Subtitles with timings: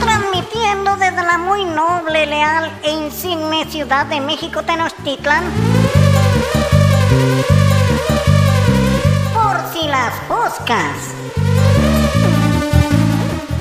[0.00, 5.44] Transmitiendo desde la muy noble, leal e insigne ciudad de México, Tenochtitlan.
[9.32, 11.14] Por si las poscas.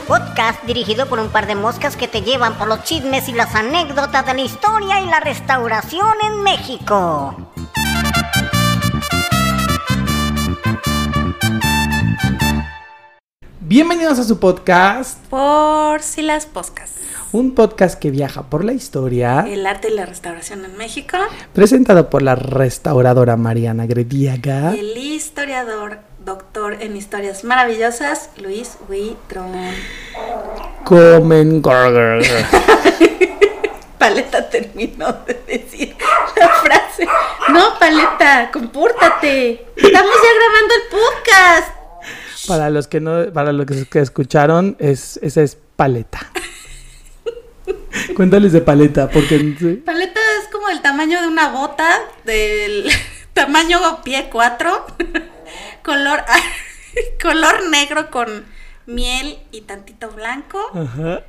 [0.08, 3.56] Podcast dirigido por un par de moscas que te llevan por los chismes y las
[3.56, 7.53] anécdotas de la historia y la restauración en México.
[13.74, 16.92] Bienvenidos a su podcast, Por si las poscas.
[17.32, 21.18] un podcast que viaja por la historia, El arte y la restauración en México.
[21.54, 24.76] presentado por la restauradora Mariana Grediaga.
[24.76, 29.52] Y el historiador, doctor en historias maravillosas, Luis Huitrón.
[30.84, 31.64] Comen.
[33.98, 35.96] Paleta terminó de decir
[36.38, 37.08] la frase.
[37.50, 39.66] No, Paleta, compórtate.
[39.76, 41.83] Estamos ya grabando el podcast.
[42.48, 46.32] Para los que no, para los que, escucharon, es, esa es paleta.
[48.16, 49.76] Cuéntales de paleta, porque sí.
[49.86, 51.88] Paleta es como el tamaño de una bota,
[52.26, 52.86] del
[53.34, 54.86] tamaño pie 4,
[55.84, 56.20] color,
[57.22, 58.46] color negro con
[58.86, 60.60] miel y tantito blanco.
[60.74, 61.24] Ajá.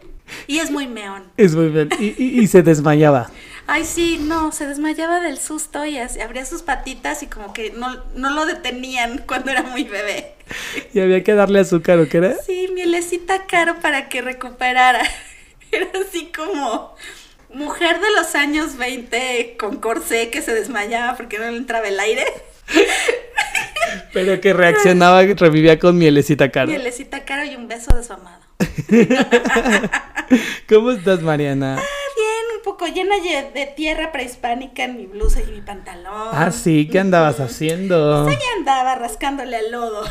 [0.46, 1.24] Y es muy meón.
[1.36, 1.66] es muy.
[2.00, 3.30] Y, y- y se desmayaba.
[3.66, 7.70] Ay, sí, no, se desmayaba del susto y así, abría sus patitas y como que
[7.70, 10.34] no, no lo detenían cuando era muy bebé.
[10.92, 12.36] Y había que darle azúcar, ¿o qué era?
[12.42, 15.02] Sí, mielecita caro para que recuperara.
[15.72, 16.94] Era así como
[17.52, 21.98] mujer de los años 20 con corsé que se desmayaba porque no le entraba el
[21.98, 22.24] aire.
[24.12, 26.66] Pero que reaccionaba, revivía con mielecita cara.
[26.66, 28.40] Mielecita caro y un beso de su amado.
[30.68, 31.82] ¿Cómo estás, Mariana?
[32.64, 36.28] Poco llena de tierra prehispánica en mi blusa y mi pantalón.
[36.32, 38.26] Ah, sí, ¿qué andabas haciendo?
[38.26, 40.02] Ahí andaba rascándole al lodo.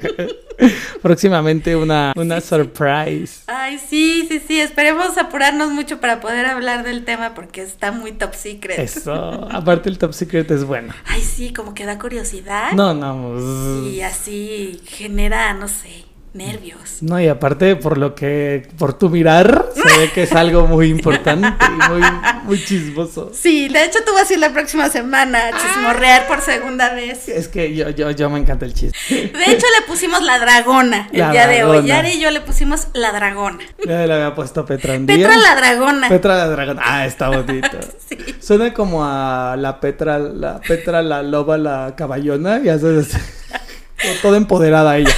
[1.02, 3.44] Próximamente una, una surprise.
[3.46, 4.60] Ay, sí, sí, sí.
[4.60, 8.78] Esperemos apurarnos mucho para poder hablar del tema porque está muy top secret.
[8.78, 9.48] Eso.
[9.50, 10.92] Aparte el top secret es bueno.
[11.06, 12.72] Ay, sí, como que da curiosidad.
[12.72, 13.88] No, no.
[13.88, 16.98] Y así genera, no sé, nervios.
[17.00, 20.88] No, y aparte por lo que, por tu mirar, se ve que es algo muy
[20.88, 22.02] importante y muy,
[22.44, 23.30] muy chismoso.
[23.32, 27.28] Sí, de hecho tú vas a ir la próxima semana a chismorrear por segunda vez.
[27.28, 28.98] Es que yo, yo, yo me encanta el chiste.
[29.08, 31.70] De hecho le pusimos la dragona el La día de hoy.
[31.78, 31.86] dragona.
[31.86, 33.60] Yari y yo le pusimos la dragona.
[33.86, 35.06] Ya le había puesto Petra día.
[35.06, 36.08] Petra la dragona.
[36.08, 36.78] Petra la dragón.
[36.82, 37.78] Ah, está bonito.
[38.06, 38.18] Sí.
[38.38, 43.12] Suena como a la Petra, la Petra, la loba, la caballona, sabes.
[44.02, 45.14] como Toda empoderada ella.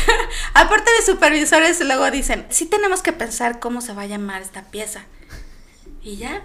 [0.56, 4.62] Aparte de supervisores, luego dicen, sí tenemos que pensar cómo se va a llamar esta
[4.62, 5.02] pieza.
[6.02, 6.42] Y ya,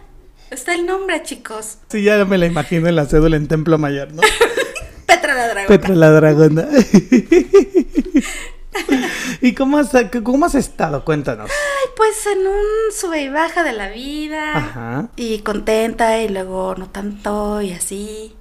[0.49, 1.77] está el nombre, chicos.
[1.87, 4.21] Sí, ya me la imagino en la cédula en Templo Mayor, ¿no?
[5.07, 5.67] Petra la dragona.
[5.67, 6.67] Petra la dragona.
[9.41, 9.91] ¿Y cómo has,
[10.23, 11.05] cómo has estado?
[11.05, 11.49] Cuéntanos.
[11.49, 14.57] Ay, pues en un sube y baja de la vida.
[14.57, 15.09] Ajá.
[15.15, 18.35] Y contenta y luego no tanto y así.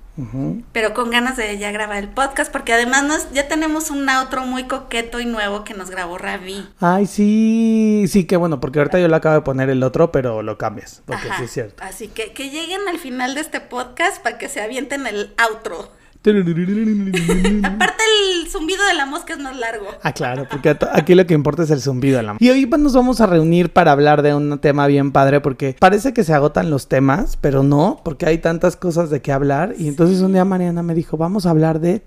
[0.72, 4.44] Pero con ganas de ya grabar el podcast porque además nos, ya tenemos un outro
[4.44, 6.69] muy coqueto y nuevo que nos grabó Ravi.
[6.81, 10.43] Ay, sí, sí, qué bueno, porque ahorita yo le acabo de poner el otro, pero
[10.43, 11.38] lo cambias, porque Ajá.
[11.38, 11.82] sí es cierto.
[11.82, 16.00] Así que que lleguen al final de este podcast para que se avienten el outro.
[16.22, 19.86] Aparte el zumbido de la mosca es más largo.
[20.03, 22.92] Ah, claro, porque aquí lo que importa es el zumbido de la Y hoy nos
[22.92, 26.70] vamos a reunir para hablar de un tema bien padre, porque parece que se agotan
[26.70, 29.75] los temas, pero no, porque hay tantas cosas de qué hablar.
[29.78, 32.03] Y entonces un día Mariana me dijo, vamos a hablar de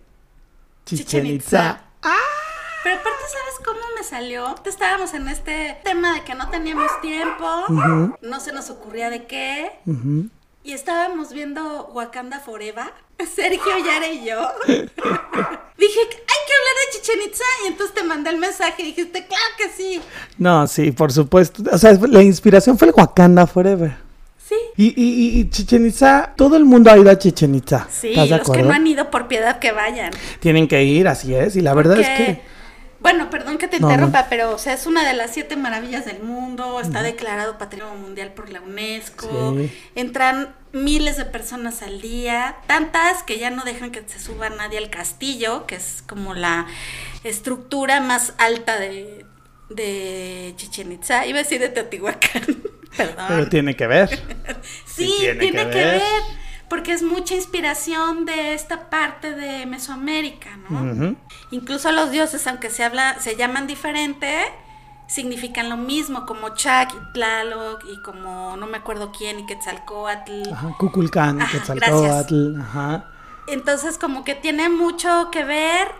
[0.86, 1.36] Chichen Itza.
[1.36, 1.82] Itza.
[2.84, 4.56] Pero aparte, ¿sabes cómo me salió?
[4.66, 7.46] Estábamos en este tema de que no teníamos tiempo,
[8.22, 10.28] no se nos ocurría de qué, ujú.
[10.64, 12.86] Y estábamos viendo Wakanda Forever,
[13.36, 14.48] Sergio, Yara y yo.
[14.66, 19.26] Dije, hay que hablar de Chichen Itza, y entonces te mandé el mensaje y dijiste,
[19.26, 20.02] claro que sí.
[20.38, 21.64] No, sí, por supuesto.
[21.72, 23.98] O sea, la inspiración fue el Wakanda Forever.
[24.38, 24.56] Sí.
[24.78, 27.88] Y, y, y, Chichen Itza, todo el mundo ha ido a Chichen Itza.
[27.90, 30.12] Sí, ¿Estás de los que no han ido por piedad que vayan.
[30.40, 31.56] Tienen que ir, así es.
[31.56, 32.53] Y la verdad es que.
[33.04, 33.94] Bueno, perdón que te No, no.
[33.94, 37.98] interrumpa, pero o sea, es una de las siete maravillas del mundo, está declarado Patrimonio
[38.00, 39.72] Mundial por la UNESCO, Sí.
[39.96, 44.78] entran miles de personas al día, tantas que ya no dejan que se suba nadie
[44.80, 46.66] al castillo, que es como la
[47.24, 49.26] estructura más alta de,
[49.70, 52.64] de Chichen Itza, iba a decir de Teotihuacán,
[52.98, 53.26] perdón.
[53.28, 54.10] Pero tiene que ver.
[54.86, 56.00] Sí, Sí, tiene, tiene que, que ver.
[56.00, 56.43] ver.
[56.70, 61.16] Porque es mucha inspiración de esta parte de Mesoamérica, ¿no?
[61.52, 64.44] Incluso los dioses, aunque se habla, se llaman diferente,
[65.08, 70.52] significan lo mismo, como Chac y Tlaloc y como no me acuerdo quién y Quetzalcoatl.
[70.52, 73.06] Ajá, Cuculcán, Ajá, Quetzalcóatl, ajá.
[73.48, 75.92] Entonces como que tiene mucho que ver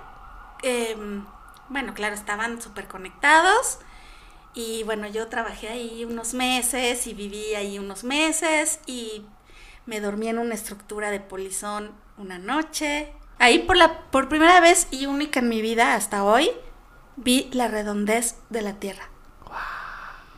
[0.64, 1.26] em,
[1.70, 3.80] bueno, claro, estaban súper conectados.
[4.54, 9.26] Y bueno, yo trabajé ahí unos meses y viví ahí unos meses y
[9.86, 13.12] me dormí en una estructura de polizón una noche.
[13.40, 16.50] Ahí por la por primera vez y única en mi vida hasta hoy
[17.16, 19.10] vi la redondez de la Tierra.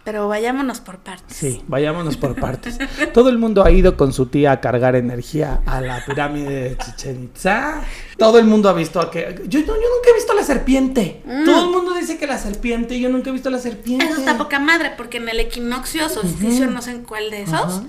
[0.06, 1.36] Pero vayámonos por partes.
[1.36, 2.77] Sí, vayámonos por partes.
[3.12, 6.77] Todo el mundo ha ido con su tía a cargar energía a la pirámide de
[6.77, 7.81] Chichen Itza.
[8.15, 9.41] Todo el mundo ha visto a que.
[9.48, 11.24] Yo, yo nunca he visto la serpiente.
[11.44, 13.00] Todo el mundo dice que la serpiente.
[13.00, 14.06] Yo nunca he visto la serpiente.
[14.06, 14.09] Mm.
[14.09, 17.81] Eso está poca madre, porque en el equinoccio, solsticio, no sé en cuál de esos.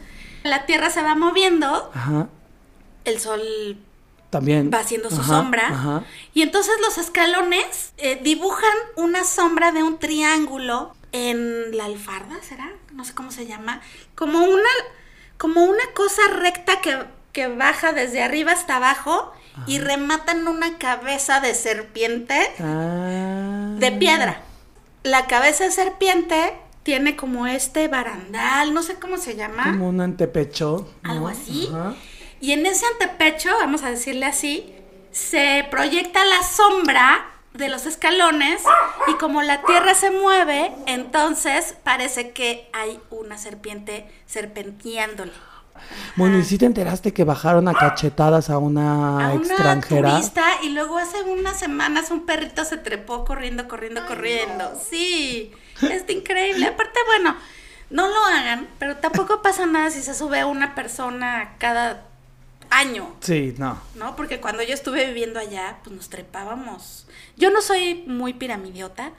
[0.47, 2.29] La Tierra se va moviendo, Ajá.
[3.05, 3.79] el Sol
[4.31, 4.71] También.
[4.73, 5.69] va haciendo su Ajá, sombra.
[5.69, 6.05] Ajá.
[6.35, 12.71] Y entonces los escalones eh, dibujan una sombra de un triángulo en la alfarda, ¿será?
[12.93, 13.81] No sé cómo se llama.
[14.15, 14.69] Como una,
[15.39, 16.99] como una cosa recta que,
[17.33, 19.33] que baja desde arriba hasta abajo
[19.67, 23.75] y remata en una cabeza de serpiente Ah.
[23.79, 24.43] de piedra.
[25.03, 26.53] La cabeza de serpiente
[26.87, 29.65] tiene como este barandal, no sé cómo se llama.
[29.65, 30.89] Como un antepecho.
[31.03, 31.11] ¿no?
[31.11, 31.69] Algo así.
[31.69, 31.97] Ajá.
[32.41, 34.73] Y en ese antepecho, vamos a decirle así,
[35.11, 38.63] se proyecta la sombra de los escalones
[39.09, 45.33] y como la tierra se mueve, entonces parece que hay una serpiente serpenteándole.
[46.17, 50.11] Bueno, ¿y si te enteraste que bajaron a cachetadas a una a una extranjera?
[50.13, 54.73] turista y luego hace unas semanas un perrito se trepó corriendo, corriendo, corriendo.
[54.89, 56.67] Sí, está increíble.
[56.67, 57.37] Aparte, bueno,
[57.91, 62.05] no lo hagan, pero tampoco pasa nada si se sube una persona cada
[62.71, 63.15] año.
[63.21, 63.81] Sí, no.
[63.95, 64.17] ¿no?
[64.17, 67.07] Porque cuando yo estuve viviendo allá, pues nos trepábamos.
[67.37, 69.13] Yo no soy muy piramidiota,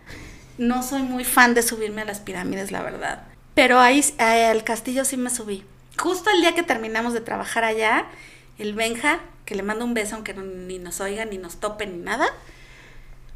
[0.57, 3.23] no soy muy fan de subirme a las pirámides, la verdad.
[3.53, 5.63] Pero ahí eh, al castillo sí me subí.
[5.99, 8.05] Justo el día que terminamos de trabajar allá,
[8.57, 11.97] el Benja, que le mando un beso aunque no- ni nos oigan, ni nos topen,
[11.99, 12.27] ni nada.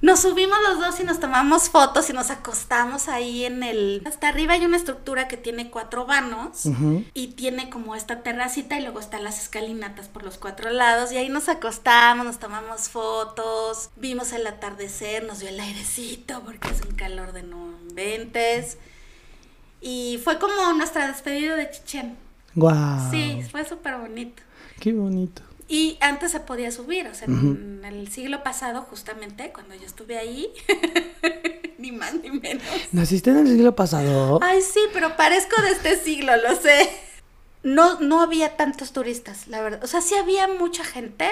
[0.01, 4.01] Nos subimos los dos y nos tomamos fotos y nos acostamos ahí en el...
[4.07, 6.65] Hasta arriba hay una estructura que tiene cuatro vanos
[7.13, 11.17] y tiene como esta terracita y luego están las escalinatas por los cuatro lados y
[11.17, 16.81] ahí nos acostamos, nos tomamos fotos, vimos el atardecer, nos dio el airecito porque es
[16.81, 18.79] un calor de no inventes
[19.81, 22.17] y fue como nuestra despedida de Chichen.
[22.55, 23.11] Guau.
[23.11, 24.43] Sí, fue súper bonito.
[24.79, 25.41] Qué bonito.
[25.67, 30.17] Y antes se podía subir, o sea, en el siglo pasado justamente, cuando yo estuve
[30.17, 30.49] ahí,
[31.77, 32.65] ni más ni menos.
[32.91, 34.39] ¿Naciste en el siglo pasado?
[34.41, 36.89] Ay, sí, pero parezco de este siglo, lo sé.
[37.63, 39.81] No, no había tantos turistas, la verdad.
[39.81, 41.31] O sea, sí había mucha gente,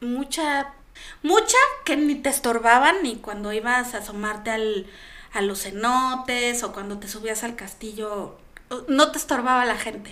[0.00, 0.74] mucha,
[1.22, 4.86] mucha que ni te estorbaban ni cuando ibas a asomarte al,
[5.32, 8.38] a los cenotes o cuando te subías al castillo,
[8.88, 10.10] no te estorbaba la gente.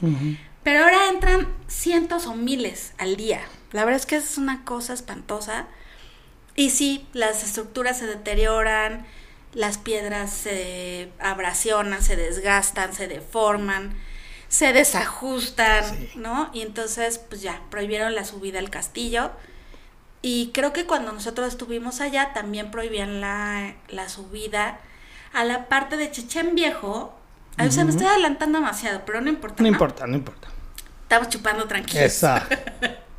[0.62, 3.40] Pero ahora entran cientos o miles al día.
[3.72, 5.66] La verdad es que es una cosa espantosa.
[6.56, 9.04] Y sí, las estructuras se deterioran,
[9.52, 13.94] las piedras se abrasionan, se desgastan, se deforman,
[14.48, 16.10] se desajustan, Sí.
[16.14, 16.50] ¿no?
[16.54, 19.32] Y entonces, pues ya, prohibieron la subida al castillo.
[20.22, 24.80] Y creo que cuando nosotros estuvimos allá también prohibían la, la subida
[25.32, 27.14] a la parte de Chechen Viejo.
[27.58, 29.62] O sea, me estoy adelantando demasiado, pero no importa.
[29.62, 30.48] No importa, no importa.
[31.02, 32.02] Estamos chupando tranquilos.
[32.02, 32.46] Esa.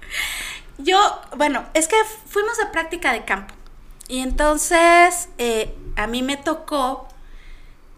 [0.77, 1.95] Yo, bueno, es que
[2.27, 3.53] fuimos a práctica de campo.
[4.07, 7.07] Y entonces eh, a mí me tocó,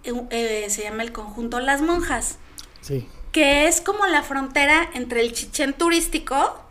[0.03, 2.38] eh, eh, se llama el conjunto Las Monjas,
[2.81, 3.09] Sí.
[3.31, 6.62] que es como la frontera entre el chichén turístico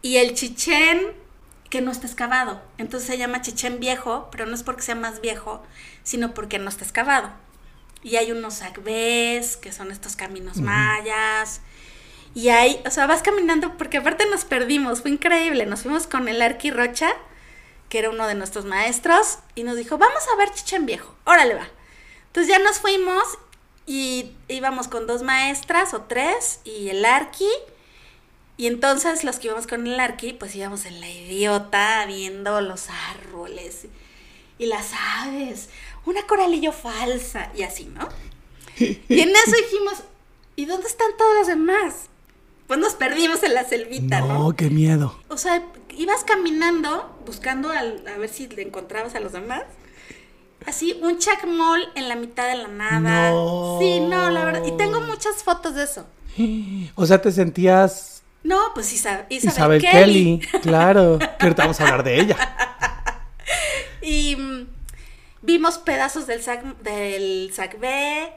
[0.00, 1.00] y el chichén
[1.68, 2.62] que no está excavado.
[2.78, 5.62] Entonces se llama chichén viejo, pero no es porque sea más viejo,
[6.04, 7.30] sino porque no está excavado.
[8.02, 11.60] Y hay unos acbés, que son estos caminos mayas.
[12.34, 15.66] Y hay, o sea, vas caminando porque aparte nos perdimos, fue increíble.
[15.66, 17.12] Nos fuimos con el Arqui Rocha,
[17.88, 21.54] que era uno de nuestros maestros, y nos dijo, vamos a ver Chichen Viejo, órale
[21.54, 21.68] va.
[22.26, 23.22] Entonces ya nos fuimos
[23.86, 27.50] y íbamos con dos maestras o tres y el Arqui.
[28.56, 32.88] Y entonces los que íbamos con el Arqui, pues íbamos en la idiota viendo los
[33.10, 33.86] árboles
[34.58, 35.68] y las aves,
[36.06, 38.08] una coralillo falsa y así, ¿no?
[38.78, 40.02] Y en eso dijimos,
[40.56, 41.94] ¿y dónde están todos los demás?
[42.66, 44.38] Pues nos perdimos en la selvita, ¿no?
[44.48, 45.20] No, qué miedo.
[45.28, 45.62] O sea,
[45.96, 49.62] ibas caminando buscando al- a ver si le encontrabas a los demás.
[50.64, 53.30] Así, un chacmol en la mitad de la nada.
[53.30, 53.78] No.
[53.80, 54.62] Sí, no, la verdad.
[54.64, 56.06] Y tengo muchas fotos de eso.
[56.94, 60.38] O sea, te sentías No, pues Isa- Isabel, Isabel Kelly.
[60.38, 60.60] Kelly.
[60.62, 61.18] Claro.
[61.18, 62.56] Que ahorita vamos a hablar de ella.
[64.02, 64.66] Y mm,
[65.42, 68.32] vimos pedazos del sac, del sac B,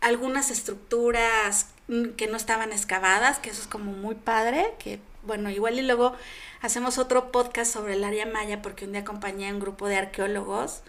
[0.00, 1.68] algunas estructuras
[2.16, 6.14] que no estaban excavadas, que eso es como muy padre, que bueno, igual y luego
[6.62, 9.96] hacemos otro podcast sobre el área maya porque un día acompañé a un grupo de
[9.96, 10.82] arqueólogos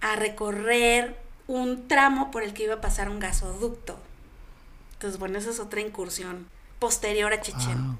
[0.00, 1.16] a recorrer
[1.46, 3.98] un tramo por el que iba a pasar un gasoducto.
[4.94, 7.86] Entonces, bueno, esa es otra incursión posterior a Chechen.
[7.86, 7.98] Wow.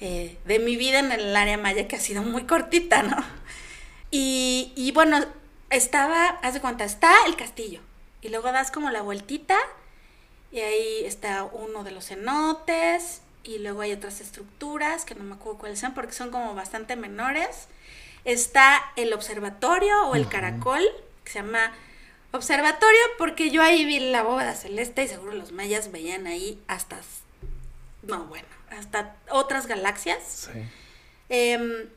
[0.00, 3.16] eh, de mi vida en el área maya que ha sido muy cortita, ¿no?
[4.10, 5.24] Y, y bueno,
[5.70, 7.80] estaba, haz de cuenta, está el castillo.
[8.22, 9.56] Y luego das como la vueltita
[10.50, 15.34] y ahí está uno de los cenotes y luego hay otras estructuras que no me
[15.34, 17.68] acuerdo cuáles son porque son como bastante menores.
[18.24, 20.82] Está el observatorio o el caracol
[21.24, 21.72] que se llama
[22.32, 27.00] observatorio porque yo ahí vi la bóveda celeste y seguro los mayas veían ahí hasta,
[28.02, 30.48] no bueno, hasta otras galaxias.
[30.52, 30.60] Sí.
[31.28, 31.88] Em,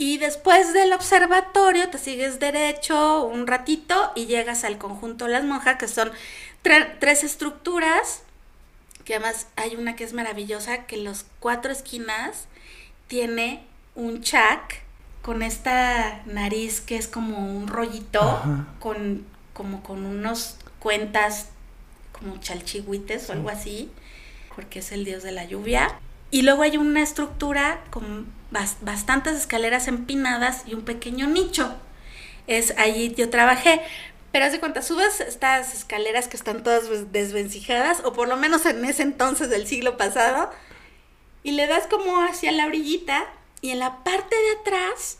[0.00, 5.76] y después del observatorio te sigues derecho un ratito y llegas al conjunto las monjas,
[5.76, 6.10] que son
[6.64, 8.22] tre- tres estructuras,
[9.04, 12.46] que además hay una que es maravillosa, que los cuatro esquinas
[13.08, 13.62] tiene
[13.94, 14.80] un chac
[15.20, 18.68] con esta nariz que es como un rollito, Ajá.
[18.78, 21.48] con, como con unos cuentas
[22.12, 23.90] como chalchihuites o algo así,
[24.56, 25.88] porque es el dios de la lluvia.
[26.30, 31.74] Y luego hay una estructura con bastantes escaleras empinadas y un pequeño nicho.
[32.46, 33.80] Es allí yo trabajé.
[34.32, 38.36] Pero haz de cuenta, subes estas escaleras que están todas des- desvencijadas, o por lo
[38.36, 40.50] menos en ese entonces del siglo pasado,
[41.42, 43.24] y le das como hacia la orillita,
[43.60, 45.18] y en la parte de atrás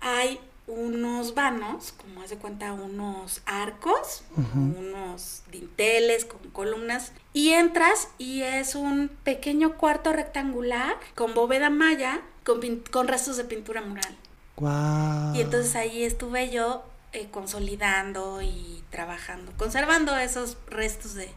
[0.00, 0.38] hay
[0.68, 8.42] unos vanos, como haz de cuenta, unos arcos, unos dinteles con columnas, y entras y
[8.42, 14.16] es un pequeño cuarto rectangular con bóveda maya con, restos de pintura mural.
[14.56, 15.34] Guau.
[15.34, 21.30] Y entonces ahí estuve yo eh, consolidando y trabajando, conservando esos restos de,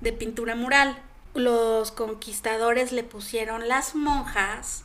[0.00, 0.98] de pintura mural.
[1.34, 4.84] Los conquistadores le pusieron las monjas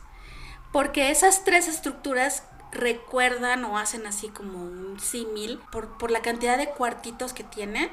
[0.72, 6.58] porque esas tres estructuras recuerdan o hacen así como un símil por, por la cantidad
[6.58, 7.90] de cuartitos que tienen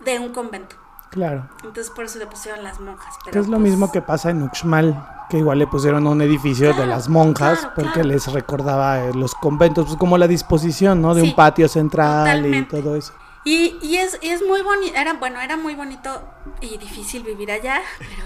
[0.00, 0.76] de un convento.
[1.10, 1.48] Claro.
[1.64, 3.16] Entonces por eso le pusieron las monjas.
[3.24, 6.22] Que pero es lo pues, mismo que pasa en Uxmal, que igual le pusieron un
[6.22, 8.08] edificio de Claro, las monjas claro, porque claro.
[8.08, 11.14] les recordaba eh, los conventos, pues como la disposición, ¿no?
[11.14, 12.78] De Sí, un patio central totalmente.
[12.78, 13.12] y todo eso.
[13.44, 16.22] Y, y es, es muy bonito, era, bueno, era muy bonito
[16.60, 18.22] y difícil vivir allá, pero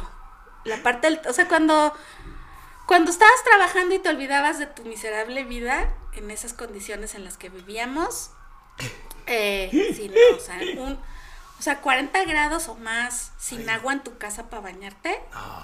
[0.64, 1.92] la parte del, o sea, cuando,
[2.86, 7.36] cuando estabas trabajando y te olvidabas de tu miserable vida en esas condiciones en las
[7.38, 8.30] que vivíamos,
[9.26, 10.98] eh, sí, no, o sea, un,
[11.64, 15.18] sea, 40 grados o más sin agua en tu casa para bañarte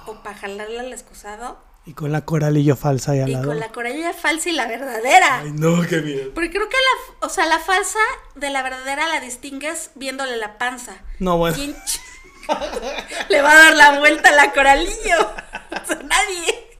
[0.07, 3.47] o para jalarle al excusado Y con la coralillo falsa ahí al y lado.
[3.47, 5.38] con la coralla falsa y la verdadera.
[5.40, 6.30] Ay, no, qué miedo.
[6.35, 7.99] Porque creo que la, o sea, la falsa
[8.35, 10.97] de la verdadera la distingues viéndole la panza.
[11.19, 11.57] No, bueno.
[11.57, 12.00] ¿Quién ch-
[13.28, 15.30] le va a dar la vuelta a la coralillo?
[15.83, 16.76] O sea, nadie.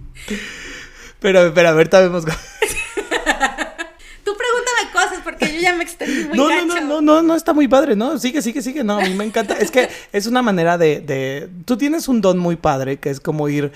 [1.21, 2.25] Pero, pero a ver, sabemos.
[4.25, 4.93] Tú pregúntame
[5.25, 6.85] porque yo ya me extendí muy No, no, gacho.
[6.87, 8.19] no, no, no, no está muy padre, ¿no?
[8.19, 8.85] Sigue, sigue, sigue.
[8.85, 9.55] No, a mí me encanta.
[9.55, 11.49] Es que es una manera de, de.
[11.65, 13.73] Tú tienes un don muy padre que es como ir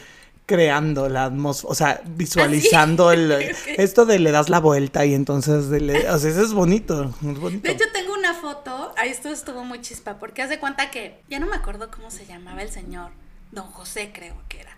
[0.47, 3.33] creando la atmósfera, o sea, visualizando el
[3.79, 7.39] esto de le das la vuelta y entonces le- o sea, eso es bonito, es
[7.39, 7.67] bonito.
[7.67, 8.93] De hecho, tengo una foto.
[8.99, 10.19] Ahí esto estuvo muy chispa.
[10.19, 11.23] Porque haz de cuenta que.
[11.31, 13.11] Ya no me acuerdo cómo se llamaba el señor.
[13.53, 14.77] Don José, creo que era.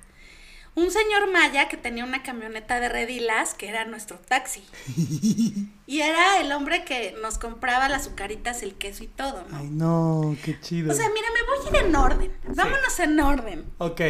[0.77, 4.63] Un señor maya que tenía una camioneta de redilas que era nuestro taxi.
[5.89, 9.57] Y era el hombre que nos compraba las azucaritas, el queso y todo, ¿no?
[9.57, 10.93] Ay, no, qué chido.
[10.93, 12.33] O sea, mira, me voy a ir en orden.
[12.57, 13.65] Vámonos en orden.
[13.79, 14.01] ok,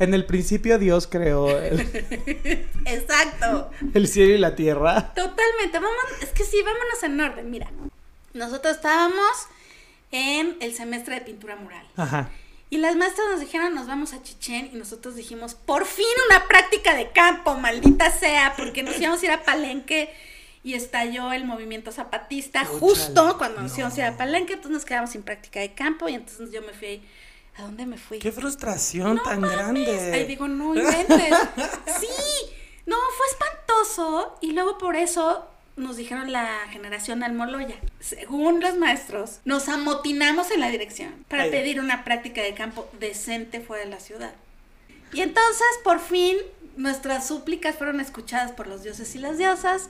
[0.00, 1.78] en el principio Dios creó el,
[2.84, 3.70] Exacto.
[3.94, 5.14] el cielo y la tierra.
[5.14, 5.78] Totalmente.
[5.78, 7.48] Vamos, es que sí, vámonos en orden.
[7.48, 7.70] Mira,
[8.34, 9.46] nosotros estábamos
[10.10, 11.86] en el semestre de pintura mural.
[11.96, 12.28] Ajá.
[12.70, 14.70] Y las maestras nos dijeron, nos vamos a Chichén.
[14.72, 19.24] Y nosotros dijimos, por fin una práctica de campo, maldita sea, porque nos íbamos a
[19.26, 20.14] ir a Palenque.
[20.62, 24.52] Y estalló el movimiento zapatista justo cuando nos íbamos a ir a Palenque.
[24.52, 26.08] Entonces nos quedamos sin práctica de campo.
[26.08, 27.02] Y entonces yo me fui.
[27.56, 28.20] ¿A dónde me fui?
[28.20, 29.56] Qué frustración No tan mames.
[29.56, 30.12] grande.
[30.12, 31.34] Ahí digo, no inventes.
[32.00, 32.08] sí,
[32.86, 34.38] no, fue espantoso.
[34.42, 35.46] Y luego por eso
[35.80, 37.76] nos dijeron la generación Almoloya.
[38.00, 41.50] Según los maestros, nos amotinamos en la dirección para Ay.
[41.50, 44.32] pedir una práctica de campo decente fuera de la ciudad.
[45.12, 46.36] Y entonces, por fin,
[46.76, 49.88] nuestras súplicas fueron escuchadas por los dioses y las diosas.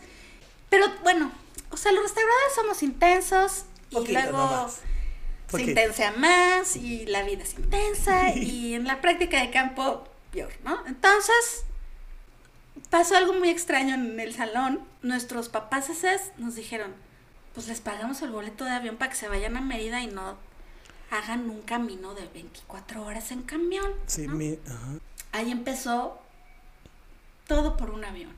[0.71, 1.31] Pero bueno,
[1.71, 4.75] o sea, los restauradores somos intensos y Poquito luego nomás.
[4.75, 4.81] se
[5.51, 5.71] Poquito.
[5.71, 10.85] intensa más y la vida es intensa y en la práctica de campo peor, ¿no?
[10.87, 11.65] Entonces
[12.91, 14.81] pasó algo muy extraño en el salón.
[15.03, 15.89] Nuestros papás
[16.37, 16.93] nos dijeron,
[17.55, 20.37] pues les pagamos el boleto de avión para que se vayan a Mérida y no
[21.11, 23.93] hagan un camino de 24 horas en camión.
[24.07, 24.35] Sí, ¿no?
[24.35, 24.89] mi- ajá.
[25.33, 26.21] Ahí empezó
[27.47, 28.33] todo por un avión.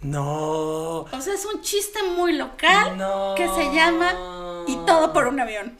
[0.00, 1.00] No.
[1.00, 3.34] O sea, es un chiste muy local No.
[3.36, 5.78] que se llama Y todo por un avión.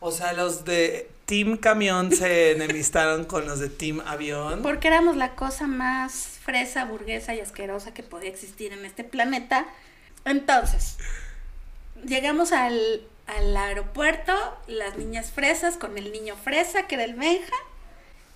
[0.00, 4.60] O sea, los de Team Camión se enemistaron con los de Team Avión.
[4.62, 9.66] Porque éramos la cosa más fresa, burguesa y asquerosa que podía existir en este planeta.
[10.24, 10.98] Entonces,
[12.04, 14.32] llegamos al, al aeropuerto,
[14.66, 17.56] las niñas fresas con el niño fresa, que era el Benja,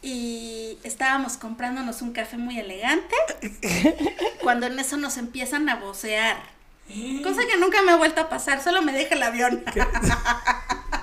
[0.01, 3.15] y estábamos comprándonos un café muy elegante,
[4.43, 6.37] cuando en eso nos empiezan a vocear.
[7.23, 9.65] Cosa que nunca me ha vuelto a pasar, solo me deja el avión.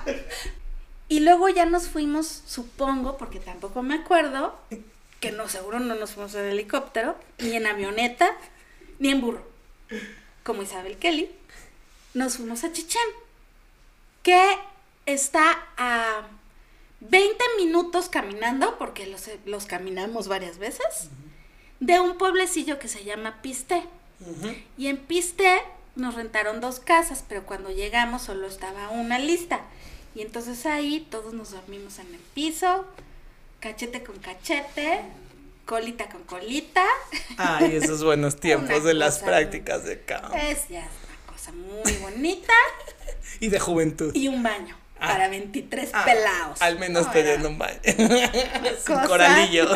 [1.08, 4.58] y luego ya nos fuimos, supongo, porque tampoco me acuerdo,
[5.20, 8.36] que no, seguro no nos fuimos en helicóptero, ni en avioneta,
[8.98, 9.46] ni en burro,
[10.42, 11.30] como Isabel Kelly.
[12.14, 13.02] Nos fuimos a Chichén,
[14.22, 14.58] que
[15.06, 16.26] está a
[17.00, 21.08] 20 minutos caminando, porque los, los caminamos varias veces,
[21.80, 23.82] de un pueblecillo que se llama Piste.
[24.20, 24.54] Ujú.
[24.78, 25.62] Y en Piste
[25.94, 29.60] nos rentaron dos casas, pero cuando llegamos solo estaba una lista.
[30.14, 32.86] Y entonces ahí todos nos dormimos en el piso,
[33.66, 35.00] cachete con cachete,
[35.64, 36.84] colita con colita.
[37.36, 40.36] Ay, esos buenos tiempos de las prácticas de campo.
[40.36, 42.52] Es ya una cosa muy bonita.
[43.40, 44.12] Y de juventud.
[44.14, 45.08] Y un baño Ah.
[45.08, 46.62] para 23 Ah, pelados.
[46.62, 47.78] Al menos No, era un baño.
[48.86, 49.68] Sin coralillo.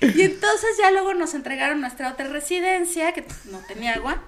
[0.00, 4.22] Y entonces ya luego nos entregaron nuestra otra residencia, que no tenía agua.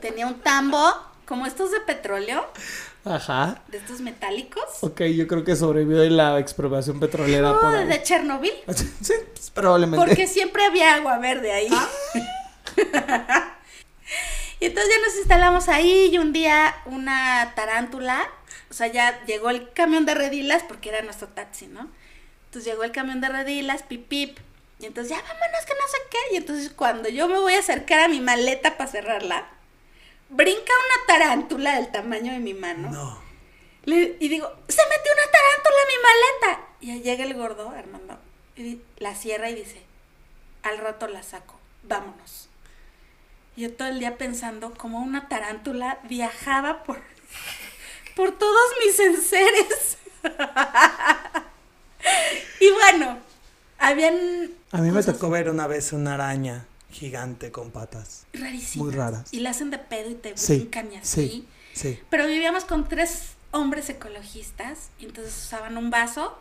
[0.00, 0.94] Tenía un tambo,
[1.26, 2.46] como estos de petróleo,
[3.04, 3.62] Ajá.
[3.68, 4.62] de estos metálicos.
[4.82, 7.86] Ok, yo creo que sobrevivió de la expropiación petrolera por Oh, ahí.
[7.86, 8.52] de Chernobyl.
[9.02, 10.04] Sí, pues, probablemente.
[10.04, 11.68] Porque siempre había agua verde ahí.
[14.60, 18.28] y entonces ya nos instalamos ahí y un día una tarántula,
[18.70, 21.88] o sea, ya llegó el camión de redilas porque era nuestro taxi, ¿no?
[22.46, 24.38] Entonces llegó el camión de redilas, pip pip.
[24.78, 26.34] Y entonces ya vámonos que no sé qué.
[26.34, 29.46] Y entonces cuando yo me voy a acercar a mi maleta para cerrarla,
[30.30, 32.90] brinca una tarántula del tamaño de mi mano.
[32.90, 33.20] No.
[33.84, 36.66] Le- y digo, se metió una tarántula en mi maleta.
[36.80, 38.18] Y ahí llega el gordo, Armando,
[38.56, 39.82] y la cierra y dice,
[40.62, 42.48] al rato la saco, vámonos.
[43.56, 47.02] Y yo todo el día pensando cómo una tarántula viajaba por,
[48.16, 49.98] por todos mis enseres.
[52.60, 53.18] y bueno,
[53.78, 54.50] habían...
[54.72, 58.26] A mí me tocó ver una vez una araña gigante con patas.
[58.32, 58.76] Rarísimas.
[58.86, 59.28] muy raras.
[59.32, 61.28] Y la hacen de pedo y te Sí, brincan y así.
[61.28, 62.00] sí, sí.
[62.10, 66.38] Pero vivíamos con tres hombres ecologistas y entonces usaban un vaso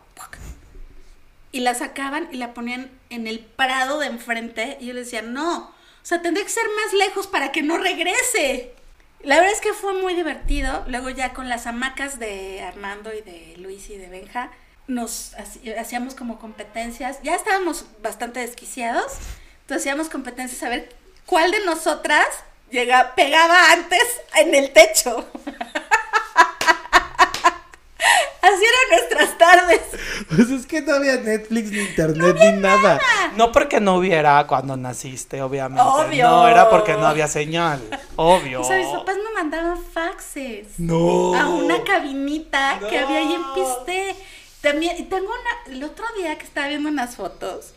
[1.51, 5.21] y la sacaban y la ponían en el prado de enfrente y yo les decía,
[5.23, 8.73] no, o sea, tendría que ser más lejos para que no regrese.
[9.21, 10.85] La verdad es que fue muy divertido.
[10.87, 14.51] Luego ya con las hamacas de Armando y de Luis y de Benja,
[14.87, 15.33] nos
[15.77, 17.19] hacíamos como competencias.
[17.23, 19.11] Ya estábamos bastante desquiciados.
[19.69, 20.89] Entonces hacíamos competencias a ver
[21.27, 22.25] cuál de nosotras
[22.71, 24.01] llega, pegaba antes
[24.37, 25.27] en el techo.
[28.41, 29.81] Así eran nuestras tardes.
[30.27, 32.99] Pues es que no había Netflix ni internet ni nada.
[33.37, 35.83] No porque no hubiera cuando naciste, obviamente.
[35.87, 36.27] Obvio.
[36.27, 37.79] No, era porque no había señal.
[38.15, 38.61] Obvio.
[38.61, 40.79] O sea, mis papás me mandaban faxes.
[40.79, 41.35] No.
[41.35, 44.15] a una cabinita que había ahí en Piste.
[44.61, 47.75] También, y tengo una, el otro día que estaba viendo unas fotos,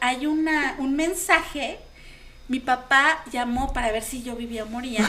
[0.00, 1.78] hay una, un mensaje,
[2.48, 5.08] mi papá llamó para ver si yo vivía o moría,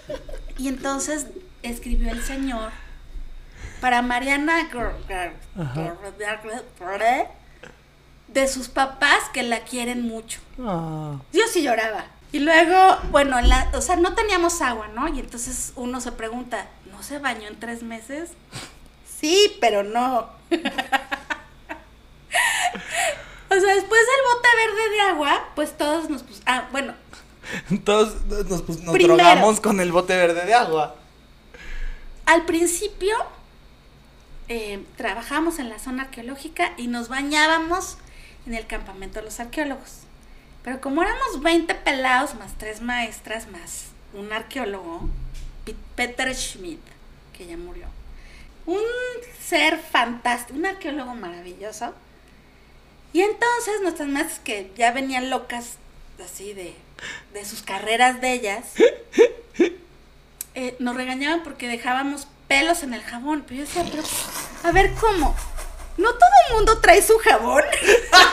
[0.58, 1.26] y entonces
[1.62, 2.70] escribió el señor
[3.80, 4.68] para Mariana
[8.28, 10.40] de sus papás que la quieren mucho.
[10.60, 11.16] Ah.
[11.32, 12.06] Yo sí lloraba.
[12.32, 15.08] Y luego, bueno, en la, o sea, no teníamos agua, ¿no?
[15.08, 18.30] Y entonces uno se pregunta, ¿no se bañó en tres meses?
[19.18, 20.28] Sí, pero no.
[23.56, 26.42] o sea, después del bote verde de agua, pues todos nos pusimos...
[26.46, 26.94] Ah, bueno,
[27.84, 29.16] Todos nos, pues, nos Primero.
[29.16, 30.96] drogamos con el bote verde de agua.
[32.24, 33.16] al principio
[34.48, 37.98] eh, trabajamos en la zona arqueológica y nos bañábamos
[38.46, 40.00] en el campamento de los arqueólogos.
[40.62, 45.08] Pero como éramos 20 pelados, más tres maestras, más un arqueólogo,
[45.94, 46.80] Peter Schmidt,
[47.32, 47.86] que ya murió.
[48.66, 48.82] Un
[49.40, 51.94] ser fantástico, un arqueólogo maravilloso.
[53.12, 55.78] Y entonces nuestras maestras que ya venían locas
[56.24, 56.74] así de,
[57.32, 58.64] de sus carreras de ellas,
[60.54, 63.44] eh, nos regañaban porque dejábamos pelos en el jabón.
[63.46, 64.02] Pero yo decía, pero,
[64.64, 65.36] a ver, ¿cómo?
[65.96, 67.62] ¿No todo mundo trae su jabón?
[67.72, 68.30] o sea,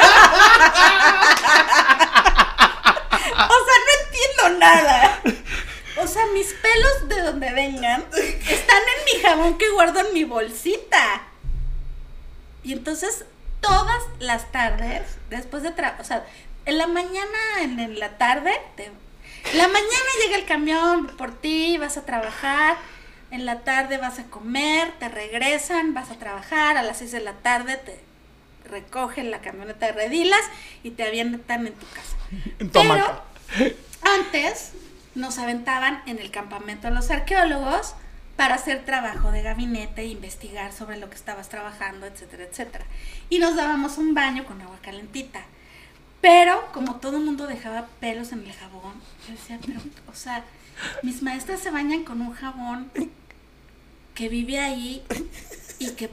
[3.40, 5.22] no entiendo nada.
[5.98, 8.04] O sea, mis pelos de donde vengan
[8.50, 11.24] están en mi jabón que guardo en mi bolsita.
[12.64, 13.26] Y entonces
[13.63, 16.26] todas las tardes, después de trabajar, o sea,
[16.65, 21.34] en la mañana, en, en la tarde, te- en la mañana llega el camión por
[21.41, 22.78] ti, vas a trabajar,
[23.32, 27.19] en la tarde vas a comer, te regresan, vas a trabajar, a las 6 de
[27.21, 27.99] la tarde te
[28.69, 30.41] recogen la camioneta de redilas
[30.84, 32.15] y te avientan en tu casa.
[32.71, 33.21] Pero
[34.19, 34.71] antes
[35.15, 37.95] nos aventaban en el campamento de los arqueólogos
[38.36, 42.86] para hacer trabajo de gabinete e investigar sobre lo que estabas trabajando, etcétera, etcétera.
[43.30, 45.46] Y nos dábamos un baño con agua calentita.
[46.22, 48.93] Pero como todo el mundo dejaba pelos en el jabón,
[49.28, 50.43] yo decía, pero, o sea,
[51.04, 52.89] mis maestras se bañan con un jabón
[54.15, 55.04] que vive ahí
[55.80, 56.10] y que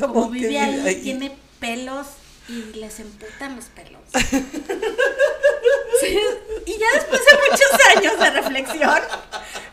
[0.00, 1.02] como vive ahí, ahí.
[1.02, 2.06] tiene pelos
[2.48, 4.02] y les emputan los pelos.
[6.00, 6.18] Sí,
[6.66, 9.00] y ya después de muchos años de reflexión,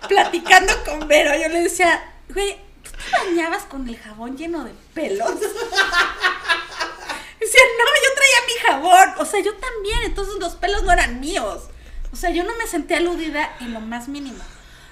[0.08, 4.72] platicando con Vero, yo le decía, güey, ¿tú te bañabas con el jabón lleno de
[4.94, 5.34] pelos?
[7.40, 9.14] Decía, no, yo traía mi jabón.
[9.18, 11.64] O sea, yo también, entonces los pelos no eran míos.
[12.14, 14.44] O sea, yo no me sentí aludida en lo más mínimo.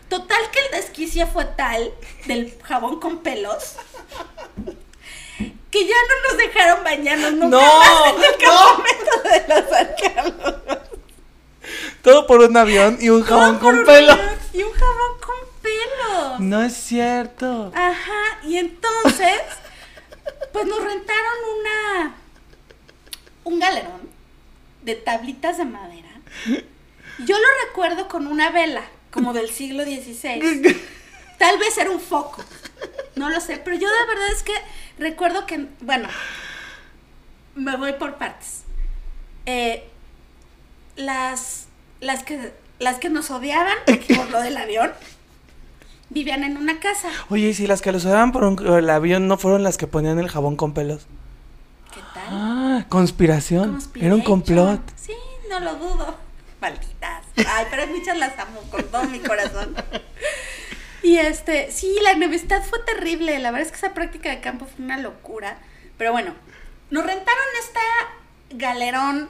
[0.09, 1.93] Total que el desquicia fue tal
[2.25, 3.75] del jabón con pelos
[5.71, 8.37] que ya no nos dejaron bañarnos nunca No, más en el no.
[8.39, 10.77] campamento de los arqueólogos.
[12.01, 14.17] Todo por un avión y un jabón con un pelo.
[14.53, 16.39] Y un jabón con pelos.
[16.39, 17.71] No es cierto.
[17.75, 19.41] Ajá, y entonces,
[20.51, 22.15] pues nos rentaron una.
[23.43, 24.09] un galerón
[24.81, 26.09] de tablitas de madera.
[27.19, 30.79] Yo lo recuerdo con una vela, como del siglo XVI.
[31.39, 32.43] Tal vez era un foco.
[33.15, 34.53] No lo sé, pero yo de verdad es que
[34.99, 36.07] recuerdo que, bueno,
[37.55, 38.63] me voy por partes.
[39.45, 39.89] Eh,
[40.95, 41.67] las,
[42.01, 43.77] las, que, las que nos odiaban
[44.15, 44.91] por lo del avión
[46.09, 47.09] vivían en una casa.
[47.29, 50.19] Oye, ¿y si las que los usaban por el avión no fueron las que ponían
[50.19, 51.07] el jabón con pelos?
[51.93, 52.27] ¿Qué tal?
[52.29, 53.79] Ah, conspiración.
[53.95, 54.81] Era un complot.
[54.95, 55.13] Sí,
[55.49, 56.15] no lo dudo.
[56.61, 57.23] Malditas.
[57.37, 59.73] Ay, pero muchas las amo con todo mi corazón.
[61.03, 63.37] Y este, sí, la enemistad fue terrible.
[63.39, 65.57] La verdad es que esa práctica de campo fue una locura.
[65.97, 66.33] Pero bueno,
[66.89, 67.79] nos rentaron esta
[68.51, 69.29] galerón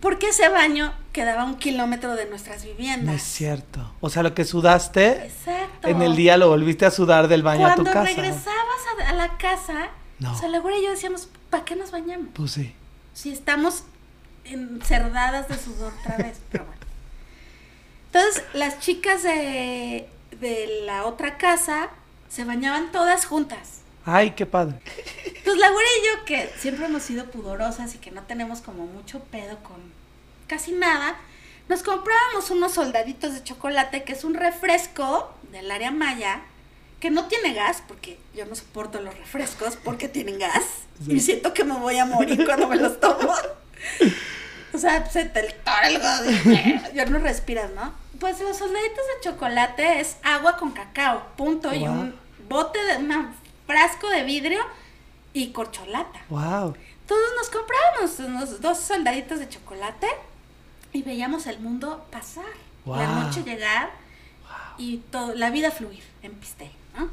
[0.00, 3.14] porque ese baño quedaba a un kilómetro de nuestras No viviendas.
[3.14, 3.94] es cierto.
[4.00, 5.88] O sea, lo que sudaste Exacto.
[5.88, 8.06] en el día lo volviste a sudar del baño a tu Cuando casa.
[8.20, 10.32] regresabas a, la casa, No.
[10.32, 12.28] o sea, Laura y yo decíamos, ¿para qué nos bañamos?
[12.34, 12.74] Pues sí.
[13.14, 13.84] Si estamos
[14.44, 16.80] encerdadas de sudor otra vez, pero bueno.
[18.12, 20.08] Entonces, las chicas de,
[20.44, 21.88] de la otra casa
[22.28, 23.80] se bañaban todas juntas.
[24.04, 24.78] Ay, qué padre.
[25.24, 29.20] Entonces, Laura y yo, que siempre hemos sido pudorosas y que no tenemos como mucho
[29.20, 29.76] pedo con
[30.46, 31.16] casi nada,
[31.70, 36.42] nos comprábamos unos soldaditos de chocolate, que es un refresco del área maya,
[37.00, 40.64] que no tiene gas, porque yo no soporto los refrescos porque tienen gas.
[41.04, 41.14] Sí.
[41.14, 43.34] Y siento que me voy a morir cuando me los tomo.
[44.74, 46.92] O sea, se te tora el.
[46.94, 47.94] Ya no respiras, ¿no?
[48.18, 51.72] Pues los soldaditos de chocolate es agua con cacao, punto.
[51.72, 52.14] Y un
[52.48, 53.34] bote de un
[53.66, 54.60] frasco de vidrio
[55.32, 56.20] y corcholata.
[56.28, 56.74] Wow.
[57.00, 60.08] Entonces nos comprábamos unos dos soldaditos de chocolate
[60.92, 62.44] y veíamos el mundo pasar.
[62.86, 63.24] La Guau.
[63.24, 63.90] noche llegar
[64.76, 67.08] y todo, la vida fluir en piste, ¿no?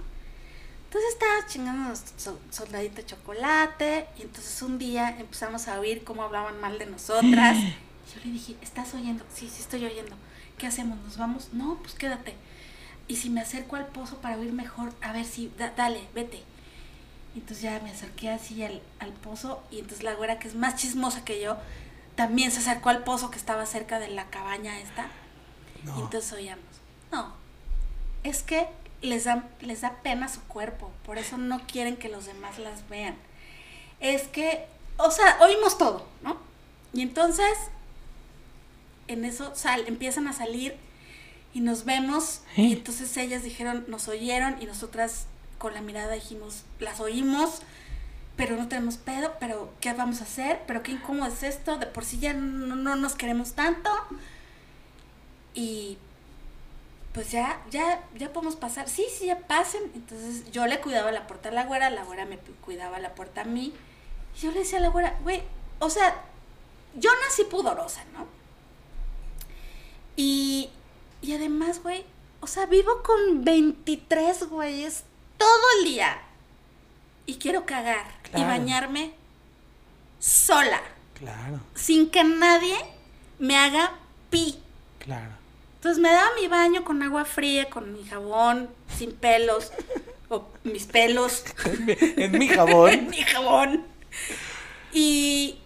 [0.91, 6.03] Entonces estaba chingando los so- soldaditos de chocolate y entonces un día empezamos a oír
[6.03, 7.55] cómo hablaban mal de nosotras.
[7.57, 7.69] Y
[8.15, 9.23] yo le dije, ¿estás oyendo?
[9.33, 10.17] Sí, sí estoy oyendo.
[10.57, 10.99] ¿Qué hacemos?
[10.99, 11.49] ¿Nos vamos?
[11.53, 12.35] No, pues quédate.
[13.07, 16.43] Y si me acerco al pozo para oír mejor, a ver si, da- dale, vete.
[17.35, 20.55] Y entonces ya me acerqué así al, al pozo y entonces la güera que es
[20.55, 21.55] más chismosa que yo
[22.15, 25.07] también se acercó al pozo que estaba cerca de la cabaña esta.
[25.85, 25.97] No.
[25.97, 26.65] Y entonces oíamos,
[27.13, 27.33] no,
[28.23, 28.67] es que
[29.01, 32.87] les da, les da pena su cuerpo, por eso no quieren que los demás las
[32.89, 33.15] vean.
[33.99, 34.65] Es que,
[34.97, 36.37] o sea, oímos todo, ¿no?
[36.93, 37.57] Y entonces,
[39.07, 40.75] en eso sal, empiezan a salir
[41.53, 45.25] y nos vemos y entonces ellas dijeron, nos oyeron y nosotras
[45.57, 47.61] con la mirada dijimos, las oímos,
[48.35, 50.61] pero no tenemos pedo, pero ¿qué vamos a hacer?
[50.65, 53.89] Pero qué incómodo es esto, de por sí ya no, no nos queremos tanto.
[55.53, 55.97] Y
[57.13, 58.87] pues ya, ya, ya podemos pasar.
[58.89, 59.81] Sí, sí, ya pasen.
[59.95, 63.41] Entonces yo le cuidaba la puerta a la güera, la güera me cuidaba la puerta
[63.41, 63.73] a mí.
[64.35, 65.43] Y yo le decía a la güera, güey,
[65.79, 66.23] o sea,
[66.95, 68.25] yo nací pudorosa, ¿no?
[70.15, 70.69] Y,
[71.21, 72.05] y además, güey,
[72.39, 75.03] o sea, vivo con 23 güeyes
[75.37, 76.21] todo el día.
[77.25, 79.13] Y quiero cagar y bañarme
[80.19, 80.81] sola,
[81.15, 82.75] Claro, sin que nadie
[83.37, 83.93] me haga
[84.29, 84.59] pi.
[84.99, 85.40] claro.
[85.81, 89.71] Entonces me daba mi baño con agua fría, con mi jabón, sin pelos,
[90.29, 93.09] o mis pelos En mi en jabón.
[93.09, 93.83] mi jabón.
[94.93, 95.57] Y,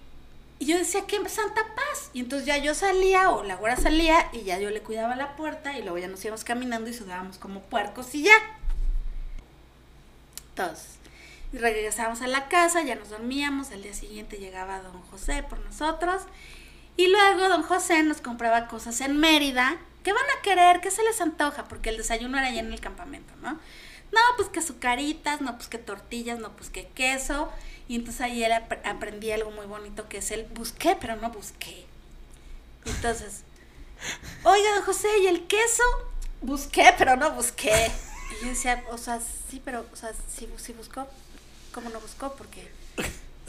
[0.58, 2.12] y yo decía, ¿qué Santa Paz?
[2.14, 5.36] Y entonces ya yo salía, o la güera salía, y ya yo le cuidaba la
[5.36, 8.38] puerta, y luego ya nos íbamos caminando y sudábamos como puercos y ya.
[10.52, 10.96] Entonces,
[11.52, 16.22] regresábamos a la casa, ya nos dormíamos, al día siguiente llegaba don José por nosotros,
[16.96, 19.78] y luego don José nos compraba cosas en Mérida.
[20.06, 20.80] ¿Qué van a querer?
[20.80, 21.66] ¿Qué se les antoja?
[21.66, 23.54] Porque el desayuno era allá en el campamento, ¿no?
[24.12, 27.52] No, pues que azucaritas, no, pues que tortillas, no, pues que queso.
[27.90, 31.86] Y entonces ahí ap- aprendí algo muy bonito que es el busqué, pero no busqué.
[32.86, 33.42] Entonces,
[34.44, 35.84] oiga, don José, ¿y el queso?
[36.42, 37.92] Busqué, pero no busqué.
[38.40, 41.08] Y yo decía, o sea, sí, pero, o sea, sí buscó.
[41.74, 42.36] ¿Cómo no buscó?
[42.36, 42.72] Porque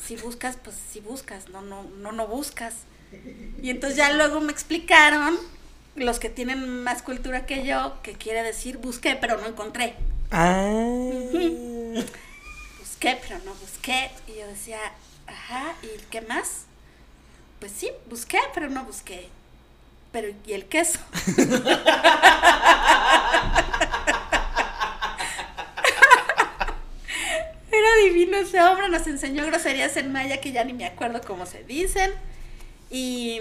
[0.04, 2.74] si buscas, pues si buscas, no, no, no, no buscas.
[3.62, 5.38] Y entonces ya luego me explicaron,
[5.96, 9.94] los que tienen más cultura que yo, que quiere decir busqué, pero no encontré.
[10.30, 10.70] Ah.
[12.78, 14.10] Busqué, pero no busqué.
[14.26, 14.78] Y yo decía,
[15.26, 16.66] ajá, ¿y qué más?
[17.60, 19.28] Pues sí, busqué, pero no busqué.
[20.12, 20.98] Pero, ¿y el queso?
[27.70, 31.44] Era divino ese hombre, nos enseñó groserías en maya que ya ni me acuerdo cómo
[31.46, 32.12] se dicen.
[32.90, 33.40] Y,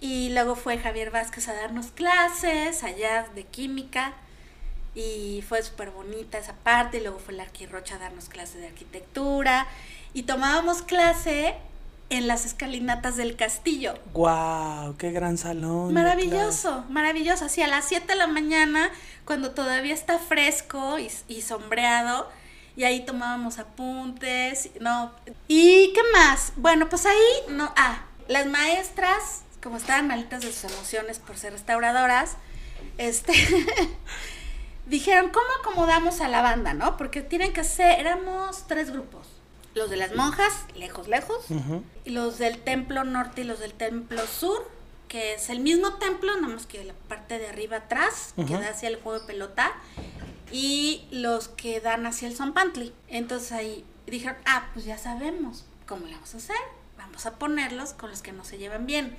[0.00, 4.14] y luego fue Javier Vázquez a darnos clases allá de química.
[4.94, 6.98] Y fue súper bonita esa parte.
[6.98, 9.66] Y luego fue la Arquirrocha a darnos clases de arquitectura.
[10.14, 11.54] Y tomábamos clase
[12.08, 13.94] en las escalinatas del castillo.
[14.14, 15.94] Wow, qué gran salón.
[15.94, 17.44] Maravilloso, maravilloso.
[17.44, 18.90] Así a las 7 de la mañana,
[19.24, 22.28] cuando todavía está fresco y, y sombreado,
[22.74, 25.12] y ahí tomábamos apuntes, no.
[25.46, 26.52] ¿Y qué más?
[26.56, 27.16] Bueno, pues ahí,
[27.48, 32.36] no, ah, las maestras, como estaban malitas de sus emociones por ser restauradoras,
[32.98, 33.32] este,
[34.86, 36.96] dijeron, ¿cómo acomodamos a la banda, no?
[36.96, 39.26] Porque tienen que ser, éramos tres grupos.
[39.74, 41.44] Los de las monjas, lejos, lejos,
[42.04, 44.68] y los del templo norte y los del templo sur,
[45.06, 48.54] que es el mismo templo, nada más que la parte de arriba atrás, que Ujú.
[48.54, 49.72] da hacia el juego de pelota,
[50.50, 52.92] y los que dan hacia el Zompantli.
[53.08, 56.56] Entonces ahí dijeron, ah, pues ya sabemos cómo le vamos a hacer,
[56.98, 59.14] vamos a ponerlos con los que no se llevan bien.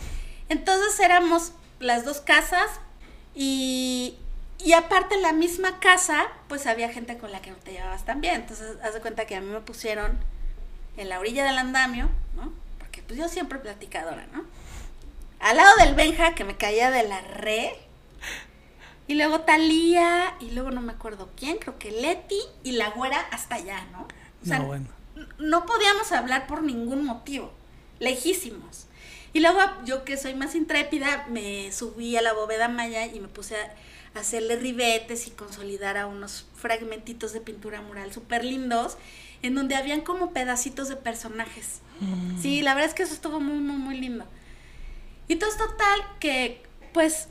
[0.52, 2.70] Entonces éramos las dos casas
[3.34, 4.18] y,
[4.60, 8.04] y aparte en la misma casa, pues había gente con la que no te llevabas
[8.04, 8.36] tan bien.
[8.36, 10.20] Entonces haz de cuenta que a mí me pusieron
[10.98, 12.52] en la orilla del andamio, ¿no?
[12.80, 14.44] Porque pues yo siempre platicadora, ¿no?
[15.40, 17.74] Al lado del Benja, que me caía de la re.
[19.08, 23.22] Y luego Talía, y luego no me acuerdo quién, creo que Leti y la güera
[23.32, 24.06] hasta allá, ¿no?
[24.44, 24.88] O sea, no, bueno.
[25.40, 27.54] no podíamos hablar por ningún motivo,
[28.00, 28.88] lejísimos.
[29.34, 33.28] Y luego yo que soy más intrépida, me subí a la bóveda maya y me
[33.28, 33.74] puse a
[34.20, 38.98] hacerle ribetes y consolidar a unos fragmentitos de pintura mural súper lindos,
[39.42, 41.80] en donde habían como pedacitos de personajes.
[42.42, 44.26] Sí, la verdad es que eso estuvo muy, muy, muy lindo.
[45.28, 46.64] Y entonces total que,
[46.94, 47.28] pues,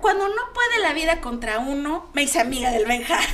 [0.00, 3.18] cuando no puede la vida contra uno, me hice amiga del Benja.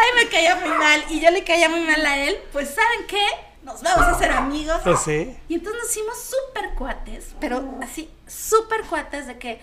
[0.00, 2.36] Ay, me caía muy mal y yo le caía muy mal a él.
[2.52, 3.24] Pues, ¿saben qué?
[3.68, 4.80] Nos vamos a hacer amigos.
[4.82, 5.36] Pues sí.
[5.48, 9.60] Y entonces nos hicimos súper cuates, pero así, súper cuates de que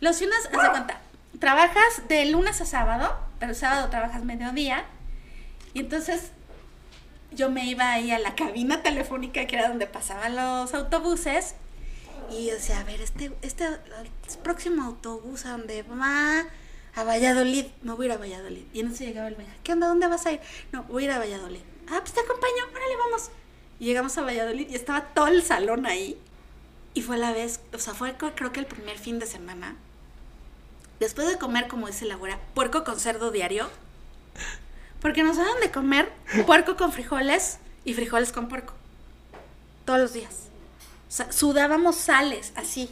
[0.00, 1.00] los fines, haz de cuenta,
[1.40, 4.84] trabajas de lunes a sábado, pero el sábado trabajas mediodía.
[5.74, 6.30] Y entonces
[7.32, 11.56] yo me iba ahí a la cabina telefónica, que era donde pasaban los autobuses.
[12.30, 16.44] Y yo decía, a ver, este, este el próximo autobús a donde va
[16.94, 18.64] a Valladolid, me voy a ir a Valladolid.
[18.72, 19.88] Y entonces llegaba el Benja, ¿qué onda?
[19.88, 20.40] ¿Dónde vas a ir?
[20.70, 21.71] No, voy a ir a Valladolid.
[21.88, 23.30] Ah, pues te acompaño, órale, vamos.
[23.78, 26.18] Y llegamos a Valladolid y estaba todo el salón ahí.
[26.94, 29.76] Y fue la vez, o sea, fue creo que el primer fin de semana.
[31.00, 33.68] Después de comer, como dice la güera, puerco con cerdo diario.
[35.00, 36.12] Porque nos daban de comer
[36.46, 38.74] puerco con frijoles y frijoles con puerco.
[39.84, 40.34] Todos los días.
[41.08, 42.88] O sea, sudábamos sales, así.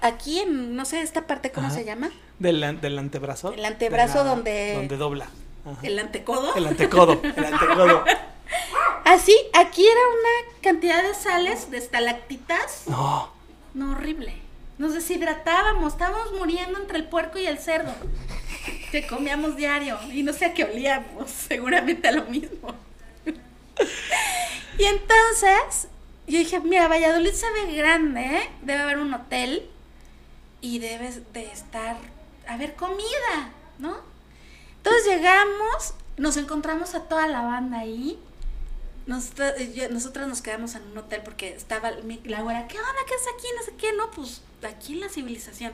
[0.00, 1.74] Aquí en, no sé, esta parte, ¿cómo Ajá.
[1.76, 2.10] se llama?
[2.38, 3.52] Del, del antebrazo.
[3.52, 5.28] El antebrazo De la- donde- Donde dobla.
[5.66, 5.80] Ajá.
[5.82, 6.54] El antecodo.
[6.54, 7.20] El antecodo.
[7.22, 8.04] El antecodo.
[9.04, 12.84] Así, aquí era una cantidad de sales, de estalactitas.
[12.86, 13.30] No.
[13.74, 14.34] No, horrible.
[14.78, 17.92] Nos deshidratábamos, estábamos muriendo entre el puerco y el cerdo.
[18.90, 22.74] Que comíamos diario y no sé a qué olíamos, seguramente a lo mismo.
[24.78, 25.88] Y entonces
[26.26, 28.50] yo dije, mira, Valladolid se ve grande, ¿eh?
[28.62, 29.68] debe haber un hotel
[30.60, 31.96] y debes de estar,
[32.48, 33.96] a ver, comida, ¿no?
[34.86, 38.18] Entonces llegamos, nos encontramos a toda la banda ahí.
[39.06, 42.92] Nosotras, yo- nosotras nos quedamos en un hotel porque estaba mi- la güera, ¿qué onda?
[43.06, 43.46] ¿Qué es aquí?
[43.56, 45.72] No sé qué, no, pues aquí en la civilización.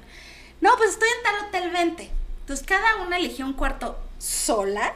[0.62, 2.10] No, pues estoy en tal hotel, vente.
[2.40, 4.94] Entonces cada una eligió un cuarto sola,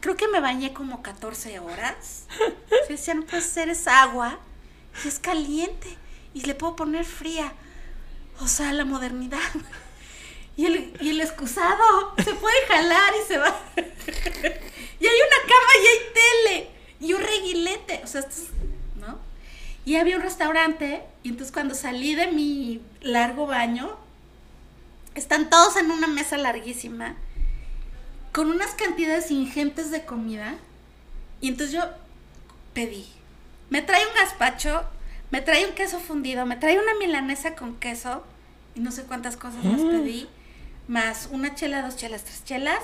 [0.00, 2.26] creo que me bañé como 14 horas.
[2.70, 4.38] Yo decía, no puede ser, es agua
[5.04, 5.96] y es caliente
[6.34, 7.52] y le puedo poner fría.
[8.40, 9.38] O sea, la modernidad.
[10.56, 13.56] Y el, y el excusado se puede jalar y se va.
[13.76, 18.00] y hay una cama y hay tele y un reguilete.
[18.04, 18.48] O sea, esto es-
[19.00, 19.18] ¿no?
[19.84, 23.96] Y había un restaurante y entonces cuando salí de mi largo baño,
[25.14, 27.16] están todos en una mesa larguísima
[28.32, 30.54] con unas cantidades ingentes de comida.
[31.40, 31.82] Y entonces yo
[32.74, 33.06] pedí,
[33.70, 34.82] me trae un gazpacho,
[35.30, 38.22] me trae un queso fundido, me trae una milanesa con queso
[38.74, 39.90] y no sé cuántas cosas más Mm.
[39.90, 40.28] pedí,
[40.90, 42.82] más una chela, dos chelas, tres chelas.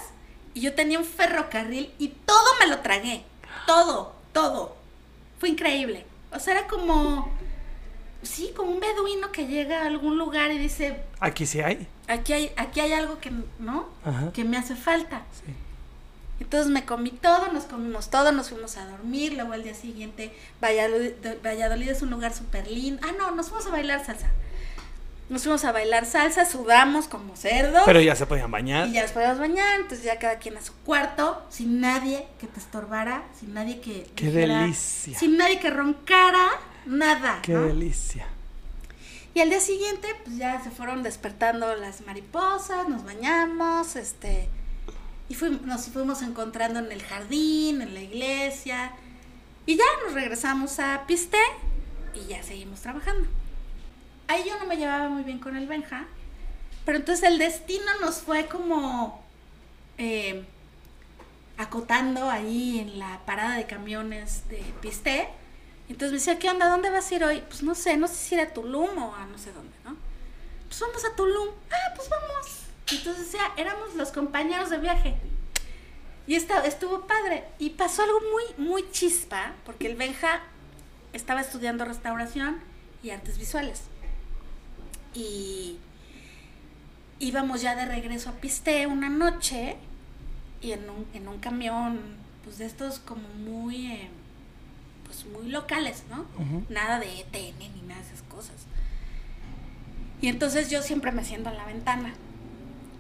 [0.55, 3.25] Y yo tenía un ferrocarril y todo me lo tragué.
[3.67, 4.77] Todo, todo.
[5.39, 6.07] Fue increíble.
[6.33, 7.29] O sea, era como,
[8.23, 11.87] sí, como un beduino que llega a algún lugar y dice, Aquí sí hay.
[12.07, 13.89] aquí hay, aquí hay algo que, ¿no?
[14.05, 14.33] Ajá.
[14.33, 15.23] Que me hace falta.
[15.45, 15.53] Sí.
[16.39, 20.37] Entonces me comí todo, nos comimos todo, nos fuimos a dormir, luego al día siguiente
[20.63, 21.13] Valladolid,
[21.45, 23.03] Valladolid es un lugar súper lindo.
[23.07, 24.31] Ah, no, nos fuimos a bailar salsa.
[25.29, 28.87] Nos fuimos a bailar salsa, sudamos como cerdos Pero ya se podían bañar.
[28.89, 32.47] y ya nos podíamos bañar, entonces ya cada quien a su cuarto, sin nadie que
[32.47, 34.09] te estorbara, sin nadie que...
[34.15, 35.19] Qué dijera- delicia.
[35.19, 36.49] Sin nadie que roncara,
[36.87, 37.41] nada.
[37.43, 37.63] Qué ¿no?
[37.63, 38.27] delicia.
[39.35, 44.49] Y al día siguiente, pues ya se fueron despertando las mariposas, nos bañamos, este,
[45.29, 45.35] y
[45.65, 48.93] nos fuimos encontrando en el jardín, en la iglesia,
[49.67, 51.37] y ya nos regresamos a Piste
[52.15, 53.27] y ya seguimos trabajando.
[54.29, 56.07] Ahí yo no me llevaba muy bien con el Benja,
[56.85, 59.25] pero entonces el destino nos fue como
[59.99, 60.45] eh,
[61.59, 65.29] acotando ahí en la parada de camiones de Piste.
[65.89, 66.69] Entonces me decía, ¿qué onda?
[66.69, 67.43] ¿Dónde vas a ir hoy?
[67.49, 69.97] Pues no sé, no sé si ir a Tulum o a no sé dónde, ¿no?
[70.69, 71.49] Pues vamos a Tulum.
[71.71, 72.63] Ah, pues vamos.
[72.91, 75.15] Entonces ya éramos los compañeros de viaje.
[76.27, 77.45] Y esta- estuvo padre.
[77.61, 80.41] Y pasó algo muy, muy chispa, porque el Benja
[81.13, 82.59] estaba estudiando restauración
[83.05, 83.83] y artes visuales.
[85.17, 85.79] Y
[87.19, 89.77] íbamos ya de regreso a Piste una noche
[90.61, 91.99] y en un, en un camión,
[92.45, 94.09] pues de estos como muy, eh,
[95.07, 96.27] pues muy locales, ¿no?
[96.69, 98.67] Nada de ETN ni nada de esas cosas.
[100.21, 102.15] Y entonces yo siempre me siento en la ventana,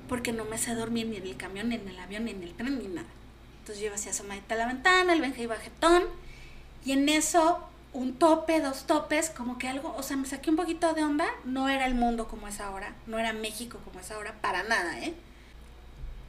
[0.09, 2.42] porque no me sé dormir ni en el camión, ni en el avión, ni en
[2.42, 3.09] el tren, ni nada.
[3.61, 6.05] Entonces yo iba así asomadita a la ventana, el Benja iba jetón,
[6.85, 10.57] y en eso un tope, dos topes, como que algo, o sea, me saqué un
[10.57, 14.11] poquito de onda, no era el mundo como es ahora, no era México como es
[14.11, 15.14] ahora, para nada, ¿eh?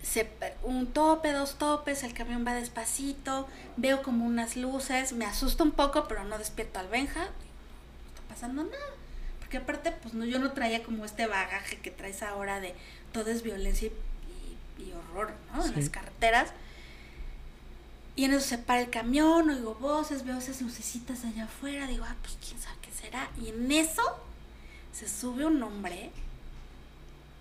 [0.02, 0.30] Se-
[0.63, 5.72] un tope, dos topes, el camión va despacito, veo como unas luces, me asusta un
[5.72, 8.78] poco, pero no despierto al Benja, no está pasando nada.
[9.39, 12.76] Porque aparte, pues no, yo no traía como este bagaje que traes ahora de
[13.12, 13.89] todo es violencia
[14.80, 15.65] y, horror, ¿no?
[15.65, 15.80] En Sí.
[15.82, 16.50] las carreteras.
[18.17, 22.03] Y en eso se para el camión, oigo voces, veo esas lucecitas allá afuera, digo,
[22.06, 23.30] ah, pues quién sabe qué será.
[23.41, 24.01] Y en eso
[24.91, 26.10] se sube un hombre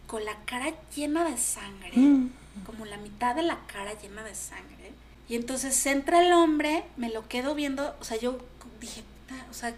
[0.06, 2.28] con la cara llena de sangre, Mm.
[2.64, 4.92] como la mitad de la cara llena de sangre.
[5.28, 8.38] Y entonces entra el hombre, me lo quedo viendo, o sea, yo
[8.80, 9.74] dije, "Puta, o sea,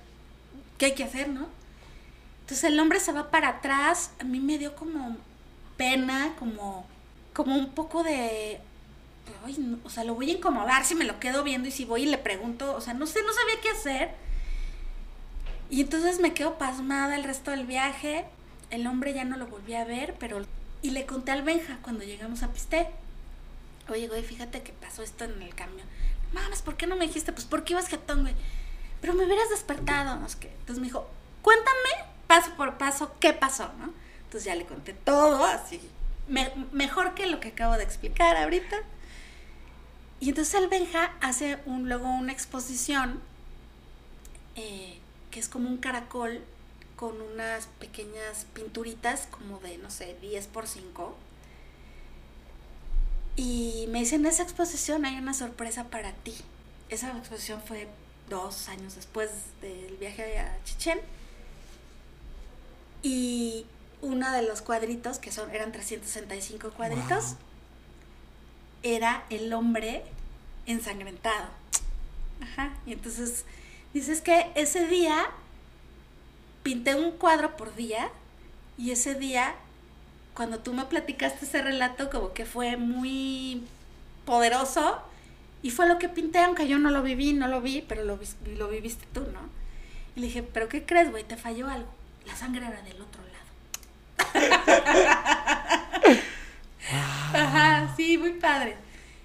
[0.76, 1.46] ¿qué hay que hacer, no?
[2.40, 5.16] Entonces el hombre se va para atrás, a mí me dio como
[5.76, 6.86] pena, como,
[7.32, 8.60] como un poco de,
[9.44, 11.84] "Ay, no", o sea, lo voy a incomodar si me lo quedo viendo y si
[11.84, 14.10] voy y le pregunto, o sea, no sé, no sabía qué hacer.
[15.70, 18.24] Y entonces me quedo pasmada el resto del viaje,
[18.70, 20.44] el hombre ya no lo volví a ver, pero...
[20.80, 22.88] Y le conté al Benja cuando llegamos a Pisté.
[23.88, 25.86] Oye, güey, fíjate que pasó esto en el camión.
[26.32, 27.32] Mames, ¿por qué no me dijiste?
[27.32, 28.34] Pues porque ibas jetón, güey.
[29.00, 30.26] Pero me hubieras despertado, no.
[30.26, 31.08] Entonces me dijo,
[31.42, 31.90] cuéntame
[32.28, 33.92] paso por paso qué pasó, ¿no?
[34.24, 35.80] Entonces ya le conté todo, así.
[36.28, 38.76] me- mejor que lo que acabo de explicar ahorita.
[40.20, 43.20] Y entonces el Benja hace luego una exposición
[44.56, 44.98] eh,
[45.30, 46.42] que es como un caracol
[46.96, 51.14] con unas pequeñas pinturitas como de, no sé, 10 por 5.
[53.36, 56.34] Y me dicen, en esa exposición hay una sorpresa para ti.
[56.88, 57.86] Esa exposición fue
[58.28, 59.30] dos años después
[59.60, 60.98] del viaje a Chichén.
[63.04, 63.64] Y
[64.02, 67.36] uno de los cuadritos, que son, eran 365 cuadritos.
[68.82, 70.04] Era el hombre
[70.66, 71.46] ensangrentado.
[72.40, 72.74] Ajá.
[72.86, 73.44] Y entonces
[73.94, 75.28] dices que ese día
[76.62, 78.10] pinté un cuadro por día
[78.76, 79.54] y ese día,
[80.34, 83.64] cuando tú me platicaste ese relato, como que fue muy
[84.24, 85.00] poderoso
[85.62, 88.18] y fue lo que pinté, aunque yo no lo viví, no lo vi, pero lo,
[88.56, 89.40] lo viviste tú, ¿no?
[90.14, 91.24] Y le dije, ¿pero qué crees, güey?
[91.24, 91.88] Te falló algo.
[92.26, 93.48] La sangre era del otro lado.
[96.92, 98.76] Ajá, sí, muy padre.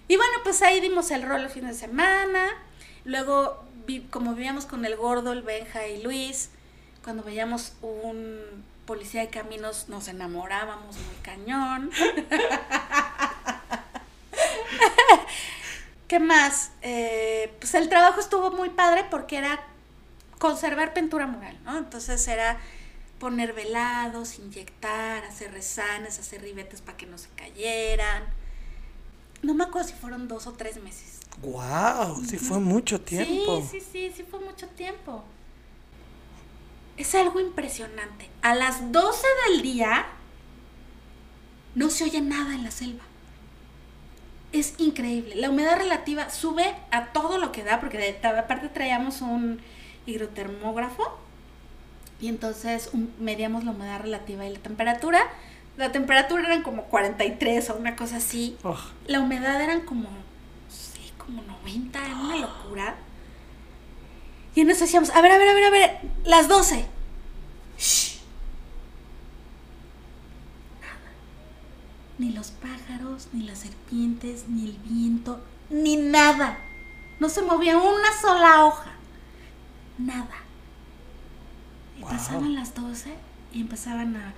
[0.08, 2.50] Y bueno, pues ahí dimos el rol el fin de semana.
[3.06, 3.64] Luego,
[4.10, 6.50] como vivíamos con el gordo, el Benja y Luis,
[7.04, 11.90] cuando veíamos un policía de caminos nos enamorábamos muy cañón.
[16.08, 16.72] ¿Qué más?
[16.82, 19.62] Eh, pues el trabajo estuvo muy padre porque era
[20.38, 21.78] conservar pintura mural, ¿no?
[21.78, 22.58] Entonces era
[23.24, 28.26] poner velados, inyectar, hacer resanes, hacer ribetes para que no se cayeran.
[29.42, 31.20] No me acuerdo si fueron dos o tres meses.
[31.42, 33.64] Wow, sí fue mucho tiempo.
[33.72, 35.24] Sí, sí, sí, sí fue mucho tiempo.
[36.98, 38.30] Es algo impresionante.
[38.42, 40.06] A las 12 del día
[41.76, 43.06] no se oye nada en la selva.
[44.52, 45.36] Es increíble.
[45.36, 49.62] La humedad relativa sube a todo lo que da, porque de- aparte traíamos un
[50.06, 51.23] hidrotermógrafo
[52.24, 55.28] y entonces un- medíamos la humedad relativa y la temperatura.
[55.76, 58.56] La temperatura eran como 43 o una cosa así.
[58.64, 58.78] Ugh.
[59.08, 60.08] La humedad eran como,
[60.70, 62.96] sí, como 90, era una locura.
[64.56, 66.86] Y en eso decíamos, a ver, a ver, a ver, a ver, las 12.
[67.78, 68.20] Shh.
[70.80, 71.12] Nada.
[72.20, 76.58] Ni los pájaros, ni las serpientes, ni el viento, ni nada.
[77.20, 78.92] No se movía una sola hoja.
[79.98, 80.38] Nada.
[81.98, 82.10] Y Wow.
[82.10, 83.14] pasaban las 12
[83.54, 84.34] y empezaban a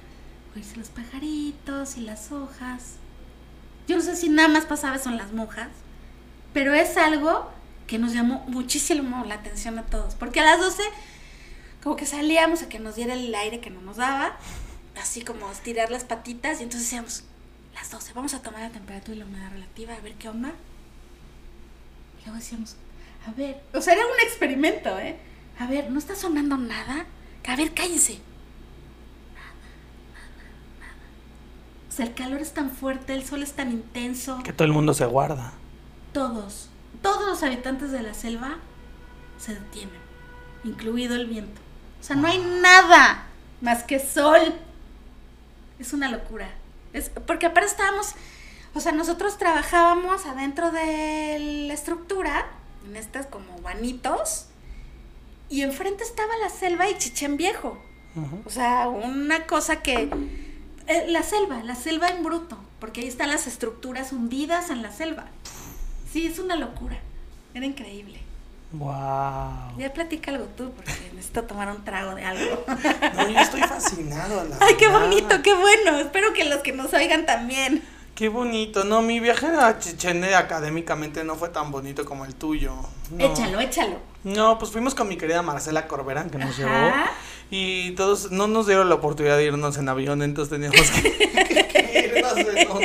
[0.55, 2.95] oírse los pajaritos y las hojas.
[3.87, 5.69] Yo no sé si nada más pasaba eso en las monjas,
[6.53, 7.49] pero es algo
[7.87, 10.15] que nos llamó muchísimo la atención a todos.
[10.15, 10.81] Porque a las 12,
[11.83, 14.37] como que salíamos a que nos diera el aire que no nos daba,
[14.99, 17.23] así como estirar las patitas, y entonces decíamos,
[17.75, 20.51] las 12, vamos a tomar la temperatura y la humedad relativa, a ver qué onda.
[22.21, 22.75] Y luego decíamos,
[23.27, 25.17] a ver, o sea, era un experimento, ¿eh?
[25.59, 27.05] A ver, ¿no está sonando nada?
[27.47, 28.19] A ver, cállense.
[31.87, 34.41] O sea, el calor es tan fuerte, el sol es tan intenso.
[34.43, 35.53] Que todo el mundo se guarda.
[36.11, 36.69] Todos,
[37.01, 38.57] todos los habitantes de la selva
[39.37, 40.01] se detienen,
[40.63, 41.61] incluido el viento.
[42.01, 43.27] O sea, no hay nada
[43.61, 44.55] más que sol.
[45.79, 46.49] Es una locura.
[46.91, 48.13] Es, porque aparte estábamos,
[48.73, 52.45] o sea, nosotros trabajábamos adentro de la estructura,
[52.85, 54.47] en estas como vanitos,
[55.49, 57.77] y enfrente estaba la selva y Chichén Viejo.
[58.45, 60.09] O sea, una cosa que...
[60.87, 64.91] eh, la selva, la selva en bruto, porque ahí están las estructuras hundidas en la
[64.91, 65.25] selva.
[66.11, 66.97] Sí, es una locura.
[67.53, 68.19] Era increíble.
[68.71, 69.77] Wow.
[69.77, 72.65] Ya platica algo tú, porque necesito tomar un trago de algo.
[73.15, 74.43] No, yo estoy fascinado.
[74.45, 75.97] la Ay, qué bonito, qué bueno.
[75.99, 77.83] Espero que los que nos oigan también.
[78.15, 78.85] Qué bonito.
[78.85, 82.73] No, mi viaje a Chichén académicamente no fue tan bonito como el tuyo.
[83.11, 83.25] No.
[83.25, 83.97] Échalo, échalo.
[84.23, 86.57] No, pues fuimos con mi querida Marcela Corberán que nos Ajá.
[86.57, 86.93] llevó.
[87.51, 92.11] Y todos no nos dieron la oportunidad de irnos en avión, entonces teníamos que, que
[92.15, 92.83] irnos en un,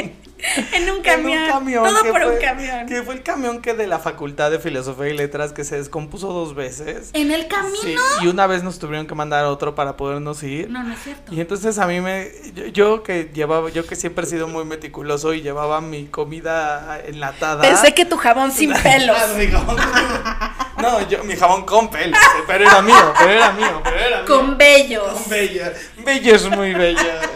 [0.73, 1.43] En un en camión.
[1.45, 1.85] un camión.
[1.85, 2.87] Todo por fue- un camión.
[2.87, 6.33] Que fue el camión que de la Facultad de Filosofía y Letras que se descompuso
[6.33, 7.11] dos veces.
[7.15, 7.77] En el camino.
[7.83, 10.69] Sí, y una vez nos tuvieron que mandar otro para podernos ir.
[10.71, 11.33] No, no es cierto.
[11.35, 14.65] Y entonces a mí me, yo, yo que llevaba, yo que siempre he sido muy
[14.65, 17.63] meticuloso y llevaba mi comida enlatada.
[17.63, 19.17] Pensé que tu jabón sin pelos.
[20.81, 24.27] No, yo, mi jabón con pelos, pero era mío, pero era mío, pero era mío.
[24.27, 25.13] Con vellos.
[25.13, 25.73] Con bella,
[26.05, 27.29] bellos muy bellas.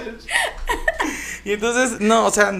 [1.47, 2.51] Y entonces, no, o sea,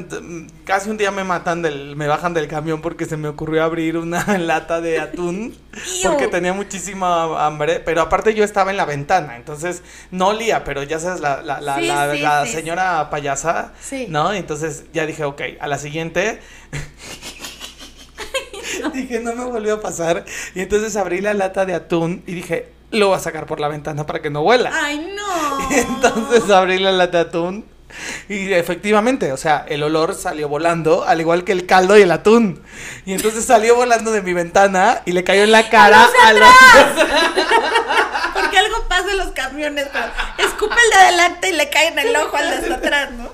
[0.65, 3.97] casi un día me matan del, me bajan del camión porque se me ocurrió abrir
[3.97, 5.57] una lata de atún
[6.03, 10.83] porque tenía muchísima hambre, pero aparte yo estaba en la ventana, entonces no olía, pero
[10.83, 14.07] ya sabes, la, la, la, Sí, la, sí, la sí, señora payasa, Sí.
[14.11, 14.35] ¿no?
[14.35, 16.41] Entonces ya dije, ok, a la siguiente.
[18.95, 20.25] dije, no me volvió a pasar.
[20.55, 23.69] Y entonces abrí la lata de atún y dije, lo voy a sacar por la
[23.69, 24.71] ventana para que no huela.
[24.73, 25.71] Ay, no.
[25.71, 27.65] Y entonces abrí la lata de atún
[28.29, 32.11] y efectivamente, o sea, el olor salió volando, al igual que el caldo y el
[32.11, 32.63] atún.
[33.07, 36.51] Y entonces salió volando de mi ventana y le cayó en la cara a la...
[38.35, 40.07] Porque algo pasa en los camiones, pero
[40.39, 43.31] escupe el de adelante y le cae en el ojo al de atrás, ¿no?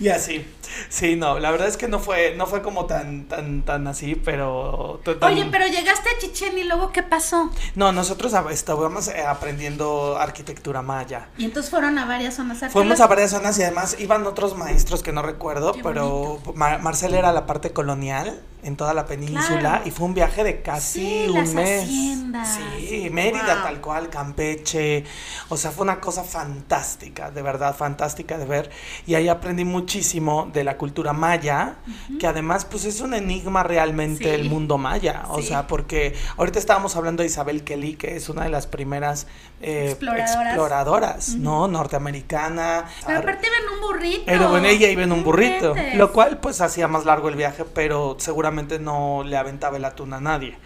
[0.00, 0.44] Y así.
[0.88, 4.14] Sí, no, la verdad es que no fue, no fue como tan, tan, tan así,
[4.14, 5.00] pero...
[5.04, 7.50] tan- Oye, pero llegaste a Chichén y luego ¿qué pasó?
[7.74, 11.28] No, nosotros estábamos eh, aprendiendo arquitectura maya.
[11.38, 13.08] Y entonces fueron a varias zonas Fuimos a arqueológicas.
[13.08, 17.32] varias zonas y además iban otros maestros que no recuerdo, Qué pero Mar- Marcela era
[17.32, 19.82] la parte colonial en toda la península Claro.
[19.86, 21.82] y fue un viaje de casi Sí, un las mes.
[21.84, 22.58] haciendas.
[22.78, 23.62] Sí, Mérida Wow.
[23.64, 25.04] tal cual, Campeche,
[25.48, 28.70] o sea, fue una cosa fantástica, de verdad fantástica de ver
[29.06, 31.76] y ahí aprendí muchísimo de la cultura maya,
[32.18, 34.30] que además pues es un enigma realmente Sí.
[34.30, 35.48] el mundo maya, o Sí.
[35.48, 39.26] sea, porque ahorita estábamos hablando de Isabel Kelly, que es una de las primeras
[39.64, 40.46] eh, Exploradoras.
[40.46, 41.68] exploradoras, ¿no?
[41.68, 42.84] Norteamericana.
[43.06, 44.22] Pero Ar- aparte iba en un burrito.
[44.26, 47.64] pero bueno, ella iba en un burrito, lo cual pues hacía más largo el viaje,
[47.64, 50.56] pero seguramente seguramente no le aventaba el atún a nadie.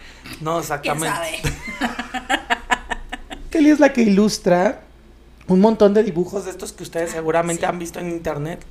[0.41, 1.15] No, ¿Quién exactamente.
[1.15, 1.39] sabe?
[3.49, 4.81] Kelly es la que ilustra
[5.47, 7.65] un montón de dibujos de estos que ustedes seguramente sí.
[7.65, 8.63] han visto en internet,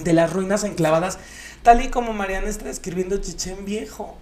[0.00, 1.18] de las ruinas enclavadas,
[1.62, 4.18] tal y como Mariana está describiendo Chichén Viejo.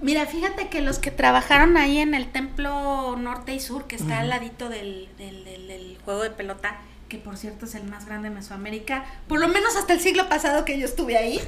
[0.00, 4.20] Mira, fíjate que los que trabajaron ahí en el templo norte y sur, que está
[4.20, 8.06] al ladito del, del- del- del juego de pelota, que por cierto es el más
[8.06, 11.40] grande de Mesoamérica, por lo menos hasta el siglo pasado que yo estuve ahí,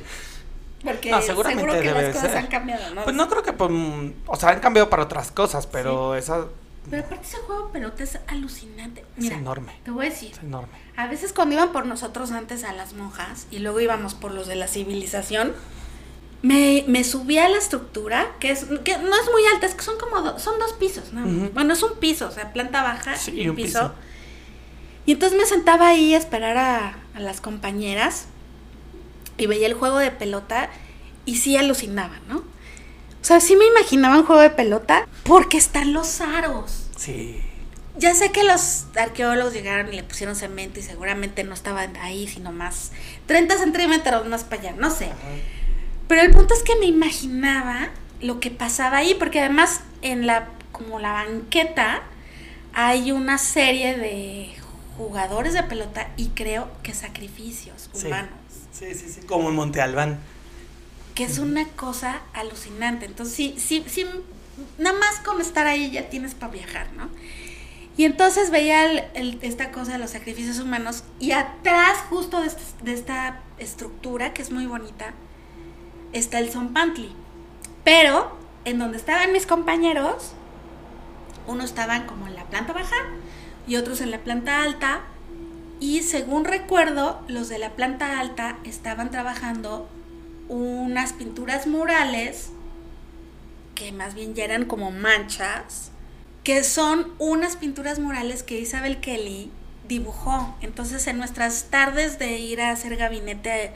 [0.82, 2.38] porque No, seguramente seguro que debe las cosas ser.
[2.38, 3.04] han cambiado, ¿no?
[3.04, 6.46] Pues no creo que, mm, o sea, han cambiado para otras cosas, pero esa
[6.90, 9.04] Pero aparte ese juego de pelota es alucinante.
[9.18, 10.68] es enorme, te voy a decir, es enorme.
[10.96, 14.46] a veces cuando iban por nosotros antes a las monjas y luego íbamos por los
[14.46, 15.52] de la civilización,
[16.42, 19.82] me, me subía a la estructura, que, es, que no es muy alta, es que
[19.82, 21.26] son como do- son dos pisos, ¿no?
[21.54, 23.80] Bueno, es un piso, o sea, planta baja Sí, y un un piso.
[23.80, 23.94] piso.
[25.06, 28.26] Y entonces me sentaba ahí a esperar a, a las compañeras
[29.38, 30.70] y veía el juego de pelota
[31.24, 32.38] y sí alucinaba, ¿no?
[32.38, 36.86] O sea, sí me imaginaba un juego de pelota porque están los aros.
[36.96, 37.40] Sí.
[37.98, 42.28] Ya sé que los arqueólogos llegaron y le pusieron cemento y seguramente no estaban ahí,
[42.28, 42.92] sino más
[43.26, 45.08] 30 centímetros más para allá, no sé.
[46.06, 47.88] Pero el punto es que me imaginaba
[48.20, 52.02] lo que pasaba ahí, porque además en la como la banqueta
[52.74, 54.54] hay una serie de
[54.98, 58.45] jugadores de pelota y creo que sacrificios humanos, Sí,
[58.78, 60.18] sí, sí, como en Monte Albán.
[61.14, 63.06] que es una cosa alucinante.
[63.06, 64.04] Entonces sí, sí, sí,
[64.78, 67.08] nada más con estar ahí ya tienes para viajar, ¿no?
[67.96, 68.92] Y entonces veía
[69.40, 74.42] esta cosa de los sacrificios humanos y atrás justo de, este- de esta estructura, que
[74.42, 75.14] es muy bonita,
[76.12, 77.10] está el Zompantli.
[77.84, 80.32] Pero en donde estaban mis compañeros,
[81.46, 82.96] unos estaban como en la planta baja
[83.66, 85.00] y otros en la planta alta.
[85.80, 89.88] Y según recuerdo, los de la planta alta estaban trabajando
[90.48, 92.50] unas pinturas murales
[93.74, 95.90] que más bien ya eran como manchas,
[96.44, 99.50] que son unas pinturas murales que Isabel Kelly
[99.86, 100.56] dibujó.
[100.62, 103.72] Entonces en nuestras tardes de ir a hacer gabinete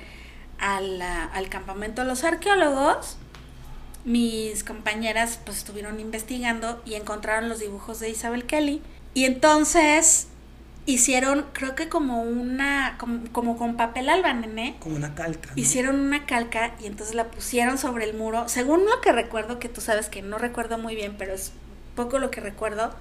[0.59, 3.19] a la- al campamento de los arqueólogos,
[4.07, 8.81] mis compañeras pues estuvieron investigando y encontraron los dibujos de Isabel Kelly.
[9.13, 10.29] Y entonces
[10.87, 15.51] hicieron, creo que como una, como, como con papel albanene, Como una calca.
[15.55, 15.61] ¿no?
[15.61, 18.49] hicieron una calca y entonces la pusieron sobre el muro.
[18.49, 21.53] Según lo que recuerdo, que tú sabes que no recuerdo muy bien, pero es
[21.95, 22.93] poco lo que recuerdo,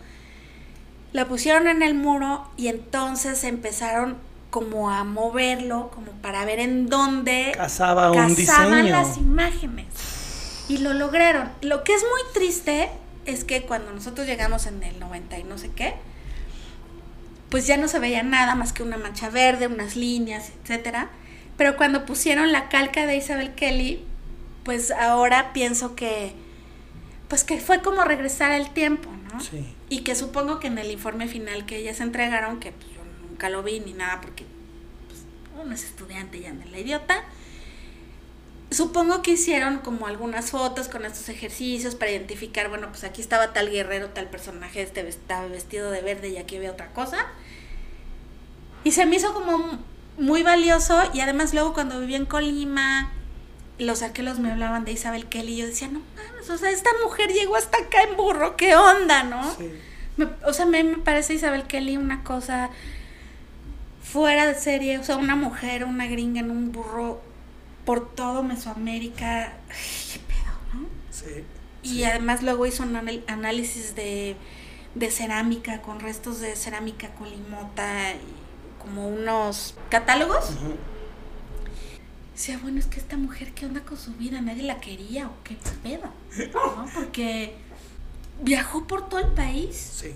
[1.13, 4.17] la pusieron en el muro y entonces empezaron
[4.51, 8.95] como a moverlo, como para ver en dónde Cazaba un cazaban diseño.
[8.95, 9.85] las imágenes.
[10.67, 11.49] Y lo lograron.
[11.61, 12.89] Lo que es muy triste
[13.25, 15.95] es que cuando nosotros llegamos en el 90 y no sé qué,
[17.49, 21.09] pues ya no se veía nada más que una mancha verde, unas líneas, etcétera.
[21.57, 24.03] Pero cuando pusieron la calca de Isabel Kelly,
[24.63, 26.33] pues ahora pienso que
[27.27, 29.39] pues que fue como regresar al tiempo, ¿no?
[29.39, 29.75] Sí.
[29.87, 33.49] Y que supongo que en el informe final que ellas entregaron, que pues, yo nunca
[33.49, 34.45] lo vi ni nada porque
[35.07, 35.21] pues,
[35.63, 37.23] uno es estudiante y anda en la idiota,
[38.71, 43.51] supongo que hicieron como algunas fotos con estos ejercicios para identificar, bueno, pues aquí estaba
[43.53, 47.25] tal guerrero, tal personaje, este estaba vestido de verde y aquí había otra cosa.
[48.83, 49.79] Y se me hizo como
[50.17, 53.11] muy valioso y además luego cuando viví en Colima,
[53.77, 56.89] los arqueólogos me hablaban de Isabel Kelly y yo decía, no mames, o sea, esta
[57.03, 59.55] mujer llegó hasta acá en burro, ¿qué onda, no?
[59.55, 59.71] Sí.
[60.17, 62.69] Me- o sea, me, me parece Isabel Kelly una cosa
[64.03, 67.21] fuera de serie, o sea, una mujer, una gringa en un burro
[67.89, 69.51] por todo Mesoamérica.
[70.13, 70.87] Qué pedo, ¿no?
[71.09, 71.43] Sí.
[71.81, 74.35] Y además luego hizo un análisis de,
[74.93, 80.51] de cerámica, con restos de cerámica colimota, y como unos catálogos.
[80.51, 80.75] Ujú.
[82.35, 84.39] Decía, bueno, es que esta mujer, ¿qué onda con su vida?
[84.39, 86.13] ¿Nadie la quería o qué pedo?
[86.53, 86.85] ¿No?
[86.93, 87.55] Porque
[88.43, 89.75] viajó por todo el país.
[89.75, 90.13] Sí.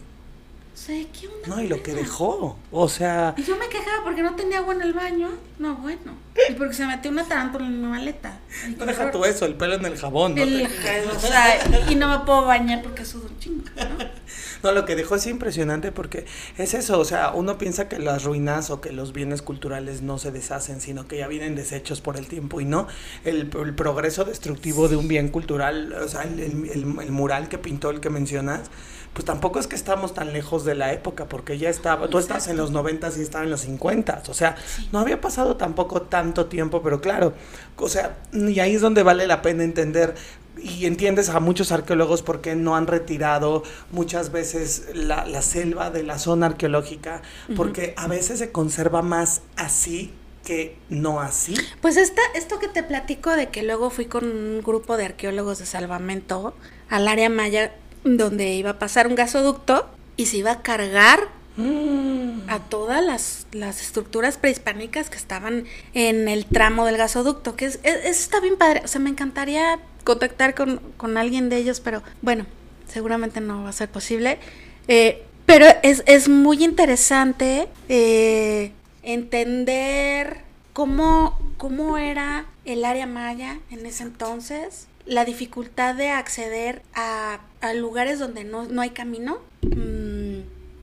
[0.74, 1.48] O sea, ¿qué onda?
[1.48, 2.58] No, y lo que dejó.
[2.72, 5.30] O sea, Y yo me quejaba porque no tenía agua en el baño.
[5.60, 6.14] No, bueno.
[6.50, 8.40] Y porque se metió una tarántula en mi maleta.
[8.66, 10.34] Ay, no deja tú eso, el pelo en el jabón.
[10.34, 10.42] ¿no?
[10.42, 10.66] El-
[11.16, 11.60] o sea,
[11.92, 14.06] y no me puedo bañar porque sudo un chingo, ¿no?
[14.64, 16.26] No, lo que dejó es impresionante porque
[16.58, 20.18] es eso, o sea, uno piensa que las ruinas o que los bienes culturales no
[20.18, 22.88] se deshacen, sino que ya vienen deshechos por el tiempo y no
[23.26, 26.40] el, el progreso destructivo de un bien cultural, o sea, el-
[26.72, 28.72] el mural que pintó el que mencionas,
[29.14, 32.48] pues tampoco es que estamos tan lejos de la época, porque ya estaba, tú estás
[32.48, 34.56] en los 90 y estaba en los 50, o sea,
[34.92, 37.34] no había pasado tampoco tanto tiempo, pero claro,
[37.78, 40.16] o sea, y ahí es donde vale la pena entender
[40.58, 45.90] y entiendes a muchos arqueólogos por qué no han retirado muchas veces la, la selva
[45.90, 47.22] de la zona arqueológica,
[47.56, 51.56] porque a veces se conserva más así que no así.
[51.82, 55.60] Pues esta, esto que te platico de que luego fui con un grupo de arqueólogos
[55.60, 56.54] de salvamento
[56.90, 59.88] al área maya donde iba a pasar un gasoducto
[60.18, 62.50] y se iba a cargar Mm.
[62.50, 67.80] a todas las, las estructuras prehispánicas que estaban en el tramo del gasoducto, que es,
[67.84, 68.82] es- está bien padre.
[68.84, 72.48] O sea, me encantaría contactar con, con alguien de ellos, pero bueno,
[72.92, 74.40] seguramente no va a ser posible.
[74.88, 78.72] Eh, pero es, es muy interesante eh,
[79.04, 80.38] entender
[80.74, 87.74] cómo, cómo era el área maya en ese entonces, la dificultad de acceder a, a
[87.74, 89.40] lugares donde no, no hay camino.
[89.62, 90.42] Mm,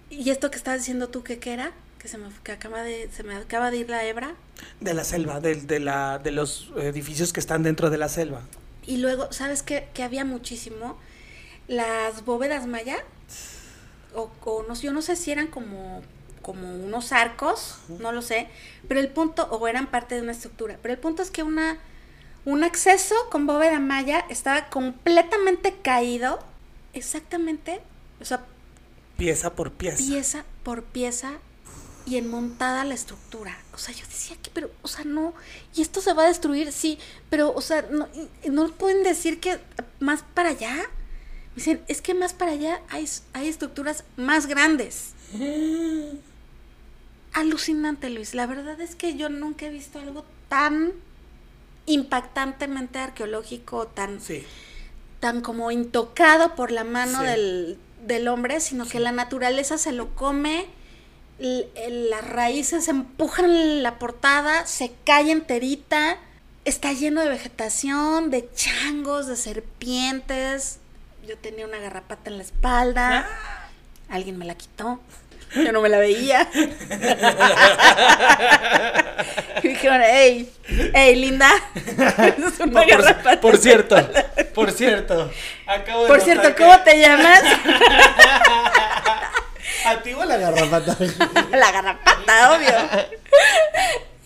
[0.09, 1.73] y esto que estabas diciendo tú, que qué era?
[1.99, 4.35] Que se me, que acaba de, se me acaba de ir la hebra.
[4.81, 8.41] De la selva, de, de la, de los edificios que están dentro de la selva.
[8.87, 9.89] Y luego, ¿sabes qué?
[9.93, 10.99] Que había muchísimo.
[11.69, 12.97] Las bóvedas maya,
[14.15, 16.01] o, o no, yo no sé si eran como,
[16.41, 18.49] como unos arcos, no lo sé,
[18.89, 21.79] pero el punto, o eran parte de una estructura, pero el punto es que una,
[22.45, 26.41] un acceso con bóveda maya estaba completamente caído,
[26.93, 27.81] exactamente,
[28.21, 28.45] o sea,
[29.17, 29.99] Pieza por pieza.
[29.99, 31.33] pieza por pieza
[32.07, 33.57] y enmontada la estructura.
[33.75, 35.35] O sea, yo decía que, pero, o sea, no,
[35.75, 38.09] y esto se va a destruir, sí, pero, o sea, no,
[38.51, 39.59] no pueden decir que
[39.99, 40.75] más para allá.
[40.75, 45.11] Me dicen, es que más para allá hay, hay estructuras más grandes.
[47.33, 48.35] Alucinante, Luis.
[48.35, 50.93] La verdad es que yo nunca he visto algo tan
[51.87, 54.45] impactantemente arqueológico, tan Sí.
[55.21, 57.27] Tan como intocado por la mano Sí.
[57.27, 60.67] del, del hombre, sino que la naturaleza se lo come,
[61.39, 66.17] el- las raíces empujan la portada, se cae enterita,
[66.65, 70.79] está lleno de vegetación, de changos, de serpientes.
[71.27, 73.27] Yo tenía una garrapata en la espalda,
[74.09, 75.01] alguien me la quitó.
[75.55, 76.49] Yo no me la veía.
[79.63, 80.51] y dijeron, hey,
[80.95, 81.51] hey, linda.
[81.75, 83.41] es una Por, garrapata.
[83.41, 83.97] por cierto,
[84.55, 85.31] por cierto.
[85.67, 87.43] Acabo de Por cierto, que- ¿cómo te llamas?
[89.87, 90.97] ¿A ti o la garrapata?
[91.51, 93.09] la garrapata, obvio.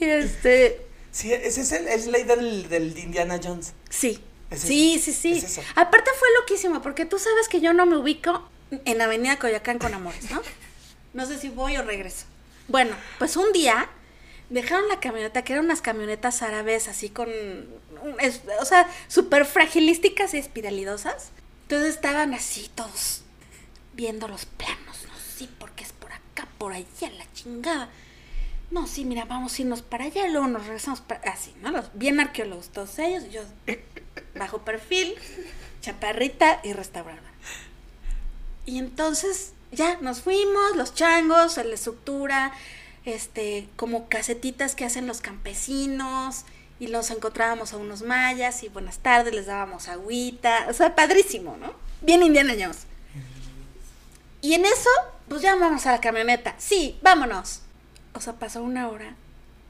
[0.00, 0.80] Y este,
[1.12, 3.72] sí, ese es, el, es la idea del, del Indiana Jones.
[3.88, 4.22] sí.
[4.50, 5.32] Es sí, sí, sí.
[5.32, 5.58] es.
[5.74, 8.46] Aparte fue loquísimo, porque tú sabes que yo no me ubico
[8.84, 10.42] en Avenida Coyoacán con Amores, ¿no?
[11.14, 12.26] No sé si voy o regreso.
[12.68, 13.88] Bueno, pues un día
[14.50, 17.28] dejaron la camioneta, que eran unas camionetas árabes así con,
[18.20, 21.30] es- o sea, súper fragilísticas y espiralidosas.
[21.62, 23.22] Entonces estaban así todos
[23.94, 27.88] viendo los planos, no, sí, porque es por acá, por allá, la chingada.
[28.70, 31.70] No, sí, mira, vamos a irnos para allá, luego nos regresamos para así, ¿no?
[31.70, 33.42] Los bien arqueólogos, todos ellos, yo
[34.34, 35.14] bajo perfil,
[35.80, 37.22] chaparrita y restaurada.
[38.66, 42.52] Y entonces ya nos fuimos, los changos, la estructura,
[43.04, 46.44] este, como casetitas que hacen los campesinos,
[46.80, 51.56] y los encontrábamos a unos mayas, y buenas tardes, les dábamos agüita, o sea, padrísimo,
[51.58, 51.72] ¿no?
[52.02, 52.86] Bien Indiana Jones.
[54.40, 54.90] Y en eso,
[55.28, 56.54] pues ya vamos a la camioneta.
[56.58, 57.62] Sí, vámonos.
[58.12, 59.16] O sea, pasó una hora,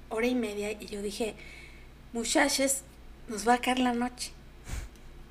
[0.09, 1.37] hora y media, y yo dije,
[2.13, 2.81] muchachos,
[3.29, 4.33] nos va a caer la noche.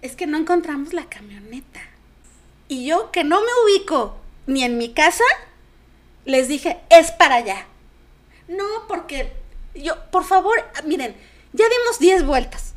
[0.01, 1.81] Es que no encontramos la camioneta.
[2.67, 4.17] Y yo, que no me ubico
[4.47, 5.23] ni en mi casa,
[6.25, 7.65] les dije, es para allá.
[8.47, 9.31] No, porque
[9.75, 11.15] yo, por favor, miren,
[11.53, 12.73] ya dimos 10 vueltas.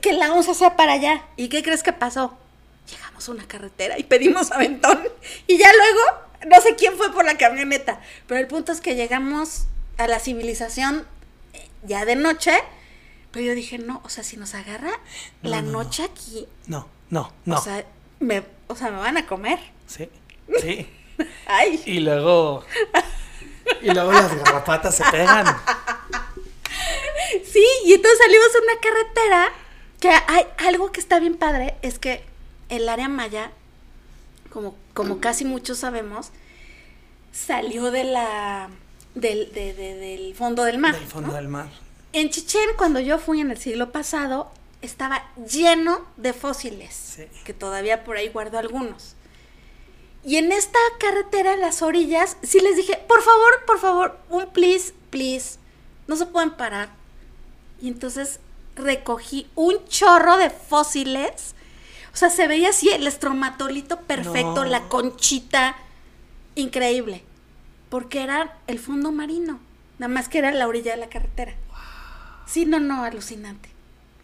[0.00, 1.24] Que la onza sea para allá.
[1.36, 2.36] ¿Y qué crees que pasó?
[2.90, 5.00] Llegamos a una carretera y pedimos aventón.
[5.46, 6.00] Y ya luego,
[6.54, 8.00] no sé quién fue por la camioneta.
[8.26, 9.64] Pero el punto es que llegamos
[9.98, 11.06] a la civilización
[11.52, 12.52] eh, ya de noche.
[13.32, 14.90] Pero yo dije, no, o sea, si nos agarra
[15.42, 15.82] No, la no, no.
[15.84, 17.56] noche aquí, No, no, no.
[17.56, 17.84] o, sea,
[18.20, 19.58] me, o sea, me van a comer.
[19.86, 20.08] sí,
[20.60, 20.86] sí.
[21.46, 21.82] Ay.
[21.86, 22.64] Y luego.
[23.80, 25.46] Y luego las garrapatas se pegan.
[27.44, 29.52] Sí, y entonces salimos a una carretera
[30.00, 32.22] que hay algo que está bien padre, es que
[32.68, 33.52] el área maya,
[34.52, 36.30] como, como casi muchos sabemos,
[37.32, 38.68] salió de la
[39.14, 40.94] del, de- de- del fondo del mar.
[40.94, 41.34] Del fondo ¿no?
[41.34, 41.68] del mar.
[42.12, 44.50] En Chichén, cuando yo fui en el siglo pasado,
[44.82, 47.24] estaba lleno de fósiles, Sí.
[47.44, 49.14] que todavía por ahí guardo algunos.
[50.24, 54.46] Y en esta carretera, en las orillas, sí les dije, por favor, por favor, un
[54.52, 55.58] please, please,
[56.06, 56.90] no se pueden parar.
[57.80, 58.38] Y entonces
[58.76, 61.54] recogí un chorro de fósiles.
[62.14, 64.64] O sea, se veía así el estromatolito perfecto, No.
[64.64, 65.76] la conchita,
[66.54, 67.24] increíble.
[67.88, 69.58] Porque era el fondo marino,
[69.98, 71.54] nada más que era la orilla de la carretera.
[72.46, 73.70] Sí, no, no, alucinante.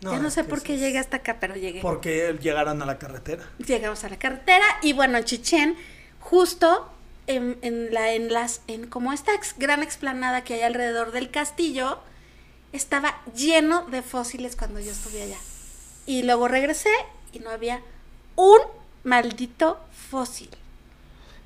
[0.00, 1.80] No, ya no sé por qué es- llegué hasta acá, pero llegué.
[1.80, 3.42] Porque llegaron a la carretera.
[3.58, 5.76] Llegamos a la carretera y bueno, en Chichén,
[6.20, 6.88] justo
[7.26, 11.30] en, en la, en las, en como esta ex- gran explanada que hay alrededor del
[11.30, 11.98] castillo,
[12.72, 15.38] estaba lleno de fósiles cuando yo estuve allá.
[16.06, 16.90] Y luego regresé
[17.32, 17.80] y no había
[18.36, 18.58] un
[19.04, 19.80] maldito
[20.10, 20.48] fósil.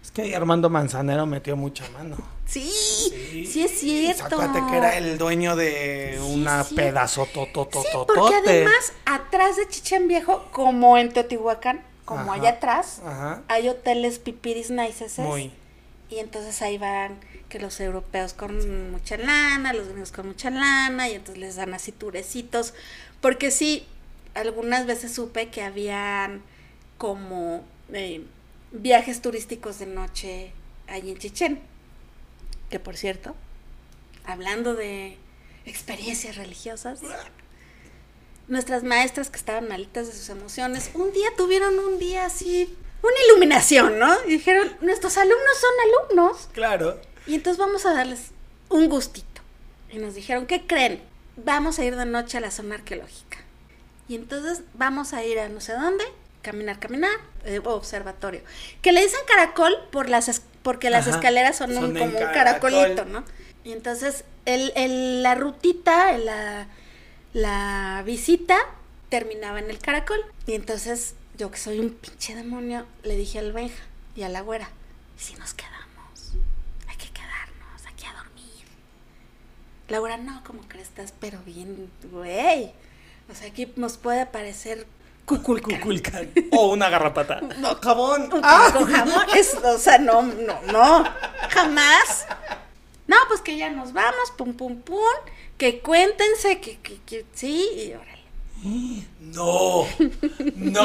[0.03, 2.16] Es que Armando Manzanero metió mucha mano.
[2.53, 4.24] Sí, sí, es cierto.
[4.26, 6.74] Acuérdate que era el dueño de una sí.
[6.74, 7.40] pedazo Sí,
[8.07, 13.42] porque además atrás de Chichen Viejo, como en Teotihuacán, como Ajá, allá atrás, Ajá.
[13.48, 15.18] hay hoteles pipiris nices.
[15.18, 15.50] Muy.
[16.11, 21.09] Y entonces ahí van que los europeos con mucha lana, los gringos con mucha lana,
[21.09, 22.74] y entonces les dan así turecitos.
[23.22, 23.86] Porque sí,
[24.34, 26.42] algunas veces supe que habían
[26.98, 27.62] como
[27.94, 28.22] eh,
[28.72, 30.53] viajes turísticos de noche
[30.86, 31.72] ahí en Chichen.
[32.73, 33.37] Que por cierto,
[34.25, 35.18] hablando de
[35.66, 37.01] experiencias religiosas,
[38.49, 43.14] nuestras maestras que estaban malitas de sus emociones, un día tuvieron un día así, una
[43.29, 44.11] iluminación, ¿no?
[44.27, 45.70] Y dijeron, nuestros alumnos son
[46.16, 46.49] alumnos.
[46.55, 46.99] Claro.
[47.27, 48.31] Y entonces vamos a darles
[48.70, 49.43] un gustito.
[49.91, 51.03] Y nos dijeron, ¿qué creen?
[51.37, 53.37] Vamos a ir de noche a la zona arqueológica.
[54.09, 56.05] Y entonces vamos a ir a no sé dónde,
[56.41, 57.12] caminar, caminar,
[57.45, 58.41] eh, observatorio.
[58.81, 62.04] Que le dicen caracol por las es- porque las Ajá, escaleras son, un- son como
[62.06, 62.32] un caracol.
[62.34, 63.24] caracolito, ¿no?
[63.64, 66.66] Y entonces el, el- la rutita, la,
[67.32, 68.56] la visita
[69.08, 70.20] terminaba en el caracol.
[70.46, 73.82] Y entonces yo que soy un pinche demonio, le dije al Benja
[74.16, 74.68] y a la güera,
[75.18, 76.32] "¿Y si nos quedamos,
[76.88, 78.66] hay que quedarnos aquí a dormir.
[79.88, 82.72] La güera, no, como crees, estás pero bien, güey.
[83.30, 84.86] O sea, aquí nos puede parecer
[85.25, 85.81] cuculcán.
[85.81, 86.33] Cuculcán.
[86.53, 87.41] O una garrapata.
[87.59, 88.29] No, jabón.
[88.43, 88.70] Ah.
[88.73, 91.05] con jamón, es, o sea, no, no, no,
[91.51, 92.27] jamás.
[93.07, 94.99] No, pues que ya nos vamos, pum, pum, pum,
[95.59, 98.23] que cuéntense, que, que, que sí, y órale.
[99.20, 99.87] No.
[100.57, 100.83] No.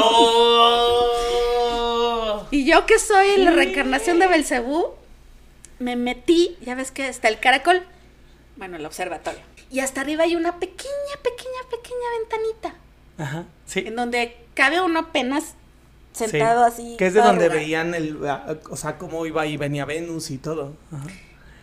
[2.50, 4.94] Y yo que soy la reencarnación de Belcebú,
[5.78, 7.84] me metí, ya ves que está el caracol,
[8.56, 9.40] bueno, el observatorio.
[9.70, 12.74] Y hasta arriba hay una pequeña, pequeña, pequeña ventanita,
[13.18, 13.44] Ajá.
[13.66, 13.80] Sí.
[13.80, 15.54] en donde cabe uno apenas
[16.12, 16.72] sentado Sí.
[16.82, 16.96] así.
[16.96, 18.18] Que es de donde veían el.
[18.28, 20.76] ah, O sea, cómo iba y venía Venus y todo.
[20.92, 21.06] Ajá.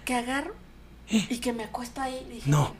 [0.05, 0.53] Que agarro
[1.09, 2.25] y que me acuesto ahí.
[2.29, 2.75] Dije, No.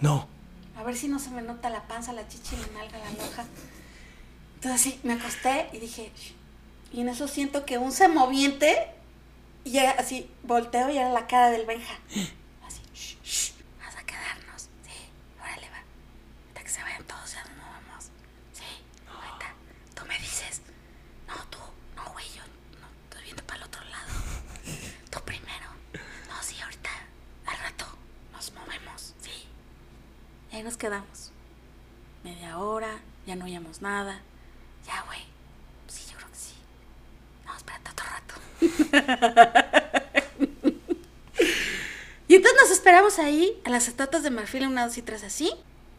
[0.00, 0.28] No.
[0.76, 3.44] A ver si no se me nota la panza, la chichi, la nalga, la loja.
[4.56, 6.10] Entonces sí, me acosté y dije,
[6.92, 8.88] y en eso siento que un semoviente
[9.64, 11.94] y así volteo y era la cara del Benja.
[12.66, 14.62] Así, "Shh, shh, vamos a quedarnos.
[14.62, 14.98] Sí,
[15.40, 15.78] órale va.
[16.48, 18.04] Hasta que se vayan todos, ya no vamos.
[18.52, 18.64] Sí,
[19.08, 19.54] ahorita,
[19.94, 20.60] tú me dices.
[21.28, 21.58] No, tú,
[21.96, 22.42] no, güey, yo
[22.80, 24.12] no estoy viendo para el otro lado.
[25.10, 25.66] Tú primero.
[26.28, 26.90] No, sí, ahorita,
[27.46, 27.86] al rato,
[28.32, 29.30] nos movemos, sí.
[30.52, 31.30] Y ahí nos quedamos.
[32.22, 34.22] Media hora, ya no oíamos nada.
[34.86, 35.20] Ya, güey.
[35.88, 36.54] Sí, yo creo que sí.
[37.44, 38.34] No, espérate otro rato.
[42.28, 45.52] y entonces nos esperamos ahí, a las estatuas de marfil, una, dos y tres así.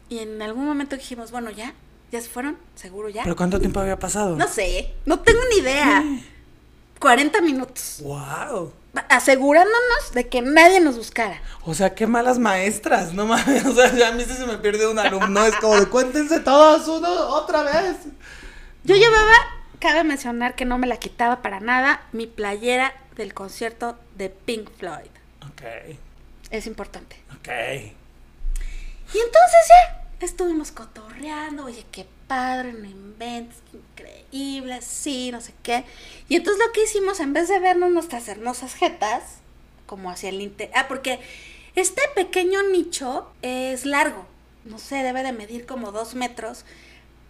[0.08, 1.74] Y en algún momento dijimos, bueno, ya,
[2.10, 3.22] ya se fueron, seguro ya.
[3.22, 4.36] ¿Pero cuánto tiempo había pasado?
[4.36, 6.04] No sé, no tengo ni idea.
[6.98, 8.00] 40 minutos.
[8.02, 8.72] Wow.
[9.08, 11.40] Asegurándonos de que nadie nos buscara.
[11.64, 13.64] O sea, qué malas maestras, no mames.
[13.66, 15.44] O sea, ya a mí se me pierde un alumno.
[15.44, 17.96] Es como de cuéntense todos uno otra vez.
[18.84, 19.32] Yo llevaba,
[19.80, 24.70] cabe mencionar que no me la quitaba para nada, mi playera del concierto de Pink
[24.78, 25.10] Floyd.
[25.42, 25.62] Ok,
[26.50, 27.16] Es importante.
[27.38, 27.48] ok.
[29.14, 35.84] Y entonces ya estuvimos cotorreando, oye, qué padre, no inventes, increíble, sí, no sé qué.
[36.28, 39.22] Y entonces lo que hicimos, en vez de vernos nuestras hermosas jetas,
[39.86, 41.20] como hacia el interior, ah, porque
[41.74, 44.26] este pequeño nicho es largo,
[44.64, 46.64] no sé, debe de medir como dos metros,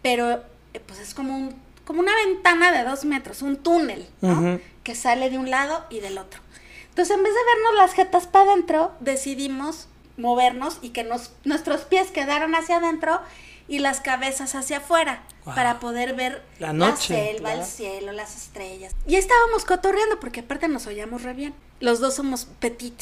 [0.02, 0.42] pero
[0.72, 4.58] eh, pues es como un, como una ventana de dos metros, un túnel, ¿no?
[4.82, 6.40] Que sale de un lado y del otro.
[6.88, 11.82] Entonces, en vez de vernos las jetas para adentro, decidimos movernos y que nos, nuestros
[11.82, 13.20] pies quedaran hacia adentro
[13.68, 18.94] y las cabezas hacia afuera para poder ver La noche, selva, el cielo, las estrellas.
[19.06, 21.54] Y estábamos cotorreando porque aparte nos oíamos re bien.
[21.80, 23.00] Los dos somos petit.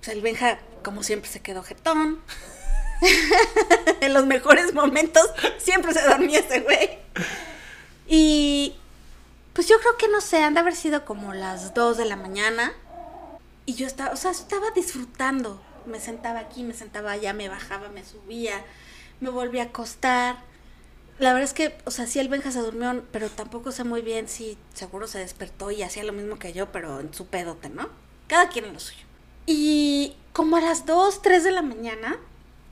[0.00, 2.20] Sea, el Benja, como siempre, se quedó jetón.
[4.00, 5.28] en los mejores momentos
[5.58, 6.98] siempre se dormía ese güey.
[8.06, 8.76] Y
[9.52, 12.16] pues yo creo que no sé, han de haber sido como las 2 de la
[12.16, 12.72] mañana.
[13.64, 15.60] Y yo estaba, o sea, estaba disfrutando.
[15.86, 18.64] Me sentaba aquí, me sentaba allá, me bajaba, me subía,
[19.20, 20.36] me volvía a acostar.
[21.18, 24.02] La verdad es que, o sea, sí el Benja se durmió, pero tampoco sé muy
[24.02, 27.70] bien si seguro se despertó y hacía lo mismo que yo, pero en su pedote,
[27.70, 27.88] ¿no?
[28.26, 29.04] Cada quien en lo suyo.
[29.46, 32.18] Y como a las 2, 3 de la mañana,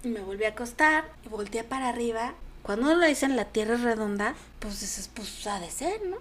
[0.03, 2.35] me volví a acostar y volteé para arriba.
[2.63, 6.19] Cuando uno le dicen la tierra es redonda, pues dices, pues ha de ser, ¿no?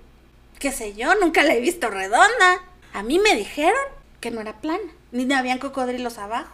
[0.60, 2.62] Qué sé yo, nunca la he visto redonda.
[2.94, 3.82] A mí me dijeron
[4.22, 6.54] que no era plana, ni habían cocodrilos abajo,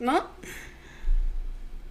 [0.00, 0.26] ¿no?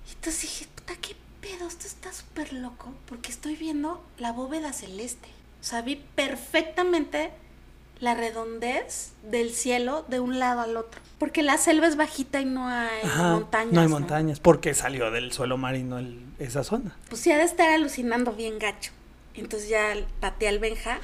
[0.07, 4.73] Y Entonces dije, puta, qué pedo, esto está súper loco, porque estoy viendo la bóveda
[4.73, 5.27] celeste.
[5.61, 7.31] O sea, vi perfectamente
[7.99, 11.01] la redondez del cielo de un lado al otro.
[11.17, 13.73] Porque la selva es bajita y no hay Ajá, montañas.
[13.73, 16.95] No hay montañas, porque salió del suelo marino el- esa zona.
[17.09, 18.91] Pues sí, ha de estar alucinando bien gacho.
[19.33, 20.99] Entonces ya pateé al Benja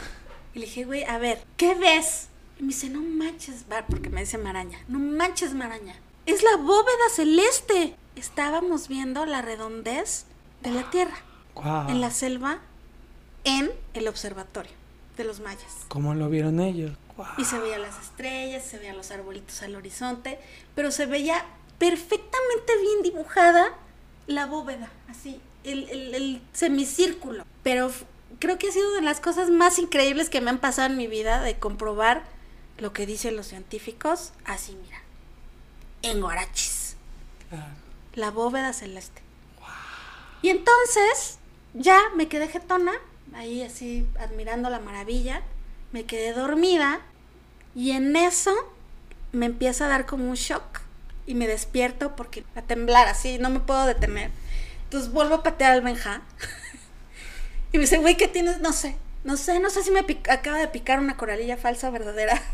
[0.54, 2.28] y le dije, güey, a ver, ¿qué ves?
[2.60, 5.96] Y me dice, no manches, va, porque me dice Maraña, no manches, Maraña.
[6.28, 7.96] Es la bóveda celeste.
[8.16, 10.26] Estábamos viendo la redondez
[10.62, 11.18] de la Tierra
[11.90, 12.60] en la selva
[13.44, 14.72] en el observatorio
[15.18, 15.86] de los mayas.
[15.88, 16.92] ¿Cómo lo vieron ellos?
[17.38, 20.40] Y se veían las estrellas, se veían los arbolitos al horizonte,
[20.74, 21.46] pero se veía
[21.78, 23.70] perfectamente bien dibujada
[24.26, 27.46] la bóveda, así, el, el- el semicírculo.
[27.62, 27.92] Pero
[28.40, 31.08] creo que ha sido de las cosas más increíbles que me han pasado en mi
[31.08, 32.24] vida de comprobar
[32.80, 35.02] lo que dicen los científicos, así mira,
[36.02, 36.96] en Guarachis.
[38.16, 39.22] La bóveda celeste.
[40.42, 41.40] Y entonces
[41.74, 42.94] ya me quedé jetona,
[43.34, 45.42] ahí así admirando la maravilla,
[45.92, 47.00] me quedé dormida
[47.76, 48.54] y en eso
[49.32, 50.82] me empieza a dar como un shock
[51.26, 54.32] y me despierto porque a temblar así, no me puedo detener.
[54.86, 56.22] Entonces vuelvo a patear al Benja
[57.72, 58.60] y me dice, güey, ¿qué tienes?
[58.60, 61.92] No sé, no sé, no sé si me acaba de picar una coralilla falsa o
[61.92, 62.42] verdadera.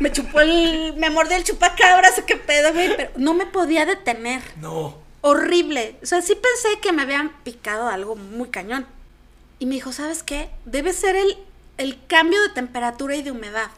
[0.00, 3.86] Me chupó el, me mordió el chupacabras o qué pedo, güey, pero no me podía
[3.86, 4.96] detener No.
[5.20, 5.96] horrible.
[6.02, 8.86] O sea, sí pensé que me habían picado algo muy cañón.
[9.58, 10.48] Y me dijo, ¿sabes qué?
[10.64, 11.36] Debe ser el,
[11.76, 13.70] el cambio de temperatura y de humedad.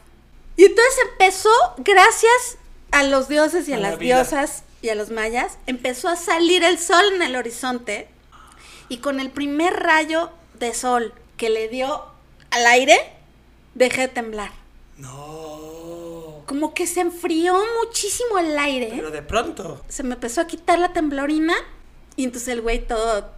[0.55, 2.57] Y entonces empezó, gracias
[2.91, 4.15] a los dioses y a, A la las vida.
[4.23, 8.07] diosas y a los mayas, empezó a salir el sol en el horizonte.
[8.87, 12.05] Y con el primer rayo de sol que le dio
[12.51, 12.97] al aire,
[13.75, 14.51] dejé de temblar.
[14.97, 15.72] No.
[16.45, 19.83] Como que se enfrió muchísimo el aire Pero de pronto.
[19.87, 21.53] se me empezó a quitar la temblorina
[22.15, 23.31] y entonces el güey todo,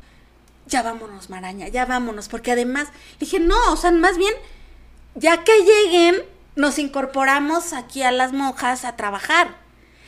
[0.68, 2.88] ya vámonos, Maraña, ya vámonos, porque además
[3.20, 4.34] dije, no, o sea, más bien,
[5.16, 6.24] ya que lleguen,
[6.56, 9.56] nos incorporamos aquí a las monjas a trabajar.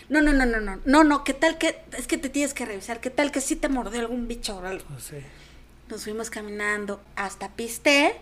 [0.09, 2.65] No, no, no, no, no, no, no, ¿qué tal que, es que te tienes que
[2.65, 4.85] revisar, qué tal que sí te mordió algún bicho o algo?
[4.89, 5.23] No sé.
[5.89, 8.15] Nos fuimos caminando hasta Piste,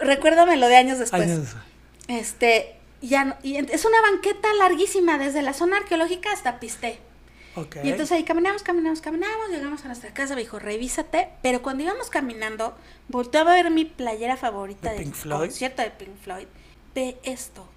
[0.00, 1.22] recuérdame lo de años después.
[1.22, 1.48] Años.
[2.08, 2.76] Este,
[3.08, 6.98] ya, no- y es una banqueta larguísima desde la zona arqueológica hasta Piste.
[7.56, 7.76] Ok.
[7.84, 11.28] Y entonces ahí caminamos, caminamos, caminamos, llegamos a nuestra casa, me dijo, revísate.
[11.42, 12.76] Pero cuando íbamos caminando,
[13.08, 15.40] volteaba a ver mi playera favorita ¿De del Pink Floyd?
[15.48, 16.46] concierto de Pink Floyd.
[16.94, 17.68] Ve esto.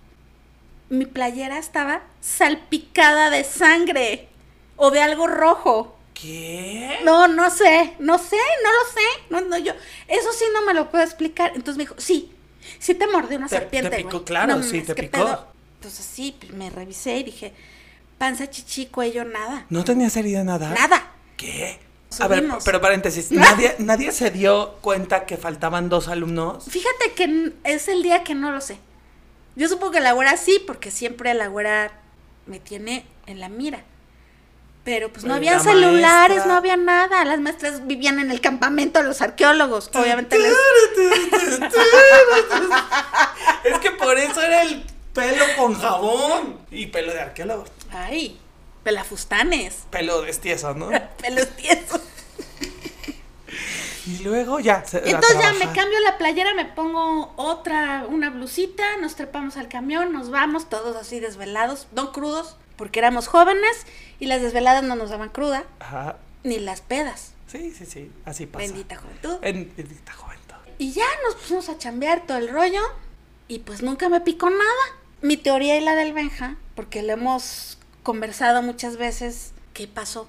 [0.89, 4.29] Mi playera estaba salpicada de sangre
[4.77, 5.95] o de algo rojo.
[6.13, 6.99] ¿Qué?
[7.03, 9.23] No, no sé, no sé, no lo sé.
[9.29, 9.73] No, no, yo,
[10.07, 11.51] eso sí no me lo puedo explicar.
[11.55, 12.31] Entonces me dijo, sí,
[12.79, 13.97] sí te mordió una Te- te serpiente.
[13.97, 14.23] picó, güey.
[14.25, 15.23] claro, No sí, te ¿qué picó.
[15.25, 15.47] pedo?".
[15.75, 17.53] Entonces sí, me revisé y dije,
[18.17, 19.65] panza, chichi, cuello, nada.
[19.69, 20.69] ¿No tenías herida nada?
[20.71, 21.11] Nada.
[21.37, 21.79] ¿Qué?
[22.19, 26.63] A ver, pero paréntesis, nadie, nadie se dio cuenta que faltaban dos alumnos.
[26.69, 28.79] Fíjate que es el día que no lo sé.
[29.55, 31.91] Yo supongo que la güera sí, porque siempre la güera
[32.45, 33.83] me tiene en la mira.
[34.87, 36.45] Pero pues no había la celulares, maestra.
[36.45, 37.25] no había nada.
[37.25, 39.89] Las maestras vivían en el campamento los arqueólogos.
[39.93, 40.53] Obviamente les...
[43.65, 47.65] Es que por eso era el pelo con jabón y pelo de arqueólogo.
[47.91, 48.39] Ay,
[48.83, 49.83] pelafustanes.
[49.89, 50.89] Pelo de estiezo, ¿no?
[51.21, 51.99] Pelos tiesos.
[54.05, 54.85] Y luego ya.
[54.85, 59.67] se- Entonces ya me cambio la playera, me pongo otra, una blusita, nos trepamos al
[59.67, 63.85] camión, nos vamos todos así desvelados, no crudos, porque éramos jóvenes
[64.19, 66.17] y las desveladas no nos daban cruda, Ajá.
[66.43, 67.33] ni las pedas.
[67.47, 68.11] Sí, sí, sí.
[68.25, 68.65] Así pasa.
[68.65, 69.37] Bendita juventud.
[69.41, 70.55] En- bendita juventud.
[70.77, 72.81] Y ya nos pusimos a chambear todo el rollo
[73.47, 74.63] y pues nunca me picó nada.
[75.21, 80.27] Mi teoría y la del Benja, porque le hemos conversado muchas veces, ¿qué pasó?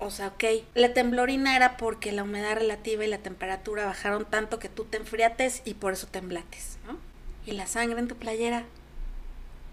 [0.00, 0.44] O sea, ok,
[0.74, 4.96] la temblorina era porque la humedad relativa y la temperatura bajaron tanto que tú te
[4.98, 6.98] enfriates y por eso temblates, ¿no?
[7.46, 8.64] Y la sangre en tu playera,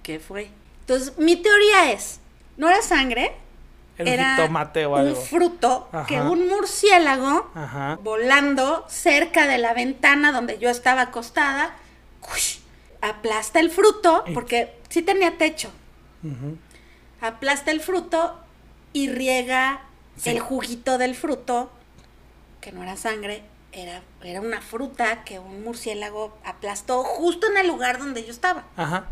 [0.03, 0.49] ¿qué fue?
[0.81, 2.19] Entonces, mi teoría es,
[2.57, 3.33] no era sangre,
[3.97, 5.21] Era un jitomate o un algo.
[5.21, 7.99] fruto que un murciélago Ajá.
[8.01, 11.75] volando cerca de la ventana donde yo estaba acostada,
[12.19, 12.57] ¡cush!
[13.01, 15.71] aplasta el fruto, porque sí tenía techo,
[17.21, 18.37] aplasta el fruto
[18.93, 19.81] y riega
[20.17, 20.29] Sí.
[20.29, 21.71] el juguito del fruto,
[22.59, 27.67] que no era sangre, era, era una fruta que un murciélago aplastó justo en el
[27.67, 28.65] lugar donde yo estaba.
[28.75, 29.05] Ajá.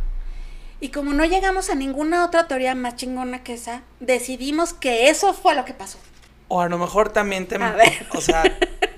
[0.81, 5.33] Y como no llegamos a ninguna otra teoría más chingona que esa, decidimos que eso
[5.33, 5.99] fue lo que pasó.
[6.47, 7.57] O a lo mejor también te.
[8.13, 8.43] O sea,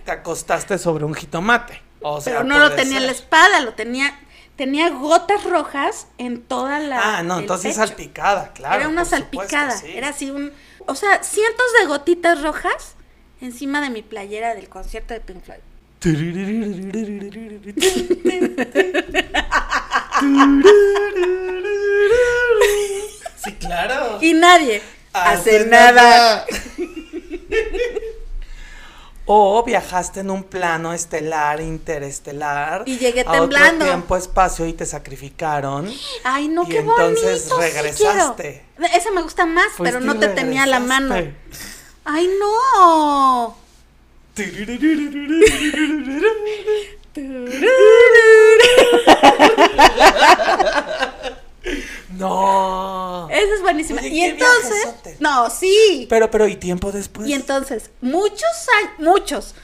[0.06, 1.82] te acostaste sobre un jitomate.
[2.02, 3.24] O sea, Pero no lo tenía en la ser.
[3.24, 4.18] espada, lo tenía,
[4.56, 7.18] tenía gotas rojas en toda la.
[7.18, 7.88] Ah, no, entonces pecho.
[7.88, 8.76] salpicada, claro.
[8.76, 9.92] era una supuesto, salpicada, sí.
[9.94, 10.52] era así un,
[10.88, 12.96] O sea, cientos de gotitas rojas
[13.42, 15.60] encima de mi playera del concierto de Pink Floyd.
[23.44, 24.20] Sí, claro.
[24.22, 24.82] Y nadie
[25.14, 26.46] hace nada.
[29.34, 32.84] O viajaste en un plano estelar, interestelar.
[32.86, 33.86] Y llegué a temblando.
[33.86, 35.90] Otro tiempo, espacio y te sacrificaron.
[36.26, 37.56] Ay, no, Y qué entonces bonito.
[37.56, 38.66] sí regresaste.
[38.76, 38.94] quiero.
[38.94, 41.16] Ese me gusta más, pero Fuiste no y te tenía a la mano.
[42.04, 43.56] Ay, no.
[52.18, 53.30] No.
[53.30, 54.02] Esa es buenísima.
[54.02, 55.18] Oye, y entonces, viajesote.
[55.20, 56.08] no, sí.
[56.10, 57.28] Pero, pero, ¿y tiempo después?
[57.28, 58.42] Y entonces, muchos
[58.80, 59.56] años, muchos,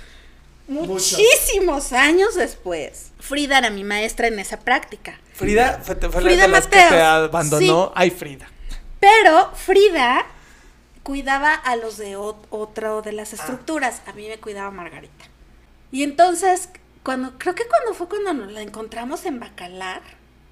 [0.68, 5.20] muchísimos años después, Frida era mi maestra en esa práctica.
[5.34, 7.92] Frida fue, Frida de las que te abandonó.
[7.96, 8.48] Ay, Frida.
[9.00, 10.26] Pero Frida
[11.04, 13.14] cuidaba a los de ot- otro de Ah.
[13.14, 14.02] las estructuras.
[14.08, 15.26] A mí me cuidaba Margarita.
[15.92, 16.70] Y entonces,
[17.08, 20.02] cuando, creo que cuando fue cuando nos la encontramos en Bacalar,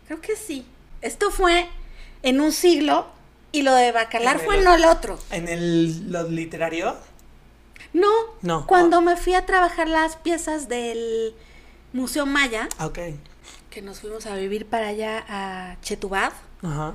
[0.08, 0.66] creo que sí.
[1.02, 1.68] Esto fue
[2.24, 3.08] en un siglo
[3.52, 5.20] y lo de Bacalar En fue el- no el otro.
[5.32, 6.96] ¿En el lo literario?
[7.92, 8.10] No,
[8.42, 8.66] No.
[8.68, 11.34] cuando me fui a trabajar las piezas del
[11.92, 13.00] Museo Maya, Ah, Ok.
[13.70, 16.32] que nos fuimos a vivir para allá a Chetubad.
[16.64, 16.94] Ajá.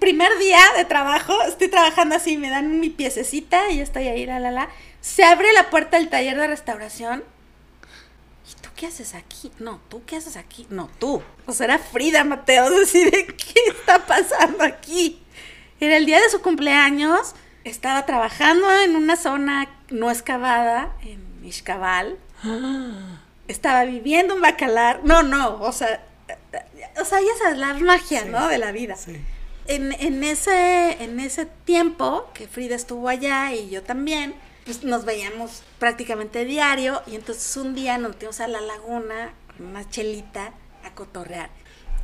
[0.00, 4.26] Primer día de trabajo, estoy trabajando así, me dan mi piececita y yo estoy ahí,
[4.26, 4.68] la, la, la.
[5.00, 7.22] Se abre la puerta del taller de restauración.
[8.76, 9.50] ¿Y tú qué haces aquí?
[9.58, 10.66] No, ¿tú qué haces aquí?
[10.68, 11.22] No, tú.
[11.46, 15.22] O sea, era Frida Mateos, así de, ¿qué está pasando aquí?
[15.80, 22.18] Era el día de su cumpleaños, estaba trabajando en una zona no excavada, en Ixcabal.
[23.48, 25.00] Estaba viviendo en Bacalar.
[25.04, 26.04] No, no, o sea,
[27.00, 28.28] o sea, ya sabes, la magia, Sí.
[28.28, 28.48] ¿no?
[28.48, 28.96] De la vida.
[28.96, 29.16] Sí.
[29.68, 35.04] En, en ese, en ese tiempo que Frida estuvo allá y yo también, pues nos
[35.04, 40.52] veíamos prácticamente diario y entonces un día nos metimos a la laguna con una chelita
[40.84, 41.50] a cotorrear.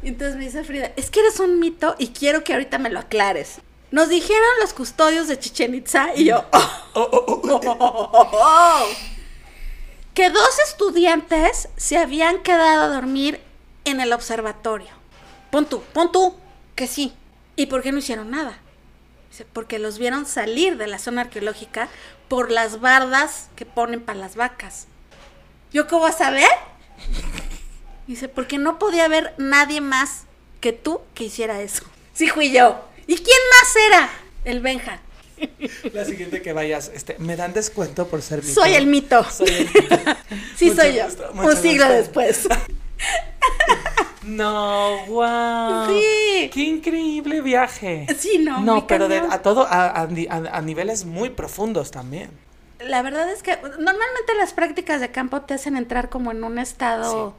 [0.03, 2.99] Entonces me dice Frida, es que eres un mito y quiero que ahorita me lo
[2.99, 3.61] aclares.
[3.91, 6.45] Nos dijeron los custodios de Chichen Itza y yo,
[10.15, 13.41] que dos estudiantes se habían quedado a dormir
[13.85, 14.89] en el observatorio.
[15.51, 16.35] Pon tú, pon tú,
[16.75, 17.13] que sí.
[17.55, 18.59] ¿Y por qué no hicieron nada?
[19.33, 21.89] Dice, porque los vieron salir de la zona arqueológica
[22.29, 24.89] por las bardas que ponen para las vacas.
[25.73, 26.51] ¿Yo cómo vas a saber?
[28.07, 30.25] Dice, porque no podía haber nadie más
[30.61, 31.83] que tú que hiciera eso.
[32.13, 32.87] Sí, fui yo.
[33.07, 34.11] ¿Y quién más era?
[34.45, 35.01] El Benja.
[35.95, 38.61] La siguiente que vayas, este, ¿me dan descuento por ser mito?
[38.61, 39.25] Soy el mito.
[39.31, 39.97] Soy el mito.
[40.57, 41.05] Sí, Mucho soy yo.
[41.07, 41.99] gusto, Un siglo gusto.
[41.99, 42.49] después.
[44.25, 45.87] No, wow.
[45.89, 46.51] Sí.
[46.53, 48.07] Qué increíble viaje.
[48.19, 48.61] Sí, no.
[48.61, 52.31] No, pero de- a todo, a, a ni- a- a niveles muy profundos también.
[52.81, 56.59] La verdad es que normalmente las prácticas de campo te hacen entrar como en un
[56.59, 57.35] estado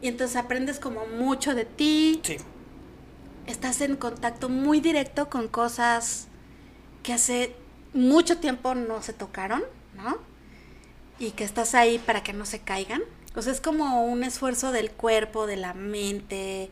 [0.00, 2.36] y entonces aprendes como mucho de ti, Sí.
[3.46, 6.28] estás en contacto muy directo con cosas
[7.02, 7.54] que hace
[7.92, 9.62] mucho tiempo no se tocaron,
[9.96, 10.16] ¿no?
[11.18, 13.02] Y que estás ahí para que no se caigan.
[13.36, 16.70] O sea, es como un esfuerzo del cuerpo, de la mente,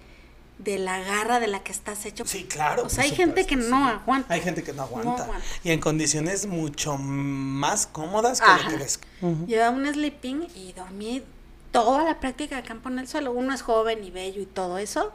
[0.58, 2.24] de la garra de la que estás hecho.
[2.26, 2.84] Sí, claro.
[2.84, 4.32] O sea, hay gente que no aguanta.
[4.32, 5.24] Hay gente que no aguanta.
[5.24, 5.46] aguanta.
[5.62, 8.64] Y en condiciones mucho más cómodas que Ajá.
[8.64, 8.98] lo que ves.
[9.46, 11.22] Llevaba un sleeping y dormí
[11.70, 13.32] toda la práctica de campo en el suelo.
[13.32, 15.12] Uno es joven y bello y todo eso.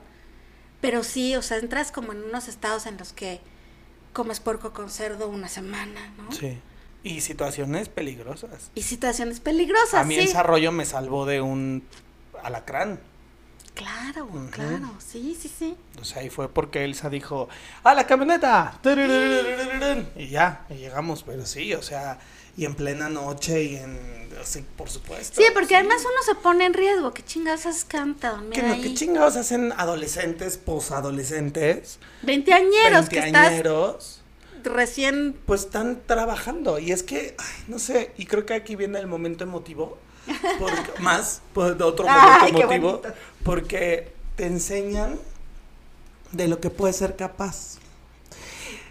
[0.82, 3.42] Pero sí, o sea, entras como en unos estados en los que
[4.14, 6.32] comes porco con cerdo una semana, ¿no?
[6.32, 6.58] Sí.
[7.04, 8.72] Y situaciones peligrosas.
[8.76, 10.22] Y situaciones peligrosas, A mí sí.
[10.22, 11.84] el desarrollo me salvó de un
[12.44, 13.00] alacrán.
[13.74, 14.50] Claro, Ujú.
[14.52, 15.78] claro, sí, sí, sí.
[16.02, 17.48] O sea, y fue porque Elsa dijo,
[17.84, 18.78] ¡a la camioneta!
[20.18, 22.20] Y ya, y llegamos, pero sí, o sea,
[22.58, 25.42] y en plena noche y en, sí, por supuesto.
[25.42, 27.14] Sí, porque además uno se pone en riesgo.
[27.14, 28.82] ¿Qué chingados haces canta dormir ¿Qué, no, ahí?
[28.82, 34.19] ¿Qué chingados hacen adolescentes, posadolescentes, Veinteañeros que estás veinteañeros?
[34.64, 35.38] Recién...
[35.46, 36.80] Pues están trabajando.
[36.80, 39.98] Y es que, ay, no sé, y creo que aquí viene el momento emotivo.
[40.60, 42.92] Porque, más, pues, de otro momento Ay, emotivo.
[42.92, 43.14] bonito.
[43.44, 45.20] Porque te enseñan
[46.32, 47.78] de lo que puedes ser capaz.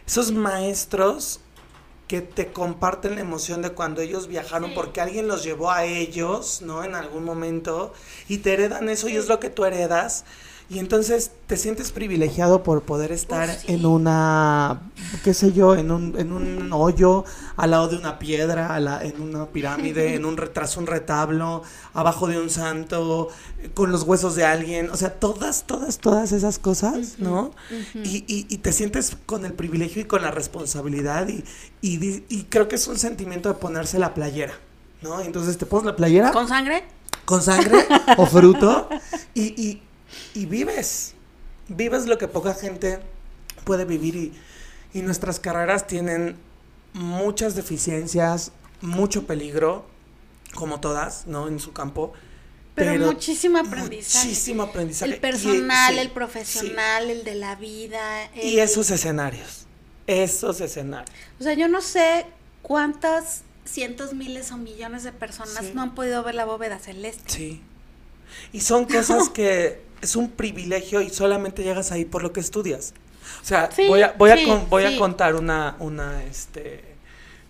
[0.06, 1.40] Esos maestros
[2.08, 6.62] que te comparten la emoción de cuando ellos viajaron porque alguien los llevó a ellos,
[6.62, 6.82] ¿no?
[6.82, 7.92] En algún momento
[8.28, 10.24] y te heredan eso y es lo que tú heredas.
[10.70, 13.72] Y entonces te sientes privilegiado por poder estar sí.
[13.72, 14.82] en una,
[15.24, 17.24] qué sé yo, en un, en un hoyo,
[17.56, 21.62] al lado de una piedra, a la- en una pirámide, en un retraso, un retablo,
[21.94, 23.28] abajo de un santo,
[23.72, 24.90] con los huesos de alguien.
[24.90, 27.52] O sea, todas, todas, todas esas cosas, ¿no?
[27.94, 31.44] y, y- y te sientes con el privilegio y con la responsabilidad y,
[31.80, 34.52] y creo que es un sentimiento de ponerse la playera,
[35.00, 35.20] ¿no?
[35.22, 36.84] Entonces te pones la playera ¿Con sangre?
[37.24, 37.86] con sangre
[38.18, 38.88] o fruto
[39.34, 39.82] y, y-
[40.34, 41.14] y vives.
[41.68, 43.00] Vives lo que poca gente
[43.64, 44.32] puede vivir y,
[44.94, 46.36] y nuestras carreras tienen
[46.94, 49.84] muchas deficiencias, mucho peligro,
[50.54, 51.48] como todas, ¿no?
[51.48, 52.12] En su campo.
[52.74, 54.26] Pero, muchísimo aprendizaje.
[54.28, 55.12] Muchísimo aprendizaje.
[55.14, 58.30] El personal, Y- sí, el profesional, el de la vida.
[58.34, 59.66] Y esos escenarios.
[60.06, 61.10] Esos escenarios.
[61.40, 62.24] O sea, yo no sé
[62.62, 65.72] cuántas cientos, miles o millones de personas Sí.
[65.74, 67.24] no han podido ver la bóveda celeste.
[67.26, 67.62] Sí.
[68.52, 72.94] Y son cosas que es un privilegio y solamente llegas ahí por lo que estudias.
[73.42, 76.84] O sea, Sí, voy a, voy a, con- voy a contar una, una este,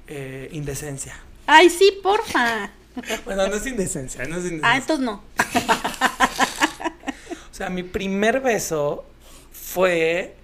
[0.07, 1.15] eh, indecencia.
[1.47, 2.71] Ay, sí, porfa.
[3.25, 4.73] Bueno, no es indecencia, no es indecencia.
[4.73, 5.23] Ah, entonces no.
[7.53, 9.05] O sea, mi primer beso
[9.53, 10.35] fue...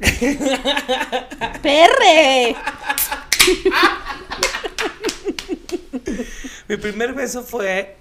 [1.62, 2.54] ¡Perre!
[6.68, 7.96] Mi primer beso fue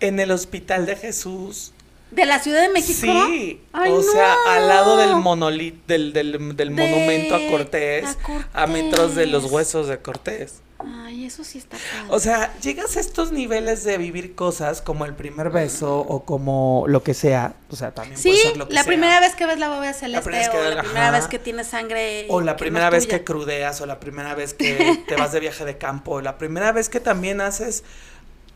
[0.00, 1.72] en el Hospital de Jesús.
[2.10, 3.00] ¿De la Ciudad de México?
[3.00, 8.16] Sí, Ay, o sea, al lado del monolito, del, del, del De monumento a Cortés,
[8.52, 10.62] a a metros de los huesos de Cortés.
[10.78, 12.06] Ay, eso sí está padre.
[12.08, 16.84] O sea, llegas a estos niveles de vivir cosas como el primer beso o como
[16.86, 17.54] lo que sea.
[17.70, 18.88] O sea, también puede sí, ser lo que la sea.
[18.88, 21.16] primera vez que ves la bóveda celeste primera vez que o la primera ajá.
[21.18, 22.26] vez que tienes sangre.
[22.28, 23.18] O la primera vez tuya.
[23.18, 26.38] que crudeas, o la primera vez que te vas de viaje de campo, o la
[26.38, 27.82] primera vez que también haces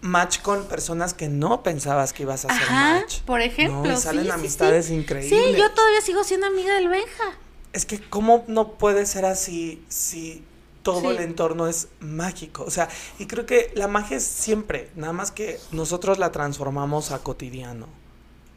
[0.03, 3.21] match con personas que no pensabas que ibas a hacer Ajá, match.
[3.23, 3.83] por ejemplo.
[3.85, 3.93] ¿no?
[3.93, 4.95] Y salen sí, amistades sí.
[4.95, 5.31] increíbles.
[5.53, 7.25] Sí, yo todavía sigo siendo amiga del Benja.
[7.73, 10.43] Es que cómo no puede ser así si
[10.83, 12.65] todo el entorno es mágico.
[12.65, 12.89] O sea,
[13.19, 17.87] y creo que la magia es siempre, nada más que nosotros la transformamos a cotidiano.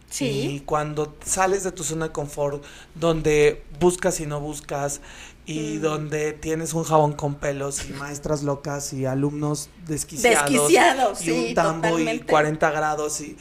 [0.09, 0.63] Y Sí.
[0.65, 2.63] cuando sales de tu zona de confort,
[2.93, 5.01] donde buscas y no buscas,
[5.45, 5.81] y Mm.
[5.81, 11.45] donde tienes un jabón con pelos, y maestras locas, y alumnos desquiciados, Desquiciados, y sí,
[11.49, 12.25] un tambo y totalmente.
[12.27, 13.35] 40 grados, y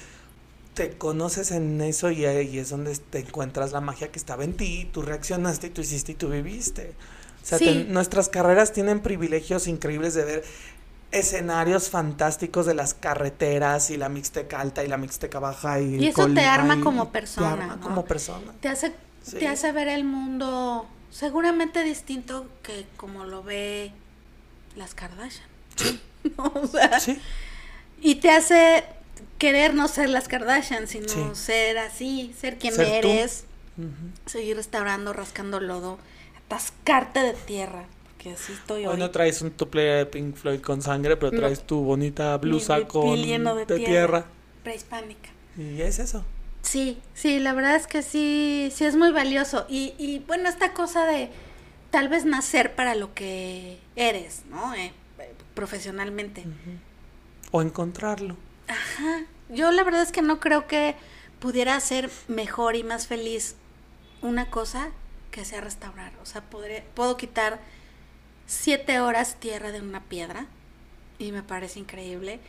[0.74, 4.54] te conoces en eso, y ahí es donde te encuentras la magia que estaba en
[4.56, 6.94] ti, tú reaccionaste, y tú hiciste y tú viviste.
[7.42, 7.86] O sea, Sí.
[7.88, 10.44] nuestras carreras tienen privilegios increíbles de ver
[11.10, 16.06] escenarios fantásticos de las carreteras y la mixteca alta y la mixteca baja y, Y
[16.08, 17.80] eso te arma y- como te persona, arma ¿no?
[17.82, 18.52] como persona.
[18.60, 19.36] Te hace, Sí.
[19.38, 23.92] te hace ver el mundo seguramente distinto que como lo ve
[24.76, 25.46] las Kardashian.
[26.36, 26.52] ¿No?
[26.54, 27.18] O sea, Sí,
[28.00, 28.84] y te hace
[29.38, 31.20] querer no ser las Kardashian, sino Sí.
[31.34, 33.44] ser así, ser quien Ser eres,
[34.26, 35.98] seguir restaurando, rascando lodo,
[36.46, 38.98] atascarte de tierra, porque así estoy Hoy hoy.
[38.98, 41.38] no traes un tuple de Pink Floyd con sangre, pero No.
[41.40, 43.86] traes tu bonita Mi blusa piel con lleno de, de tierra.
[43.90, 44.24] tierra.
[44.62, 45.30] Prehispánica.
[45.58, 46.24] Y es eso.
[46.62, 49.66] Sí, sí, la verdad es que sí, sí es muy valioso.
[49.68, 51.30] Y, y bueno, esta cosa de
[51.90, 54.74] tal vez nacer para lo que eres, ¿no?
[54.74, 54.92] Eh,
[55.54, 56.44] profesionalmente.
[57.50, 58.36] O encontrarlo.
[58.68, 59.24] Ajá.
[59.48, 60.96] Yo la verdad es que no creo que
[61.38, 63.56] pudiera ser mejor y más feliz
[64.22, 64.90] una cosa
[65.30, 66.12] que sea restaurar.
[66.22, 67.60] O sea, podré, puedo quitar
[68.46, 70.46] siete horas tierra de una piedra
[71.18, 72.40] y me parece increíble.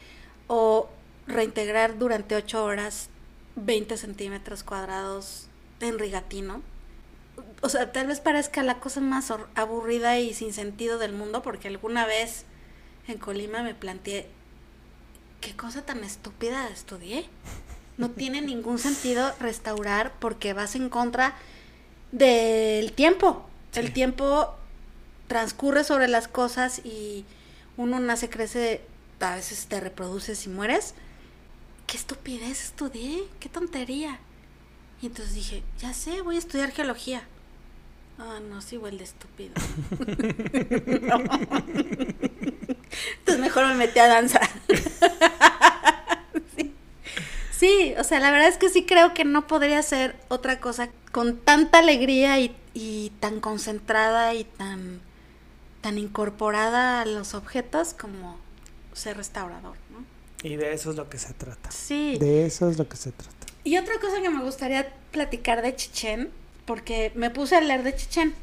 [0.48, 0.90] O
[1.28, 3.10] reintegrar durante ocho horas
[3.56, 5.48] 20 centímetros cuadrados
[5.80, 6.62] en rigatino.
[7.62, 11.68] O sea, tal vez parezca la cosa más aburrida y sin sentido del mundo, porque
[11.68, 12.46] alguna vez
[13.08, 14.28] en Colima me planteé
[15.42, 17.26] qué cosa tan estúpida estudié.
[17.98, 21.36] No tiene ningún sentido restaurar porque vas en contra
[22.12, 23.46] del tiempo.
[23.76, 24.56] El tiempo
[25.28, 27.26] transcurre sobre las cosas y
[27.78, 28.82] uno nace, crece,
[29.20, 30.94] a veces te reproduces y mueres.
[31.94, 34.18] Qué estupidez estudié, qué tontería.
[35.00, 37.22] Y entonces dije, ya sé, voy a estudiar geología.
[38.18, 39.54] Ah, no, sí, igual de estúpido.
[41.02, 41.18] No.
[43.20, 44.40] Entonces mejor me metí a danza.
[46.58, 46.74] sí.
[47.52, 50.90] Sí, o sea, la verdad es que sí creo que no podría ser otra cosa
[51.12, 55.00] con tanta alegría y, y tan concentrada y tan,
[55.82, 58.40] tan incorporada a los objetos como
[58.94, 59.83] ser restaurador.
[60.44, 61.72] Y de eso es lo que se trata.
[61.72, 62.18] Sí.
[62.20, 63.32] De eso es lo que se trata.
[63.64, 66.30] Y otra cosa que me gustaría platicar de Chichén,
[66.66, 68.36] porque me puse a leer de Chichén,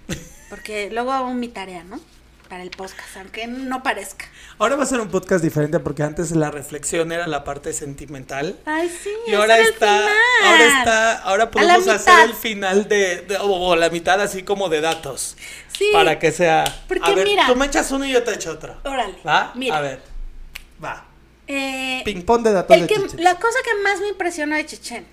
[0.49, 2.01] porque luego hago mi tarea, ¿no?
[2.49, 4.25] para el podcast, aunque no parezca.
[4.59, 8.59] Ahora va a ser un podcast diferente porque antes la reflexión era la parte sentimental.
[8.65, 9.09] Ay, sí.
[9.29, 10.13] Y ahora era el está, final.
[10.47, 14.81] ahora está, ahora podemos hacer el final de, de- o la mitad así como de
[14.81, 15.37] datos.
[15.79, 15.91] Sí.
[15.93, 16.65] Para que sea.
[16.89, 18.75] Porque a ver, mira- tú me echas uno y yo te echo otro.
[18.85, 19.15] Órale.
[19.25, 19.53] ¿Va?
[19.55, 19.77] Mira.
[19.77, 20.03] A ver.
[20.83, 21.07] Va.
[21.53, 24.65] Eh, Ping pong de datos el de que, la cosa que más me impresionó de
[24.67, 25.05] Chichen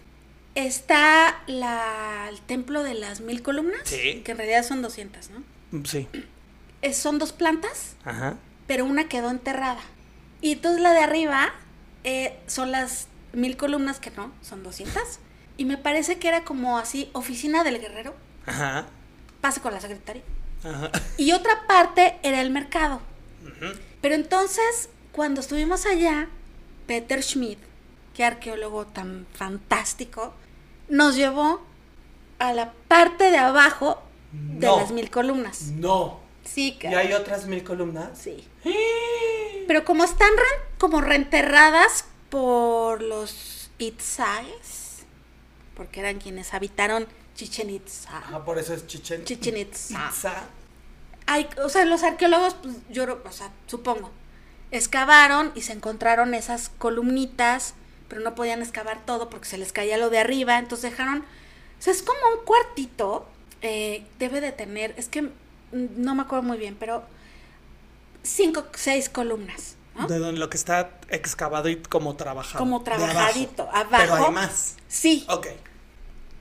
[0.55, 4.21] está la, el templo de las mil columnas, Sí.
[4.23, 5.83] que en realidad son 200, ¿no?
[5.85, 6.07] Sí.
[6.81, 8.37] Es- son dos plantas, Ajá.
[8.67, 9.81] pero una quedó enterrada.
[10.41, 11.53] Y entonces la de arriba
[12.03, 15.01] eh, son las mil columnas que no, son 200.
[15.57, 18.15] Y me parece que era como así, oficina del guerrero,
[18.45, 18.85] Ajá.
[19.41, 20.21] pase con la secretaria.
[20.63, 20.91] Ajá.
[21.17, 23.01] Y otra parte era el mercado.
[23.43, 23.73] Ujú.
[24.01, 26.29] Pero entonces, cuando estuvimos allá,
[26.85, 27.57] Peter Schmidt,
[28.15, 30.33] qué arqueólogo tan fantástico,
[30.89, 31.59] nos llevó
[32.39, 33.99] a la parte de abajo
[34.31, 34.77] de No.
[34.77, 35.63] las mil columnas.
[35.73, 36.19] No.
[36.45, 38.17] Sí, ¿Y hay otras mil columnas?
[38.17, 38.47] Sí.
[39.67, 44.99] Pero como están re- como reenterradas por los Itzáes,
[45.75, 48.23] porque eran quienes habitaron Chichen Itza.
[48.31, 49.23] Ah, por eso es Chichen.
[49.25, 50.07] Chichen Itza.
[50.09, 50.33] Itza.
[51.25, 54.09] Hay, o sea, los arqueólogos, pues, yo, o sea, supongo,
[54.71, 57.73] excavaron y se encontraron esas columnitas,
[58.07, 61.81] pero no podían excavar todo porque se les caía lo de arriba, entonces dejaron, o
[61.81, 63.27] sea, es como un cuartito,
[63.61, 65.29] eh, debe de tener, es que
[65.71, 67.03] no me acuerdo muy bien, pero
[68.23, 70.07] cinco, seis columnas, ¿no?
[70.07, 72.59] De donde lo que está excavado y como trabajado.
[72.59, 73.05] Como De abajo.
[73.11, 74.03] trabajadito, abajo.
[74.03, 74.75] Pero hay más.
[74.87, 75.47] Sí, Ok.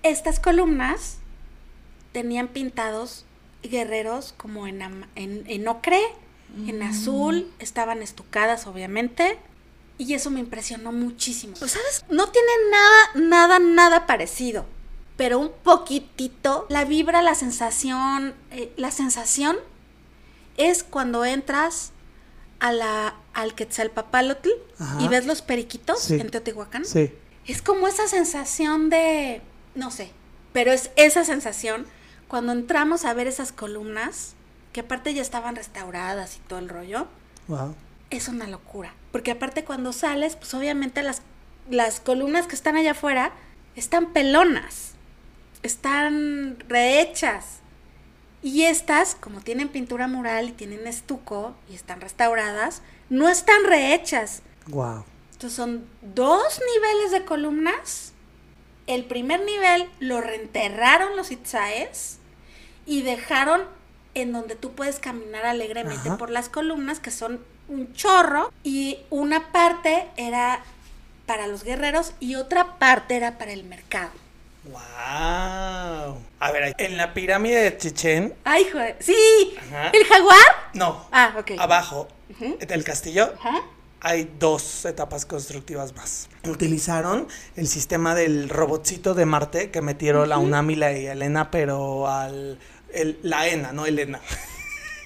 [0.03, 1.19] estas columnas
[2.13, 3.25] tenían pintados
[3.63, 4.83] guerreros como en,
[5.17, 6.01] en, en ocre,
[6.67, 9.39] en azul, estaban estucadas obviamente,
[9.99, 11.55] y eso me impresionó muchísimo.
[11.59, 12.05] Pues, ¿sabes?
[12.11, 14.67] No tiene nada, nada, nada parecido,
[15.17, 19.57] pero un poquitito, la vibra, la sensación, eh, la sensación
[20.57, 21.93] es cuando entras
[22.61, 25.03] a la, al Quetzalpapalotl Ajá.
[25.03, 26.15] y ves los periquitos Sí.
[26.15, 26.85] en Teotihuacán.
[26.85, 27.13] Sí.
[27.47, 29.41] Es como esa sensación de,
[29.75, 30.11] no sé,
[30.53, 31.87] pero es esa sensación
[32.29, 34.35] cuando entramos a ver esas columnas,
[34.77, 37.07] que aparte ya estaban restauradas y todo el rollo,
[37.49, 37.75] Wow.
[38.11, 38.93] es una locura.
[39.11, 41.23] Porque aparte cuando sales, pues obviamente las,
[41.71, 43.33] las columnas que están allá afuera
[43.75, 44.91] están pelonas,
[45.63, 47.61] están rehechas.
[48.43, 54.43] Y estas, como tienen pintura mural y tienen estuco y están restauradas, no están rehechas,
[54.67, 55.05] Wow.
[55.33, 58.13] entonces son dos niveles de columnas.
[58.87, 62.19] El primer nivel lo reenterraron los Itzaes
[62.85, 63.63] y dejaron
[64.17, 66.17] en donde tú puedes caminar alegremente Ajá.
[66.19, 70.61] por las columnas, que son un chorro, y una parte era
[71.27, 74.11] para los guerreros y otra parte era para el mercado.
[74.65, 76.19] Wow.
[76.41, 78.97] A ver, en la pirámide de Chichen, ¡Ay, joder!
[79.01, 79.15] ¡Sí!
[79.59, 79.91] Ajá.
[79.91, 80.37] ¿El jaguar?
[80.75, 81.53] no, Ah, ok.
[81.59, 82.09] abajo
[82.61, 83.63] del castillo Ajá.
[84.01, 86.29] hay dos etapas constructivas más.
[86.45, 92.09] Utilizaron el sistema del robotcito de Marte que metieron la UNAM y la Elena, pero
[92.09, 92.59] al
[92.97, 94.21] el- la ENA, no Elena.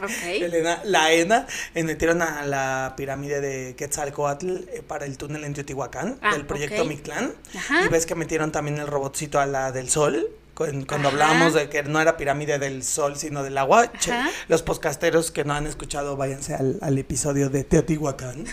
[0.03, 0.11] Ok.
[0.25, 5.53] Elena, la ENA, eh, metieron a la pirámide de Quetzalcoatl eh, para el túnel en
[5.55, 6.89] Teotihuacán, Ah, del proyecto ok.
[6.89, 7.35] Mictlán.
[7.57, 7.85] Ajá.
[7.85, 10.29] Y ves que metieron también el robotcito a la del sol.
[10.55, 11.15] con- Cuando Ajá.
[11.17, 14.13] hablábamos de que no era pirámide del sol, sino del agua, che,
[14.49, 18.45] los podcasteros que no han escuchado, váyanse al, al episodio de Teotihuacán.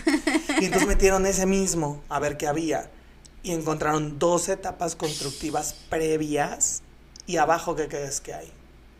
[0.60, 2.90] y entonces metieron ese mismo a ver qué había.
[3.42, 6.82] Y encontraron dos etapas constructivas previas.
[7.26, 8.50] Y abajo, ¿qué crees que hay?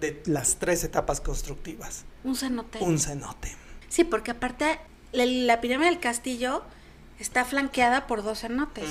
[0.00, 2.04] De las tres etapas constructivas.
[2.24, 2.78] Un cenote.
[2.80, 3.54] Un cenote.
[3.88, 4.78] Sí, porque aparte
[5.12, 6.62] la, la pirámide del castillo
[7.18, 8.88] está flanqueada por dos cenotes.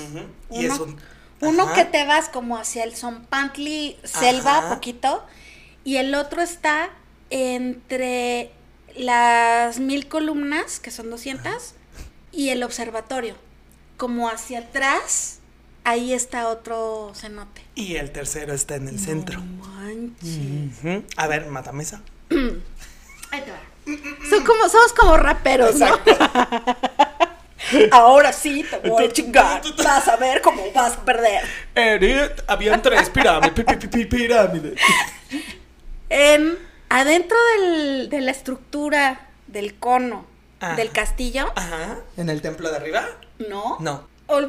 [0.50, 0.96] Uno, es un-
[1.40, 4.74] uno que te vas como hacia el Zompantli selva Ajá.
[4.74, 5.24] poquito
[5.84, 6.90] y el otro está
[7.30, 8.50] entre
[8.96, 11.74] las mil columnas, que son 200,
[12.32, 13.36] y el observatorio.
[13.96, 15.37] Como hacia atrás,
[15.88, 17.62] ahí está otro cenote.
[17.74, 19.40] Y el tercero está en el centro.
[19.40, 20.38] No manches.
[20.82, 21.04] Ujú.
[21.16, 22.00] A ver, matamesa.
[22.30, 23.60] Ahí te va.
[24.30, 25.86] Son como, somos como raperos, ¿no?
[27.90, 29.62] Ahora sí te voy a chingar.
[29.82, 31.42] Vas a ver cómo vas a perder.
[32.46, 33.52] Habían tres pirámides.
[33.52, 34.78] pi- pi- pi- pirámides.
[36.08, 36.58] En,
[36.88, 40.24] adentro del- de la estructura del cono
[40.60, 40.76] Ajá.
[40.76, 41.98] del castillo, Ajá.
[42.16, 43.04] ¿En el templo de arriba?
[43.48, 43.76] no.
[43.80, 44.06] No.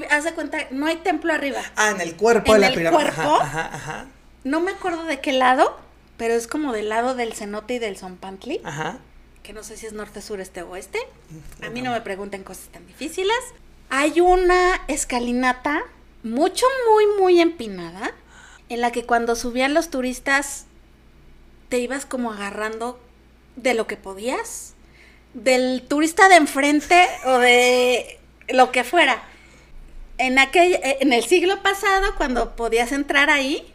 [0.10, 1.62] Haz de cuenta, no hay templo arriba.
[1.76, 3.02] Ah, en el cuerpo ¿En de la el pirámide.
[3.04, 3.36] cuerpo?
[3.36, 4.06] Ajá, ajá, ajá.
[4.44, 5.78] No me acuerdo de qué lado,
[6.18, 8.98] pero es como del lado del cenote y del Zompantli, Ajá.
[9.44, 11.00] que no sé si es norte, sur, este o oeste.
[11.66, 13.38] A mí no me pregunten cosas tan difíciles.
[13.90, 15.82] Hay una escalinata
[16.24, 18.12] mucho, muy, muy empinada,
[18.70, 20.66] en la que cuando subían los turistas
[21.70, 23.00] te ibas como agarrando
[23.56, 24.74] de lo que podías.
[25.34, 28.20] del turista de enfrente o de
[28.50, 29.22] lo que fuera.
[30.20, 33.74] En aquel, en el siglo pasado, cuando podías entrar ahí,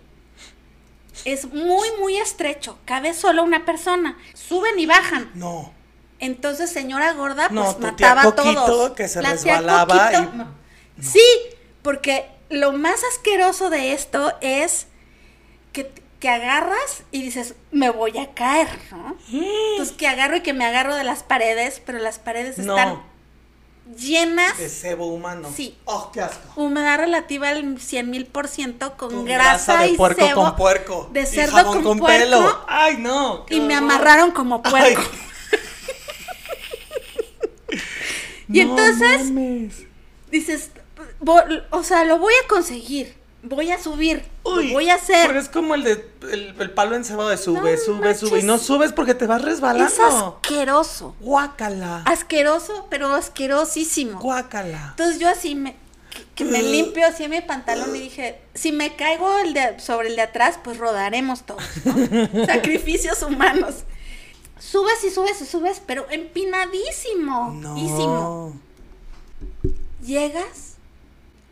[1.24, 2.78] es muy, muy estrecho.
[2.84, 4.16] Cabe solo una persona.
[4.34, 5.30] Suben y bajan.
[5.34, 5.72] No.
[6.20, 8.90] Entonces, señora gorda, pues tía mataba a todos.
[8.92, 10.48] que se La resbalaba y- no.
[11.00, 11.24] Sí,
[11.82, 14.86] porque lo más asqueroso de esto es
[15.72, 15.90] que,
[16.20, 19.16] que agarras y dices, me voy a caer, ¿no?
[19.32, 23.02] Entonces que agarro y que me agarro de las paredes, pero las paredes están
[23.98, 25.50] llenas, De cebo humano.
[25.54, 25.76] Sí.
[25.84, 26.60] Oh, qué asco.
[26.62, 31.08] humedad relativa al 100 mil por ciento con, Con grasa, de y puerco con puerco.
[31.12, 32.64] de Y cerdo jabón con, con puerco pelo.
[32.68, 33.44] Ay, no.
[33.50, 35.02] y me amarraron como puerco.
[38.48, 39.84] Y No entonces- mames.
[40.30, 40.70] dices,
[41.70, 43.14] o sea, lo voy a conseguir,
[43.44, 45.26] voy a subir, Uy, voy a hacer.
[45.28, 48.20] Pero es como el de el, el palo encebado de sube, No sube, manches.
[48.28, 48.40] sube.
[48.40, 50.40] Y no subes porque te vas Es resbalando.
[50.42, 51.14] asqueroso.
[51.20, 52.02] Guácala.
[52.06, 54.18] Asqueroso, pero asquerosísimo.
[54.20, 54.88] Guácala.
[54.90, 55.76] Entonces yo así me
[56.10, 60.08] que, que me limpio así mi pantalón y dije, si me caigo el de, sobre
[60.08, 61.62] el de atrás, pues rodaremos todos.
[61.84, 62.46] ¿no?
[62.46, 63.84] Sacrificios humanos.
[64.58, 67.52] Subes y subes y subes, pero empinadísimo.
[67.76, 68.54] ísimo.
[68.54, 68.60] No.
[70.06, 70.74] Llegas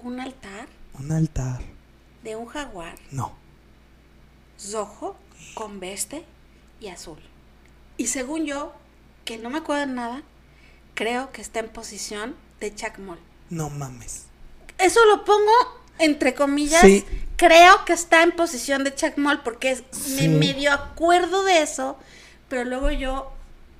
[0.02, 0.66] un altar
[0.98, 1.60] Un altar.
[2.22, 3.32] De un jaguar No.
[4.72, 5.16] rojo
[5.54, 6.24] con veste
[6.80, 7.18] y azul.
[7.96, 8.72] Y según yo,
[9.24, 10.22] que no me acuerdo de nada,
[10.94, 13.18] creo que está en posición de Chacmol.
[13.50, 14.24] No mames.
[14.78, 15.50] Eso lo pongo
[15.98, 16.80] entre comillas.
[16.80, 17.04] Sí.
[17.36, 20.28] Creo que está en posición de Chacmol porque es- Sí.
[20.28, 21.96] me medio acuerdo de eso,
[22.48, 23.32] pero luego yo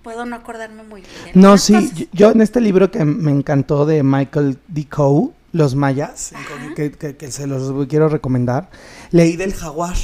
[0.02, 1.30] puedo no acordarme muy bien.
[1.34, 4.88] No, sí, yo en este libro que me encantó de Michael D.
[4.88, 6.32] Coe, Los Mayas,
[6.76, 8.70] que, que- que se los quiero recomendar,
[9.10, 9.94] leí del jaguar.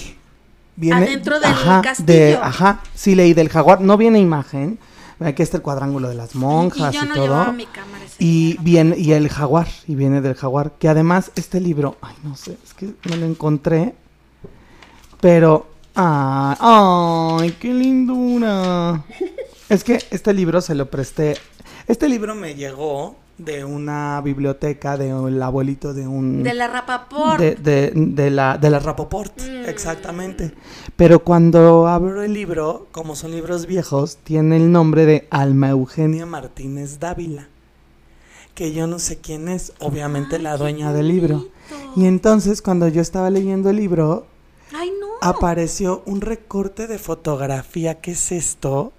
[0.92, 2.06] Adentro del ajá, castillo.
[2.06, 4.78] de- ajá, sí leí del jaguar, no viene imagen,
[5.18, 7.52] aquí está el cuadrángulo de las monjas y y, yo no todo.
[7.52, 11.96] mi cámara Y viene, y el jaguar, y viene del jaguar, que además este libro,
[12.00, 13.94] ay no sé, es que no lo encontré,
[15.20, 19.02] pero, ay, ay, qué lindura.
[19.68, 21.36] Es que este libro se lo presté,
[21.88, 26.42] este libro me llegó de una biblioteca de el abuelito de un...
[26.42, 27.38] De la Rapaport.
[27.38, 29.68] De, de, de la, de la Rapoport, Mm.
[29.68, 30.52] exactamente.
[30.96, 36.26] Pero cuando abro el libro, como son libros viejos, tiene el nombre de Alma Eugenia
[36.26, 37.48] Martínez Dávila.
[38.54, 41.46] Que yo no sé quién es, obviamente Ay, la dueña del libro.
[41.94, 44.26] Y entonces cuando yo estaba leyendo el libro,
[44.74, 45.06] Ay, no.
[45.20, 48.00] apareció un recorte de fotografía.
[48.00, 48.92] ¿Qué es esto?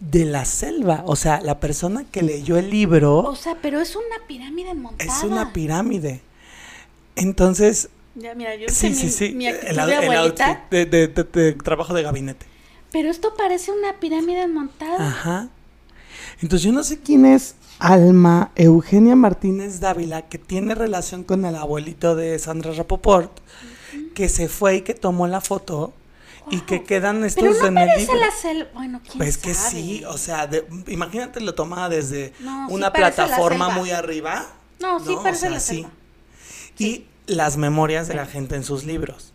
[0.00, 1.02] De la selva.
[1.06, 5.10] O sea, la persona que leyó el libro O sea, pero es una pirámide montada.
[5.16, 6.22] es una pirámide.
[7.16, 9.34] Entonces, Ya, mira, yo Sí, sé sí, mi, sí.
[9.34, 10.46] mi El, de out- el abuelita.
[10.48, 12.46] outfit de, de- de- de trabajo de gabinete.
[12.92, 15.06] Pero esto parece una pirámide montada.
[15.06, 15.48] Ajá.
[16.42, 21.54] Entonces yo no sé quién es Alma Eugenia Martínez Dávila, que tiene relación con el
[21.54, 23.30] abuelito de Sandra Rapoport,
[24.14, 25.92] que se fue y que tomó la foto
[26.50, 28.14] y que quedan estos Pero no en el libro.
[28.16, 28.66] la.
[28.74, 33.68] Bueno, quién Pues que sí, o sea, de- imagínate lo tomada desde No, una plataforma
[33.70, 34.46] muy arriba.
[34.80, 35.86] No, sí O parece sea, la sí.
[36.78, 39.32] Y las memorias de la gente en sus libros.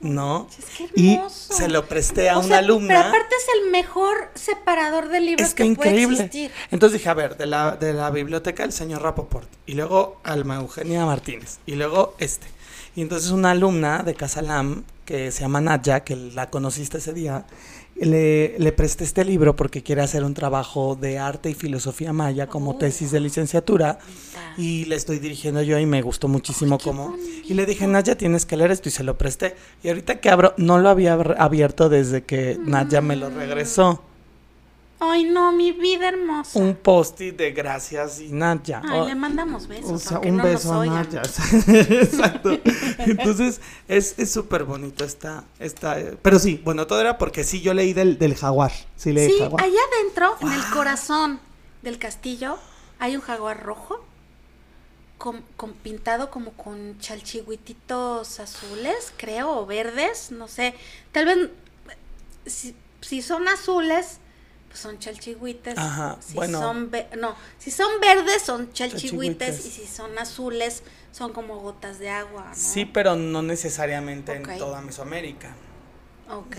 [0.00, 0.48] ¿No?
[0.58, 2.88] Es que y se lo presté a O una sea, alumna.
[2.88, 6.16] Pero aparte es el mejor separador de libros Es que que puede increíble.
[6.24, 6.50] existir.
[6.72, 9.48] Entonces dije, a ver, de la, de la biblioteca del señor Rapoport.
[9.64, 11.58] Y luego Alma Eugenia Martínez.
[11.66, 12.48] Y luego este.
[12.96, 14.82] Y entonces una alumna de Casalam,
[15.12, 17.44] que se llama Nadja, que la conociste ese día,
[17.96, 22.46] le, le presté este libro porque quiere hacer un trabajo de arte y filosofía maya
[22.46, 22.76] como Oh.
[22.78, 23.98] tesis de licenciatura.
[23.98, 24.54] Bonita.
[24.56, 27.10] Y le estoy dirigiendo yo y me gustó muchísimo cómo.
[27.10, 27.28] bonito.
[27.46, 29.54] Y le dije, Nadja, tienes que leer esto y se lo presté.
[29.82, 34.02] Y ahorita que abro, no lo había abierto desde que Nadja me lo regresó.
[35.04, 36.60] Ay, no, mi vida hermosa.
[36.60, 38.82] Un post-it de gracias y Nadja.
[38.84, 39.90] Ay, Oh, le mandamos besos.
[39.90, 40.86] o sea, un no beso a.
[40.86, 41.22] Nadja.
[41.66, 42.50] Exacto.
[42.98, 45.98] Entonces, es es súper bonito esta, esta.
[45.98, 48.70] eh, Pero sí, bueno, todo era porque sí, yo leí del, del jaguar.
[48.96, 49.64] Sí, leí Sí, jaguar.
[49.64, 51.40] allá adentro, en el corazón
[51.82, 52.58] del castillo,
[53.00, 54.04] hay un jaguar rojo
[55.18, 60.74] con, con pintado como con chalchihuititos azules, creo, o verdes, no sé.
[61.10, 61.50] Tal vez,
[62.46, 64.18] si, si son azules,
[64.72, 65.76] pues son chalchihuites.
[65.76, 66.58] Ajá, si bueno.
[66.58, 69.66] Son no, si son verdes son chalchihuites Chalchihuites.
[69.66, 70.82] y si son azules
[71.12, 72.54] son como gotas de agua, ¿no?
[72.54, 75.54] Sí, pero no necesariamente en toda Mesoamérica.
[76.30, 76.56] Ok.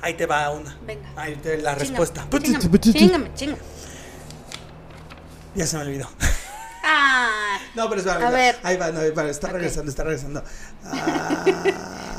[0.00, 0.76] Ahí te va una.
[0.84, 1.08] Venga.
[1.14, 2.26] Ahí te la respuesta.
[2.80, 3.60] Chíngame, chíngame.
[5.54, 6.10] Ya se me olvidó.
[6.88, 8.56] Ah, No, pero espera, A ver.
[8.62, 10.42] Ahí va, no, ahí va, está regresando, está regresando.
[10.84, 11.44] Ah,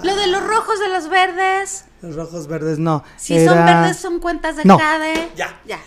[0.03, 1.85] Lo de los rojos de los verdes.
[2.02, 3.03] Los rojos verdes no.
[3.15, 4.77] Si son verdes son cuentas de No.
[4.77, 5.31] Cade.
[5.35, 5.60] Ya.
[5.65, 5.80] Ya.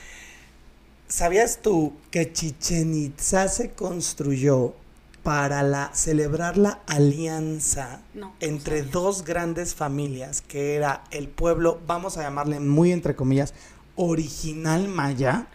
[1.09, 4.75] ¿Sabías tú que Chichen Itza se construyó
[5.23, 11.81] para la, celebrar la alianza No, no entre dos grandes familias, que era el pueblo,
[11.87, 13.53] vamos a llamarle muy entre comillas,
[13.97, 15.47] original maya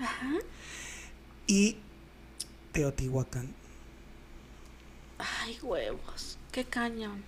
[1.47, 1.77] y
[2.75, 3.53] Teotihuacán?
[5.17, 6.37] Ay, huevos.
[6.51, 7.23] Qué cañón.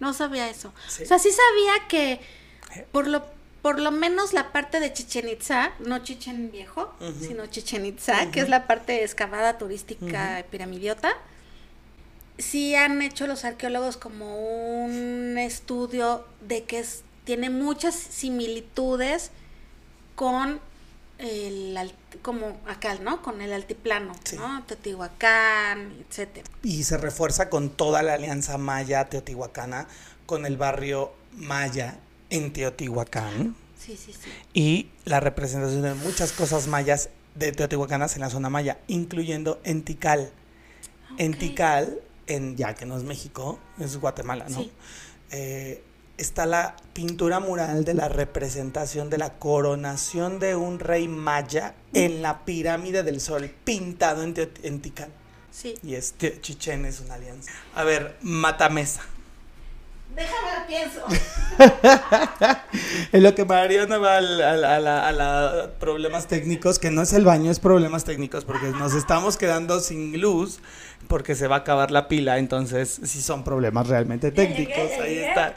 [0.00, 0.72] No sabía eso.
[0.88, 1.04] Sí.
[1.04, 2.20] O sea, sí sabía que
[2.92, 3.24] por lo
[3.62, 8.40] por lo menos la parte de Chichen Itza, no Chichen Viejo, sino Chichen Itza, que
[8.40, 11.10] es la parte excavada turística piramidiota,
[12.38, 19.32] sí han hecho los arqueólogos como un estudio de que es- tiene muchas similitudes
[20.14, 20.60] con
[21.18, 21.76] el
[22.22, 23.22] como acá, ¿no?
[23.22, 24.36] Con el altiplano, Sí.
[24.36, 24.62] ¿no?
[24.64, 26.48] Teotihuacán, etcétera.
[26.62, 29.88] Y se refuerza con toda la alianza maya teotihuacana,
[30.26, 31.98] con el barrio maya
[32.30, 33.56] en Teotihuacán.
[33.78, 34.28] Sí, sí, sí.
[34.52, 39.82] y la representación de muchas cosas mayas de teotihuacanas en la zona maya, incluyendo en
[39.82, 40.30] Tikal.
[41.16, 41.38] En Ok.
[41.38, 44.58] Tikal, en, ya que no es México, es Guatemala, ¿no?
[44.58, 44.72] Sí.
[45.30, 45.82] Eh,
[46.18, 52.20] está la pintura mural de la representación de la coronación de un rey maya en
[52.22, 55.10] la pirámide del sol, pintado en, en Tikal.
[55.50, 55.74] Sí.
[55.82, 57.50] Y este Chichen es una alianza.
[57.74, 59.02] A ver, Matamesa.
[60.14, 61.00] Déjame pienso.
[63.12, 67.24] En lo que Mariana va a, la, a la problemas técnicos, que no es el
[67.24, 70.60] baño, es problemas técnicos, porque nos estamos quedando sin luz,
[71.08, 74.90] porque se va a acabar la pila, entonces sí son problemas realmente llegué, técnicos.
[75.00, 75.28] Ahí llegué.
[75.28, 75.54] está.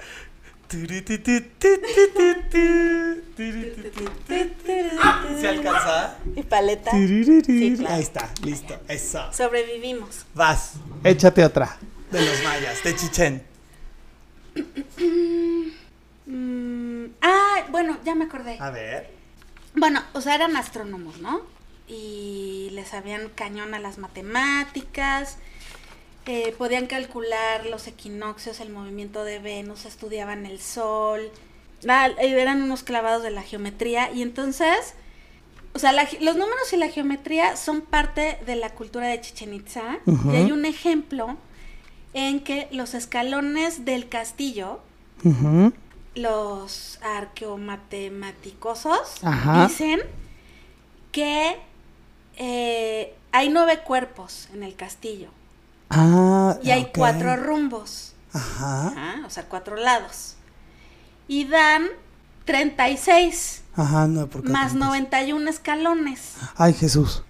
[5.39, 6.17] ¿Se alcanza?
[6.33, 6.91] ¿Y paleta?
[6.91, 7.95] Sí, claro.
[7.95, 9.33] Ahí está, listo, eso.
[9.33, 10.25] Sobrevivimos.
[10.33, 11.77] Vas, échate otra.
[12.09, 13.43] De los mayas, de Chichen.
[16.25, 18.57] Mm, ah, bueno, ya me acordé.
[18.59, 19.09] A ver.
[19.75, 21.41] Bueno, o sea, eran astrónomos, ¿no?
[21.87, 25.37] Y les sabían cañón a las matemáticas,
[26.25, 31.31] eh, podían calcular los equinoccios, el movimiento de Venus, estudiaban el sol,
[31.87, 34.11] ah, eran unos clavados de la geometría.
[34.11, 34.93] Y entonces,
[35.73, 39.53] o sea, la los números y la geometría son parte de la cultura de Chichen
[39.53, 39.97] Itza.
[40.31, 41.37] Y hay un ejemplo
[42.13, 44.81] en que los escalones del castillo
[46.13, 49.67] los arqueomatematicosos Ajá.
[49.67, 50.01] dicen
[51.11, 51.57] que
[52.37, 55.29] eh, hay nueve cuerpos en el castillo
[55.93, 58.87] Ah, y hay cuatro rumbos, Ajá.
[58.87, 60.35] ajá, o sea, cuatro lados.
[61.27, 61.87] Y dan
[62.45, 67.23] 36 Ajá, no, porque más 91 escalones, Ay, Jesús.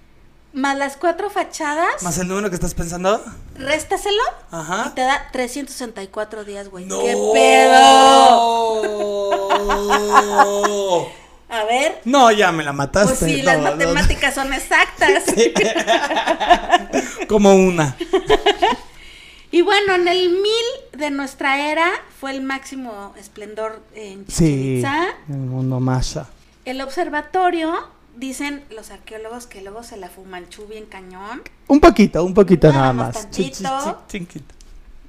[0.53, 3.23] más las cuatro fachadas, ¿Más el número que estás pensando?
[3.55, 4.93] réstaselo y Ajá.
[4.95, 6.85] te da 364 días, güey.
[6.85, 6.99] ¡No!
[6.99, 8.71] ¡Qué pedo!
[11.51, 13.15] A ver, No, ya me la mataste.
[13.19, 15.23] pues sí, No, las no, matemáticas son exactas.
[17.27, 17.95] Como una.
[19.53, 20.41] Y bueno, en el 1000
[20.93, 21.91] de nuestra era
[22.21, 24.77] fue el máximo esplendor en Chichen Sí.
[24.77, 25.07] Itza.
[25.27, 26.27] El mundo maya.
[26.63, 32.33] El observatorio, dicen los arqueólogos que luego se la fumanchú bien cañón, Un poquito, un
[32.33, 34.05] poquito Nada nada más tantito.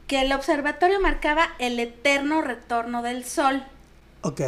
[0.09, 3.63] que el observatorio marcaba el eterno retorno del sol.
[4.23, 4.41] Ok.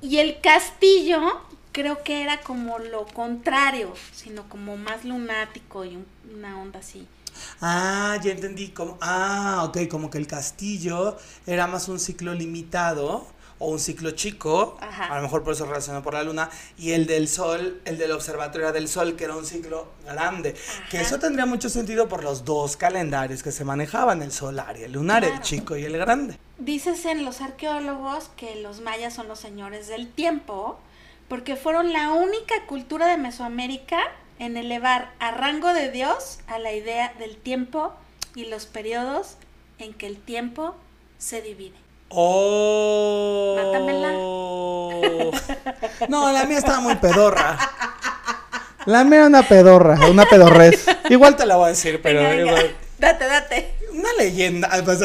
[0.00, 1.20] Y el castillo
[1.72, 7.06] creo que era como lo contrario, sino como más lunático y un- una onda así.
[7.60, 8.68] Ah, ya entendí.
[8.68, 11.16] Como, ah, ok, como que el castillo
[11.46, 13.26] era más un ciclo limitado
[13.60, 15.06] o un ciclo chico, Ajá.
[15.06, 18.12] a lo mejor por eso relacionado por la luna, y el del sol, el del
[18.12, 20.54] observatorio era del sol, que era un ciclo grande.
[20.90, 24.84] Que eso tendría mucho sentido por los dos calendarios que se manejaban, el solar y
[24.84, 26.38] el lunar, el chico y el grande.
[26.58, 30.78] Dicen los arqueólogos que los mayas son los señores del tiempo
[31.28, 34.00] porque fueron la única cultura de Mesoamérica
[34.38, 37.92] en elevar a rango de Dios a la idea del tiempo
[38.34, 39.36] y los periodos
[39.78, 40.74] en que el tiempo
[41.18, 41.76] se divide.
[42.08, 43.56] Oh.
[43.56, 44.12] Mátamela.
[46.08, 47.58] No, la mía estaba muy pedorra.
[48.86, 50.86] La mía era una pedorra, una pedorrez.
[51.10, 52.76] Igual te la voy a decir, pero Venga, venga, igual.
[52.98, 53.74] Date, date.
[53.92, 55.00] Una leyenda, ah, pues,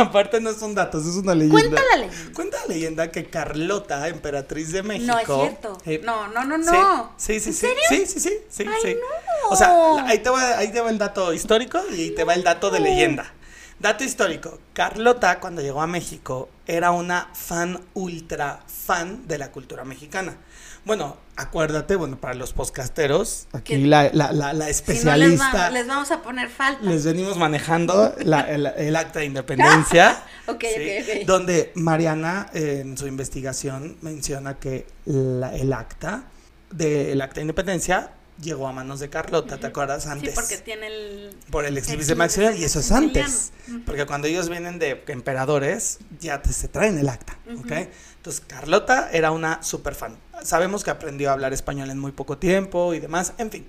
[0.00, 1.60] aparte no son datos, es una leyenda.
[1.60, 2.32] Cuenta la leyenda.
[2.34, 5.12] Cuenta la leyenda que Carlota, emperatriz de México.
[5.12, 5.78] No es cierto.
[5.86, 7.12] eh, No, no, no, sí, no.
[7.16, 7.60] Sí, sí, ¿En sí.
[7.60, 7.82] serio?
[7.88, 8.94] Sí, sí, sí, sí, Ay, sí.
[8.94, 9.48] no.
[9.50, 12.34] O sea, ahí te, va, ahí te va el dato histórico y ahí te va
[12.34, 13.32] el dato de leyenda.
[13.78, 14.58] Dato histórico.
[14.74, 20.36] Carlota, cuando llegó a México, era una fan ultra fan de la cultura mexicana.
[20.84, 25.52] Bueno, acuérdate, bueno, para los podcasteros, aquí la, la, la, la Si no, les, especialista.
[25.52, 26.82] va- les vamos a poner falta.
[26.82, 30.22] Les venimos manejando la- el, el acta de independencia.
[30.46, 30.74] Ok, ¿sí?
[30.74, 31.26] ok, ok.
[31.26, 36.24] Donde Mariana, eh, en su investigación, menciona que la- el acta
[36.72, 38.10] del acta de independencia
[38.40, 40.06] llegó a manos de Carlota, ¿te acuerdas?
[40.06, 40.30] Antes.
[40.30, 41.36] Sí, porque tiene el...
[41.50, 43.52] Por el ex de y eso es antes.
[43.86, 47.88] Porque cuando ellos vienen de emperadores, ya te, se traen el acta, ¿ok?
[48.16, 50.18] Entonces, Carlota era una super fan.
[50.42, 53.66] Sabemos que aprendió a hablar español en muy poco tiempo y demás, en fin.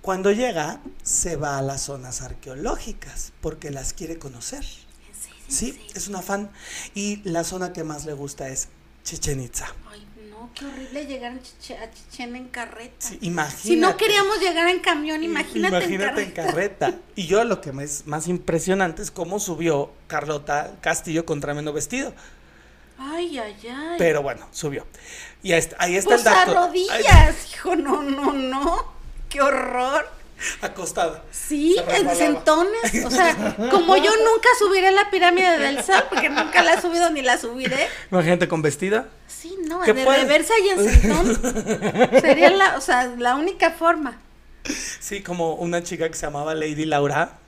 [0.00, 4.64] Cuando llega, se va a las zonas arqueológicas porque las quiere conocer.
[5.08, 5.38] ¿En serio?
[5.48, 6.50] Sí, es una fan.
[6.94, 8.68] Y la zona que más le gusta es
[9.04, 9.66] Chichen Itza.
[9.88, 10.06] Ay,
[10.42, 12.94] no, qué horrible llegar a, Chiche- a Chichén en carreta.
[13.08, 13.62] Sí, imagínate.
[13.62, 16.86] si no queríamos llegar en camión, imagínate, Imagínate en en carreta.
[16.86, 16.98] carreta.
[17.16, 21.72] Y yo lo que me es más impresionante es cómo subió Carlota castillo con tremendo
[21.72, 22.12] vestido.
[22.98, 23.96] Ay, ay, ay.
[23.98, 24.86] Pero bueno, subió.
[25.42, 26.50] Y ahí está, ahí está pues el dato.
[26.58, 28.92] a rodillas, hijo, no, no, no.
[29.28, 30.08] Qué horror.
[30.60, 31.22] Acostada.
[31.30, 33.04] Sí, en sentones.
[33.04, 37.10] O sea, como yo nunca subiré la pirámide del sol, porque nunca la he subido
[37.10, 37.88] ni la subiré.
[38.10, 39.08] Imagínate con vestida.
[39.26, 40.22] Sí, no, ¿Qué de puedes?
[40.22, 42.20] reversa y en sentón.
[42.20, 44.18] Sería la, o sea, la única forma.
[45.00, 47.38] Sí, como una chica que se llamaba Lady Laura.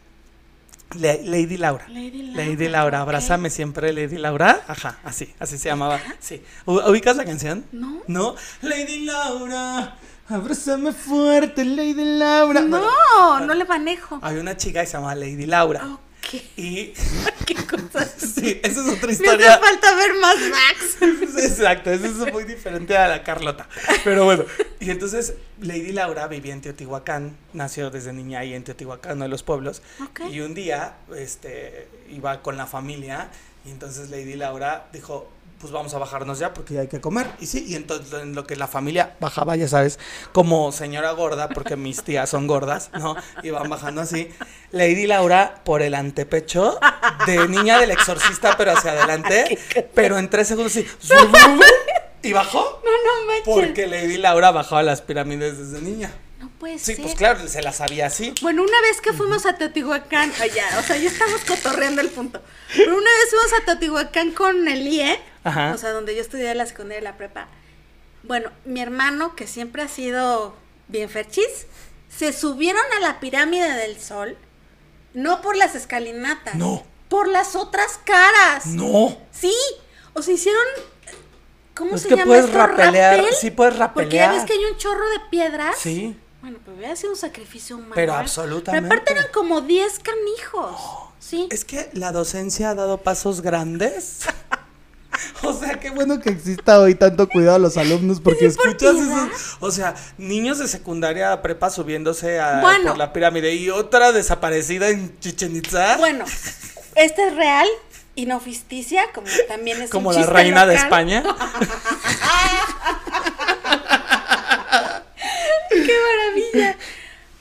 [0.98, 1.86] Le- Lady Laura.
[1.88, 4.62] Lady Laura, Lady Laura, abrázame siempre, Lady Laura.
[4.68, 6.00] Ajá, así, así se llamaba.
[6.20, 6.42] Sí.
[6.66, 7.64] ¿Ubicas la canción?
[7.72, 8.02] No.
[8.06, 8.36] No.
[8.62, 9.96] Lady Laura,
[10.28, 12.60] abrázame fuerte, Lady Laura.
[12.60, 14.18] No, Bueno, no le manejo.
[14.22, 15.84] Hay una chica que se llama Lady Laura.
[15.94, 16.40] Ok.
[16.56, 16.94] Y
[17.46, 18.14] Qué cosas.
[18.18, 19.54] sí, esa es otra Me historia.
[19.54, 20.96] hace falta ver más Max.
[21.44, 23.68] Exacto, eso es muy diferente a la Carlota.
[24.04, 24.44] Pero bueno,
[24.80, 29.28] y entonces Lady Laura vivía en Teotihuacán, nació desde niña ahí en Teotihuacán, uno de
[29.28, 29.82] los pueblos.
[30.02, 30.22] Ok.
[30.30, 33.28] Y un día este, iba con la familia
[33.66, 35.30] y entonces Lady Laura dijo,
[35.64, 37.26] pues vamos a bajarnos ya porque ya hay que comer.
[37.40, 39.98] Y sí, y entonces en lo que la familia bajaba, ya sabes,
[40.32, 43.16] como señora gorda, porque mis tías son gordas, ¿no?
[43.42, 44.28] Iban bajando así.
[44.72, 46.78] Lady Laura por el antepecho
[47.26, 49.58] de niña del exorcista, pero hacia adelante,
[49.94, 50.86] pero en tres segundos sí.
[52.22, 52.82] Y bajó.
[52.84, 53.44] No, no manches.
[53.46, 56.12] Porque Lady Laura bajaba las pirámides desde niña.
[56.40, 57.02] No puede Sí, ser.
[57.02, 58.34] pues claro, se las sabía así.
[58.42, 62.42] Bueno, una vez que fuimos a Teotihuacán, allá, o sea, ya estamos cotorreando el punto.
[62.76, 65.72] Pero una vez fuimos a Teotihuacán con el IE, Ajá.
[65.74, 67.48] o sea, donde yo estudié la secundaria y la prepa.
[68.22, 70.54] Bueno, mi hermano, que siempre ha sido
[70.88, 71.66] bien ferchis,
[72.08, 74.36] se subieron a la pirámide del sol,
[75.12, 76.82] no por las escalinatas, No.
[77.08, 78.66] por las otras caras.
[78.66, 79.16] No.
[79.30, 79.54] Sí,
[80.14, 80.62] o sea, hicieron.
[81.74, 82.56] ¿Cómo Es se que llama puedes esto?
[82.58, 83.34] rapelear, ¿Rapel?
[83.34, 84.46] sí puedes Porque ya ves rapelear.
[84.46, 85.76] que hay un chorro de piedras.
[85.78, 86.16] Sí.
[86.40, 87.92] Bueno, pero hubiera sido un sacrificio humano.
[87.96, 88.16] Pero ¿eh?
[88.16, 88.88] absolutamente.
[88.88, 90.80] Pero aparte eran como 10 canijos.
[91.18, 91.48] Sí.
[91.50, 94.20] Es que la docencia ha dado pasos grandes.
[95.42, 99.56] O sea, qué bueno que exista hoy tanto cuidado a los alumnos porque escuchas esos,
[99.60, 102.90] o sea, niños de secundaria a prepa subiéndose a, Bueno.
[102.90, 105.96] por la pirámide y otra desaparecida en Chichen Itza.
[105.98, 106.24] Bueno,
[106.94, 107.66] este es real
[108.14, 110.76] y no ficticia, como también es un como la reina de.
[110.76, 111.22] España.
[115.70, 116.76] ¡Qué maravilla!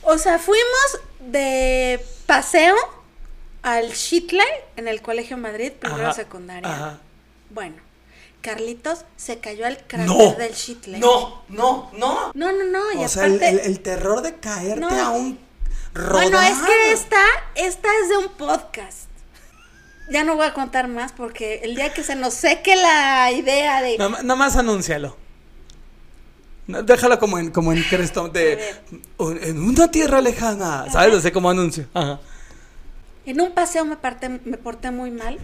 [0.01, 2.75] O sea, fuimos de paseo
[3.61, 4.45] al Shitley
[4.75, 6.69] en el Colegio Madrid, primero Ajá, secundaria.
[6.69, 6.99] ajá.
[7.53, 7.75] Bueno,
[8.41, 10.99] Carlitos se cayó al cráter No, del Shitley.
[10.99, 12.31] no, no, no.
[12.33, 12.91] No, no, no.
[13.01, 14.89] Y O sea, el, aparte, el- el terror de caerte No.
[14.89, 15.39] a un
[15.93, 16.29] rodar.
[16.29, 17.23] Bueno, es que esta,
[17.55, 19.09] esta es de un podcast.
[20.09, 23.81] Ya no voy a contar más porque el día que se nos seque la idea
[23.81, 23.97] de...
[23.97, 25.15] Nada más- anúncialo.
[26.67, 28.75] Déjalo como en, como en Crestón de
[29.19, 31.21] en una tierra lejana, ¿sabes?
[31.21, 31.87] Sea, como anuncio.
[31.93, 32.19] Ajá.
[33.25, 35.39] En un paseo me, parte, me porté muy mal.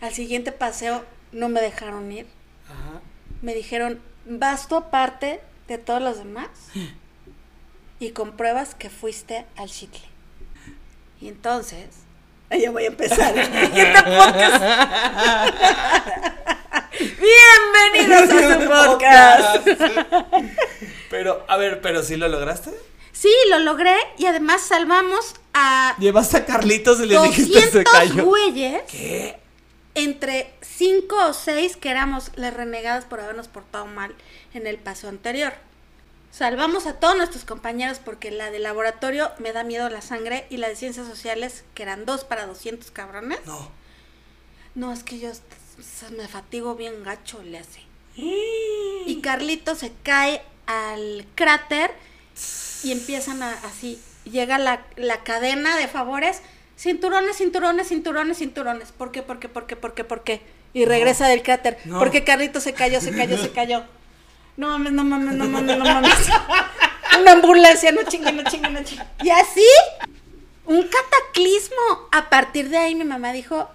[0.00, 2.26] Al siguiente paseo no me dejaron ir.
[2.66, 3.00] Ajá.
[3.42, 6.48] Me dijeron, vas tú aparte de todos los demás
[7.98, 10.00] y compruebas que fuiste al chicle.
[11.20, 11.86] Y entonces,
[12.50, 13.34] ya voy a empezar.
[16.98, 19.66] Bienvenidos a su podcast.
[21.10, 22.70] Pero, a ver, pero si lo lograste.
[23.12, 27.92] Sí, lo logré y además salvamos a Llevaste a Carlitos y le dijiste se 200
[27.92, 28.24] cayó.
[28.24, 29.38] güeyes ¿Qué?
[29.96, 34.14] Entre 5 o 6 que éramos las renegadas por habernos portado mal
[34.54, 35.54] en el paso anterior.
[36.30, 40.58] Salvamos a todos nuestros compañeros porque la de laboratorio me da miedo la sangre y
[40.58, 43.40] la de ciencias sociales, que eran dos para 200 cabrones.
[43.46, 43.70] No.
[44.74, 45.30] No, es que yo
[46.14, 47.80] me fatigo bien gacho, le hace.
[48.16, 51.90] Y Carlito se cae al cráter
[52.82, 56.42] y empiezan a, así, llega la, la cadena de favores,
[56.76, 58.92] cinturones, cinturones, cinturones, cinturones.
[58.92, 60.42] ¿Por qué, por qué, por qué, por qué, por qué?
[60.72, 61.78] Y regresa del cráter.
[61.84, 61.98] no.
[61.98, 63.84] Porque Carlito se cayó, se cayó, se cayó.
[64.56, 66.12] No mames, no mames, no mames, no mames.
[67.20, 69.04] Una ambulancia, no chingue, no chingue, no chingue.
[69.22, 69.66] Y así,
[70.66, 72.08] un cataclismo.
[72.12, 73.68] A partir de ahí mi mamá dijo,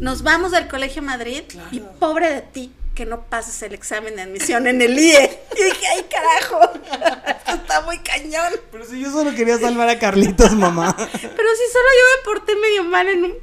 [0.00, 4.22] nos vamos del Colegio Madrid y pobre de ti que no pases el examen de
[4.22, 5.40] admisión en el IE.
[5.56, 6.72] Y dije, ay carajo,
[7.28, 8.52] esto está muy cañón.
[8.72, 10.96] Pero si yo solo quería salvar a Carlitos, mamá.
[10.96, 13.34] Pero si solo yo me porté medio mal en un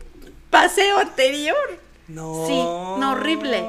[0.49, 1.55] paseo anterior.
[2.09, 2.45] No.
[2.45, 2.53] Sí,
[2.99, 3.63] no, horrible.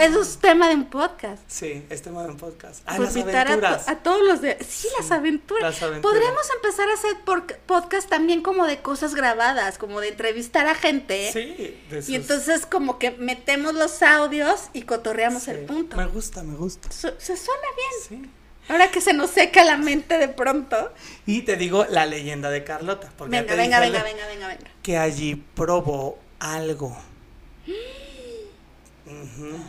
[0.00, 1.42] Eso es tema de un podcast.
[1.46, 2.80] Sí, es tema de un podcast.
[2.86, 3.88] Ah, Pues las a, aventuras.
[3.88, 4.56] a todos los de...
[4.66, 5.62] Sí, las aventuras.
[5.62, 6.02] las aventuras.
[6.14, 10.74] Podríamos empezar a hacer por- podcast también como de cosas grabadas, como de entrevistar a
[10.74, 11.30] gente.
[11.32, 15.50] Sí, de esos- Y entonces como que metemos los audios y cotorreamos sí.
[15.52, 15.96] el punto.
[15.96, 16.90] Me gusta, me gusta.
[16.90, 17.66] Su- se suena
[18.08, 18.22] bien.
[18.24, 18.30] Sí.
[18.68, 20.92] Ahora que se nos seca la mente de pronto.
[21.26, 23.12] Y te digo la leyenda de Carlota.
[23.16, 24.70] Porque Venga, venga, venga, venga, venga, venga.
[24.82, 26.96] Que allí probó algo.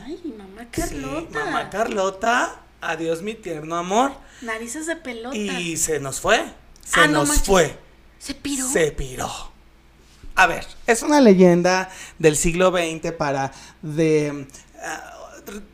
[0.05, 1.45] Ay, mamá Sí, Carlota.
[1.45, 4.11] mamá Carlota, adiós mi tierno amor.
[4.41, 5.35] Narices de pelota.
[5.35, 6.43] Y se nos fue.
[6.85, 7.77] Se Ah, no nos fue.
[8.19, 8.67] Se piró.
[8.67, 9.29] Se piró.
[10.35, 13.51] A ver, es una leyenda del siglo XX para
[13.81, 14.47] de
[14.81, 15.17] ah,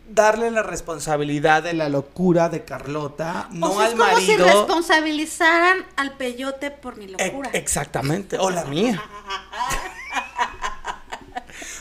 [0.10, 5.86] darle la responsabilidad de la locura de Carlota, no sea, al es como si responsabilizaran
[5.96, 7.50] al peyote por mi locura.
[7.54, 9.02] exactamente, o la mía.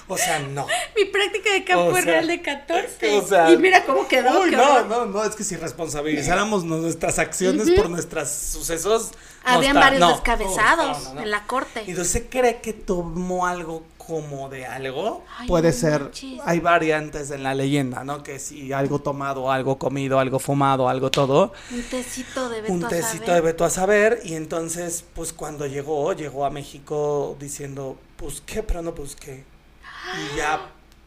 [0.09, 0.67] o sea, no.
[0.97, 3.19] Mi práctica de campo O sea, real de 14.
[3.19, 4.41] o sea, y mira cómo quedó.
[4.43, 9.11] Uy, qué no, no, no, es que si responsabilizáramos nuestras acciones por nuestros sucesos.
[9.45, 10.09] Habían varios no.
[10.11, 11.21] descabezados No, no, no.
[11.23, 11.83] en la corte.
[11.87, 15.25] Y entonces se cree que tomó algo como de algo.
[15.37, 16.41] Ay, Puede ser, manches.
[16.45, 18.23] hay variantes en la leyenda, ¿no?
[18.23, 21.53] Que si algo tomado, algo comido, algo fumado, algo todo.
[21.73, 23.35] Un tecito de Beto un a tecito saber.
[23.35, 24.21] de Beto a saber.
[24.25, 29.45] Y entonces, pues cuando llegó, llegó a México diciendo, busqué, pero no busqué.
[30.15, 30.61] Y ya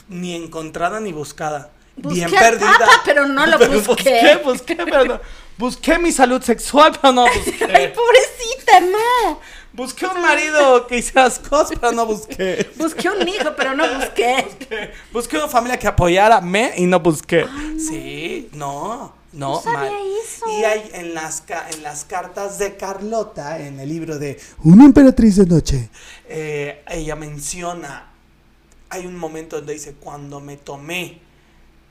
[0.07, 1.71] ni encontrada ni buscada.
[1.95, 2.77] Busqué Bien perdida.
[2.79, 3.81] Papa, pero no lo busqué.
[3.85, 5.19] busqué, busqué, pero no.
[5.57, 7.93] Busqué mi salud sexual, pero no Ay, busqué.
[7.93, 9.39] pobrecita, no.
[9.73, 12.69] Busqué un marido que hiciera cosas, pero no busqué.
[12.77, 14.47] Busqué un hijo, pero no busqué.
[15.13, 17.45] Busqué una familia que apoyara me y no busqué.
[17.77, 19.55] Sí, no, no.
[19.55, 19.93] No sabía mal.
[20.25, 20.45] eso.
[20.49, 21.43] Y hay en las,
[21.73, 25.89] en las cartas de Carlota, en el libro de Una emperatriz de noche,
[26.27, 28.08] eh, ella menciona,
[28.89, 31.19] hay un momento donde dice, cuando me tomé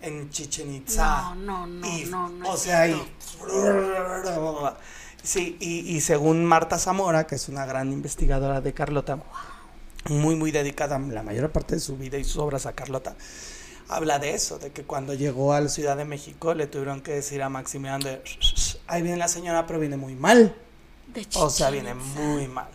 [0.00, 1.34] en Chichen Itza.
[1.34, 3.00] No, no, no, y- no, no O sea, y...
[5.22, 9.18] Sí, y, y según Marta Zamora, que es una gran investigadora de Carlota,
[10.08, 13.16] muy, muy dedicada la mayor parte de su vida y sus obras a Carlota,
[13.88, 17.12] habla de eso, de que cuando llegó a la Ciudad de México le tuvieron que
[17.12, 18.22] decir a Maximiliano de,
[18.86, 20.54] ahí viene la señora, pero viene muy mal.
[21.08, 22.68] De O sea, viene muy mal.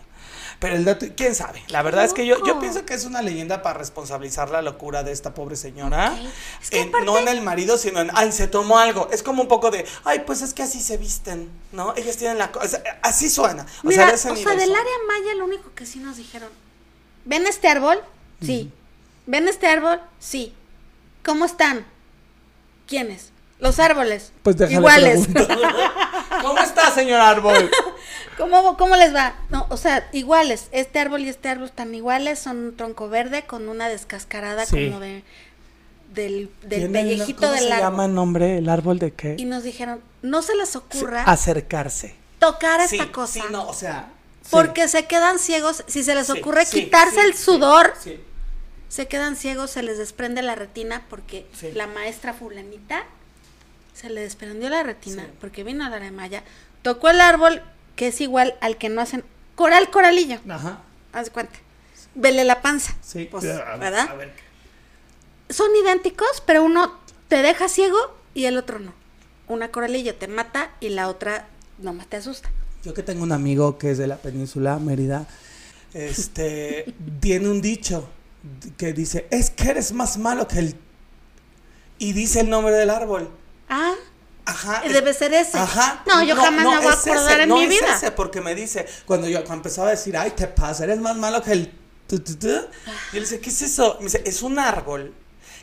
[0.63, 1.61] Pero el dato, quién sabe.
[1.67, 5.03] La verdad es que yo, yo pienso que es una leyenda para responsabilizar la locura
[5.03, 6.17] de esta pobre señora.
[6.61, 9.09] Es que aparte- No en el marido, sino en, ay, se tomó algo.
[9.11, 11.93] Es como un poco de, ay, pues es que así se visten, ¿no?
[11.97, 12.81] Ellas tienen la cosa.
[13.01, 13.65] Así suena.
[13.83, 16.47] O Mira, sea, o sea, del área maya lo único que sí nos dijeron.
[17.25, 18.01] ¿Ven este árbol?
[18.41, 18.71] Sí.
[19.25, 19.99] ¿Ven este árbol?
[20.17, 20.53] Sí.
[21.25, 21.85] ¿Cómo están?
[22.87, 23.33] ¿Quiénes?
[23.59, 24.31] Los árboles.
[24.43, 25.27] Pues Iguales.
[26.41, 27.69] ¿Cómo está, señor árbol?
[28.37, 29.35] ¿Cómo, ¿Cómo les va?
[29.49, 30.67] No, o sea, iguales.
[30.71, 32.39] Este árbol y este árbol están iguales.
[32.39, 34.87] Son un tronco verde con una descascarada Sí.
[34.89, 35.23] como de
[36.13, 37.83] del, del ¿Tiene el- pellejito ¿Cómo del se árbol.
[37.85, 38.57] llama el nombre?
[38.59, 39.35] ¿El árbol de qué?
[39.39, 42.15] Y nos dijeron, no se les ocurra Acercarse.
[42.37, 43.33] tocar Sí, esta cosa.
[43.33, 44.09] Sí, no, o sea.
[44.43, 44.49] sí.
[44.51, 45.83] Porque se quedan ciegos.
[45.87, 48.19] Si se les Sí, ocurre sí, quitarse sí, el sí, sudor, sí.
[48.89, 51.71] se quedan ciegos, se les desprende la retina porque Sí.
[51.73, 53.03] la maestra fulanita
[53.95, 55.29] se le desprendió la retina Sí.
[55.41, 56.43] porque vino a la de Maya,
[56.83, 57.63] tocó el árbol
[57.95, 59.23] que es igual al que no hacen
[59.55, 60.81] coral coralillo, Ajá.
[61.11, 61.53] haz de cuenta.
[62.15, 62.95] Vele la panza.
[63.01, 63.27] Sí.
[63.29, 64.09] Pues, A ver, ¿verdad?
[64.09, 64.33] a ver.
[65.49, 66.93] Son idénticos, pero uno
[67.27, 67.97] te deja ciego
[68.33, 68.93] y el otro no.
[69.47, 71.47] Una coralillo te mata y la otra
[71.79, 72.49] nomás te asusta.
[72.83, 75.27] Yo que tengo un amigo que es de la península Mérida,
[75.93, 78.09] este, tiene un dicho
[78.77, 80.75] que dice, es que eres más malo que el...
[81.99, 83.29] Y dice el nombre del árbol.
[83.69, 83.93] Ah,
[84.45, 84.81] Ajá.
[84.87, 85.57] debe ser ese.
[85.57, 86.03] Ajá.
[86.05, 87.95] No, yo jamás me voy a acordar ese, en no mi es vida.
[87.95, 91.15] ese, porque me dice, cuando yo cuando empezaba a decir, ay, te pasa, eres más
[91.15, 91.71] malo que el...
[92.07, 93.95] tu, tu, tu", Y él dice, ¿qué es eso?
[93.99, 95.13] Me dice, es un árbol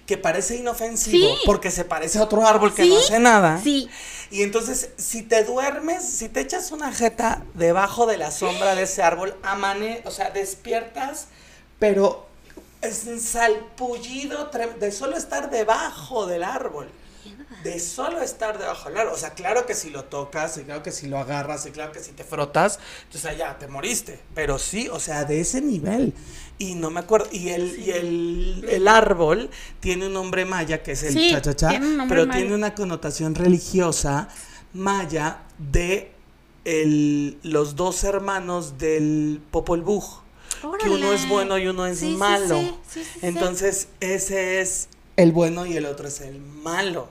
[0.07, 1.43] que parece inofensivo Sí.
[1.47, 3.61] porque se parece a otro árbol que Sí, no hace nada.
[3.63, 3.89] sí.
[4.33, 8.85] Y entonces, si te duermes, si te echas una jeta debajo de la sombra de
[8.85, 11.27] ese árbol, amane, o sea, despiertas,
[11.79, 12.27] pero
[12.81, 14.51] es un salpullido
[14.81, 16.89] de solo estar debajo del árbol.
[17.65, 19.15] De solo estar debajo del árbol.
[19.15, 21.93] O sea, claro que si lo tocas, y claro que si lo agarras, y claro
[21.93, 24.21] que si te frotas, entonces ya te moriste.
[24.35, 26.15] Pero sí, o sea, de ese nivel.
[26.59, 27.29] Y no me acuerdo.
[27.33, 29.51] Y el, y el, el árbol
[29.81, 31.35] tiene un nombre maya que es el Sí,
[31.69, 32.39] tiene un nombre pero maya.
[32.41, 34.29] tiene una connotación religiosa
[34.73, 36.13] maya de
[36.65, 40.05] el, los dos hermanos del Popol Vuh.
[40.83, 42.61] Que uno es bueno y uno es Sí, malo.
[43.23, 47.09] Entonces, ese es el bueno y el otro es el malo.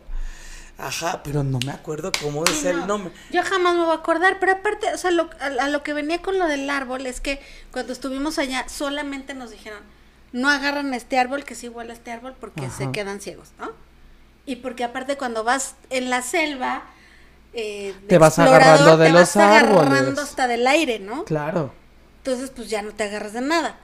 [0.79, 3.13] Ajá, pero no me acuerdo cómo es Sí, el no, nombre.
[3.31, 5.93] Yo jamás me voy a acordar, pero aparte, o sea, lo- a, a lo que
[5.93, 7.41] venía con lo del árbol es que
[7.71, 9.79] cuando estuvimos allá solamente nos dijeron,
[10.31, 12.77] no agarran este árbol que es igual a este árbol porque Ajá.
[12.77, 13.71] se quedan ciegos, ¿no?
[14.45, 16.83] Y porque aparte cuando vas en la selva,
[17.53, 21.25] eh, Te vas agarrando de te los vas agarrando hasta del aire, ¿no?
[21.25, 21.73] Claro.
[22.17, 23.77] Entonces, pues ya no te agarras de nada.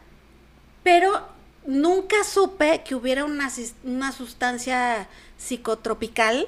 [0.83, 1.27] Pero
[1.65, 3.51] nunca supe que hubiera una,
[3.83, 5.07] una sustancia
[5.37, 6.47] psicotropical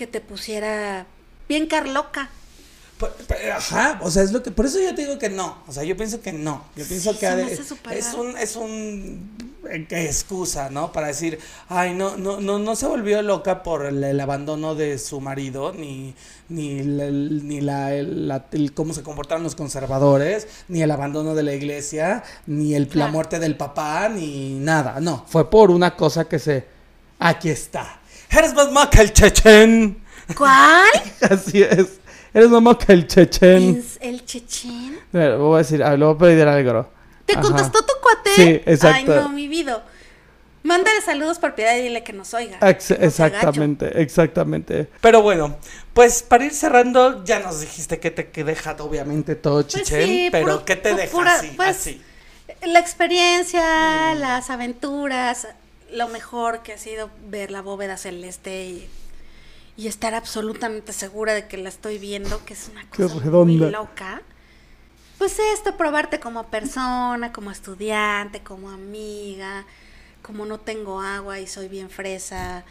[0.00, 1.04] que te pusiera
[1.46, 2.30] bien carloca.
[2.98, 5.58] P- p- Ajá, o sea, es lo que, por eso yo te digo que no,
[5.68, 9.30] o sea, yo pienso que no, yo pienso Sí, que de- es un, es un
[9.70, 10.90] eh, excusa, ¿no?
[10.90, 14.98] Para decir, ay, no, no, no, no se volvió loca por el, el abandono de
[14.98, 16.14] su marido, ni,
[16.48, 21.42] ni, la- ni la, la- el cómo se comportaron los conservadores, ni el abandono de
[21.42, 23.12] la iglesia, ni el, la Claro.
[23.12, 26.64] muerte del papá, ni nada, no, fue por una cosa que se,
[27.18, 27.99] aquí está,
[28.30, 30.02] eres más más que el chechen,
[30.36, 30.88] ¿Cuál?
[31.30, 32.00] así es,
[32.32, 33.76] eres más más que el chechen.
[33.78, 34.98] ¿Es el chechén?
[35.12, 36.88] Mira, voy a decir, ah, le voy a pedir algo.
[37.26, 37.42] ¿Te Ajá.
[37.42, 38.30] contestó tu cuate?
[38.34, 39.12] Sí, exacto.
[39.12, 39.84] Ay, no, mi vida.
[40.62, 42.58] Mándale saludos por piedad y dile que nos oiga.
[42.60, 44.88] Ex- que exactamente, exactamente.
[45.00, 45.56] Pero bueno,
[45.94, 50.06] pues para ir cerrando, ya nos dijiste que te que deja obviamente todo Pues chichen,
[50.06, 51.52] sí, pero ¿qué te deja pura- así?
[51.56, 52.02] pues, así.
[52.66, 55.46] La experiencia, las aventuras,
[55.92, 58.90] lo mejor que ha sido ver la bóveda celeste y,
[59.76, 63.14] y estar absolutamente segura de que la estoy viendo, que es una cosa
[63.44, 64.22] muy loca.
[65.18, 69.66] Pues esto, probarte como persona, como estudiante, como amiga,
[70.22, 72.64] como no tengo agua y soy bien fresa,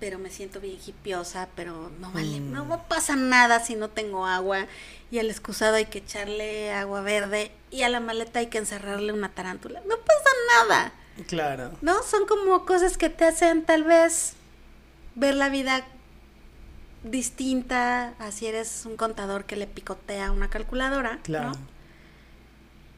[0.00, 2.52] pero me siento bien hipiosa, pero no vale, Mm.
[2.52, 4.66] no pasa nada si no tengo agua.
[5.12, 9.12] Y al excusado hay que echarle agua verde y a la maleta hay que encerrarle
[9.12, 9.80] una tarántula.
[9.88, 10.30] No pasa
[10.66, 10.92] nada,
[11.28, 11.72] Claro.
[11.80, 12.02] ¿no?
[12.02, 14.34] Son como cosas que te hacen tal vez
[15.14, 15.84] ver la vida
[17.04, 21.50] distinta a si eres un contador que le picotea una calculadora, Claro.
[21.50, 21.74] ¿no?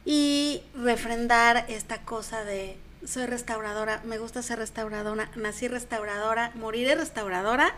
[0.09, 7.75] y refrendar esta cosa de soy restauradora, me gusta ser restauradora, nací restauradora, moriré restauradora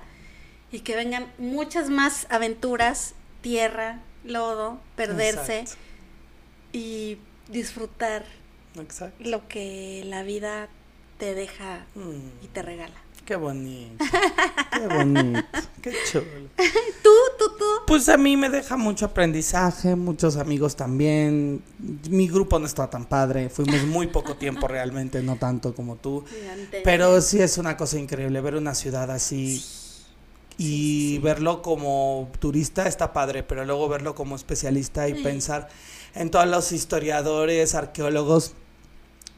[0.71, 5.81] y que vengan muchas más aventuras, tierra, lodo, perderse Exacto.
[6.73, 7.17] y
[7.49, 8.27] disfrutar
[8.83, 9.17] Exacto.
[9.29, 10.69] lo que la vida
[11.19, 12.95] te deja Mm, y te regala.
[13.25, 14.05] qué bonito.
[14.73, 15.43] Qué bonito.
[15.83, 16.25] Qué chulo.
[17.03, 17.65] Tú, tú, tú.
[17.87, 21.63] Pues a mí me deja mucho aprendizaje, muchos amigos también.
[22.09, 26.25] Mi grupo no estaba tan padre, fuimos muy poco tiempo realmente, no tanto como tú.
[26.85, 29.65] Pero sí es una cosa increíble ver una ciudad así
[30.59, 35.69] y verlo como turista está padre, pero luego verlo como especialista y pensar
[36.15, 38.55] en todos los historiadores, arqueólogos,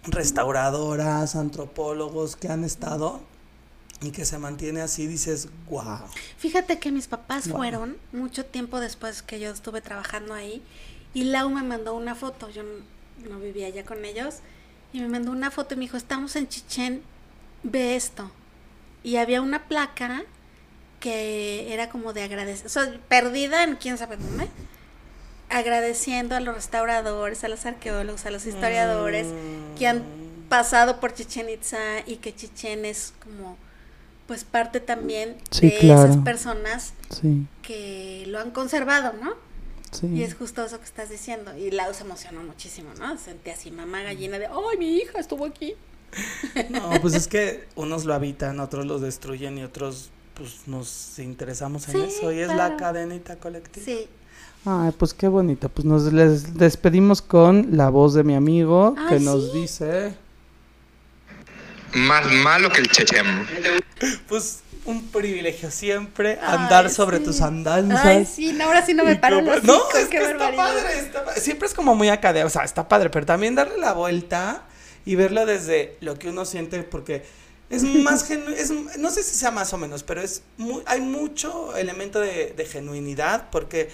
[0.04, 3.20] restauradoras, antropólogos que han estado
[4.02, 5.98] y que se mantiene así, dices, wow.
[6.38, 7.56] Fíjate que mis papás Wow.
[7.58, 10.62] fueron mucho tiempo después que yo estuve trabajando ahí
[11.12, 12.62] y Lau me mandó una foto, yo
[13.28, 14.36] no, vivía allá con ellos
[14.92, 17.02] y me mandó una foto y me dijo, estamos en Chichén,
[17.62, 18.30] ve esto.
[19.02, 20.22] Y había una placa
[20.98, 24.48] que era como de agradecer, o sea, perdida en quién sabe dónde,
[25.50, 29.26] agradeciendo a los restauradores, a los arqueólogos, a los historiadores
[29.78, 30.02] que han
[30.48, 33.56] pasado por Chichen Itza y que Chichen es como
[34.26, 36.04] pues parte también Sí, de claro.
[36.04, 39.34] esas personas Sí, que lo han conservado, ¿no?
[39.90, 40.06] sí.
[40.06, 41.56] Y es justo eso que estás diciendo.
[41.56, 43.18] Y Lau se emocionó muchísimo, ¿no?
[43.18, 45.74] Sentí así mamá gallina de, ¡ay, mi hija estuvo aquí!
[46.70, 51.88] No, pues es que unos lo habitan, otros lo destruyen y otros pues nos interesamos
[51.88, 53.84] en Sí, eso y es la cadenita colectiva.
[53.84, 54.08] Sí.
[54.64, 55.68] Ay, pues qué bonito.
[55.68, 59.60] Pues nos les despedimos con la voz de mi amigo Ay, que nos sí.
[59.60, 60.14] dice,
[61.94, 63.46] Más malo que el chechem.
[64.28, 67.24] pues un privilegio siempre Ay, andar sobre sí.
[67.24, 68.04] tus andanzas.
[68.04, 70.30] Ay, sí, no, ahora sí no me Y paro como- los No, es que está
[70.36, 70.56] barbaridad.
[70.64, 73.92] padre, está Siempre es como muy académico, o sea, está padre, pero también darle la
[73.94, 74.64] vuelta
[75.06, 77.24] y verlo desde lo que uno siente, porque
[77.70, 81.00] es más genu- es no sé si sea más o menos, pero es muy, hay
[81.00, 83.90] mucho elemento de, de genuinidad, porque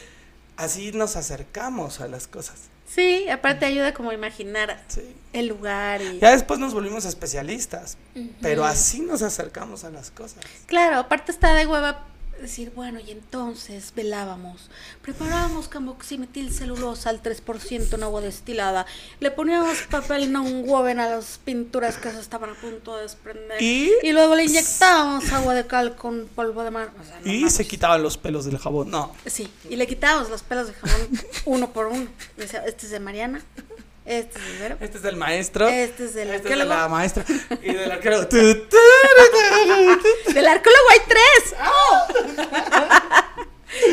[0.57, 2.57] así nos acercamos a las cosas.
[2.89, 5.03] Sí, aparte ayuda como a imaginar Sí.
[5.33, 6.21] el lugar y...
[6.21, 7.97] Ya después nos volvimos especialistas,
[8.41, 10.39] pero así nos acercamos a las cosas.
[10.67, 12.05] Claro, aparte está de hueva
[12.41, 14.69] decir, bueno, y entonces velábamos,
[15.03, 18.87] preparábamos camoximetil celulosa al 3% en agua destilada,
[19.21, 23.61] le poníamos papel non woven a las pinturas que se estaban a punto de desprender
[23.63, 26.91] Y- luego le inyectábamos agua de cal con polvo de mar.
[27.01, 28.91] O sea, no Y se quitaban los pelos del jabón.
[28.91, 29.15] No.
[29.27, 31.09] Sí, y le quitábamos los pelos de jabón
[31.45, 32.07] uno por uno.
[32.37, 33.43] Decía, este es de Mariana,
[34.07, 35.67] este es Vero, Este es del maestro.
[35.69, 36.81] Este es del Este es de arqueólogo.
[36.81, 37.25] la maestra.
[37.63, 38.25] Y del arqueólogo.
[40.35, 41.55] Del arqueólogo hay tres.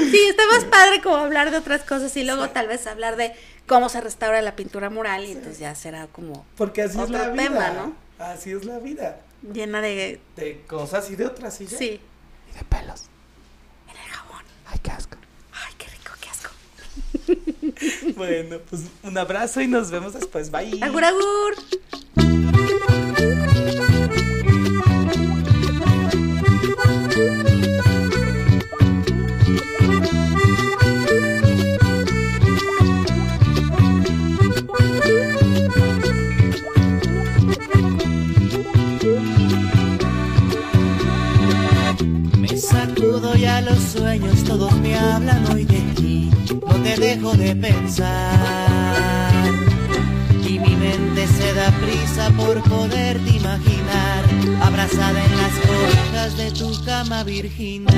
[0.12, 3.34] sí, está más padre como hablar de otras cosas y luego tal vez hablar de
[3.68, 7.30] cómo se restaura la pintura mural y entonces ya será como Porque así es la
[7.30, 7.44] vida.
[7.44, 7.96] tema, ¿no?
[8.20, 9.20] Así es la vida.
[9.52, 10.20] llena de...
[10.36, 11.60] De cosas y de otras.
[11.60, 11.78] Ya.
[11.78, 12.00] Sí,
[12.52, 13.04] Y de pelos.
[13.90, 14.44] en el jabón.
[14.68, 15.18] Ay, qué asco.
[15.54, 16.50] Ay, qué rico, qué asco.
[18.16, 20.52] Bueno, pues un abrazo y nos vemos después.
[20.52, 20.80] Bye.
[20.82, 21.56] Agur, agur.
[42.40, 46.23] Me sacudo ya los sueños, todos me hablan hoy de ti,
[46.74, 48.12] no te dejo de pensar.
[50.48, 54.24] Y mi mente se da prisa por poderte imaginar,
[54.62, 57.94] abrazada en las cobijas de tu cama virginal.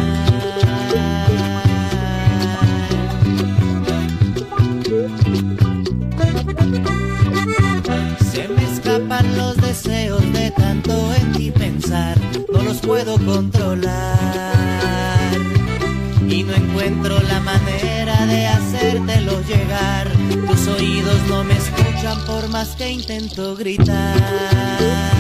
[8.32, 12.18] Se me escapan los deseos de tanto en ti pensar,
[12.52, 14.36] no los puedo controlar.
[16.28, 20.12] Y no encuentro la manera de hacértelo llegar.
[20.48, 25.15] Tus oídos no me escuchan por más que intento gritar.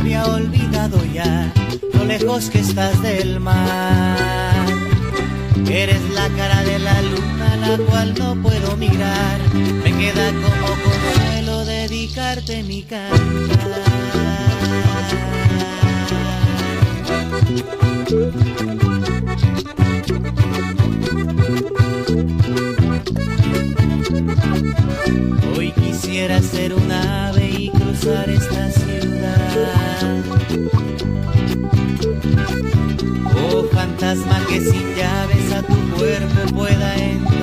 [0.00, 1.52] Había olvidado ya,
[1.92, 4.66] lo lejos que estás del mar.
[5.70, 11.64] Eres la cara de la luna la cual no puedo mirar, me queda como consuelo
[11.64, 13.10] dedicarte mi cantar.
[34.10, 37.39] Fantasma que sin llaves a tu cuerpo pueda entrar.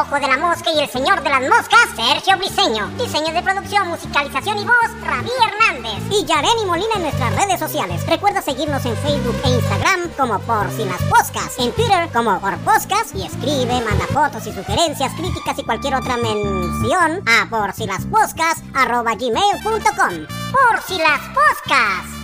[0.00, 2.86] Ojo de la Mosca y El Señor de las Moscas, Sergio Briseño.
[2.98, 6.04] Diseño de producción, musicalización y voz, Ravi Hernández.
[6.12, 8.06] Y Yareni Molina en nuestras redes sociales.
[8.06, 11.02] Recuerda seguirnos en Facebook e Instagram como Por Si Las.
[11.58, 13.12] En Twitter como Por Poscas.
[13.12, 18.06] Y escribe, manda fotos y sugerencias, críticas y cualquier otra mención a por si las
[18.74, 20.26] arroba gmail.com.
[20.52, 22.18] Por si las poscas.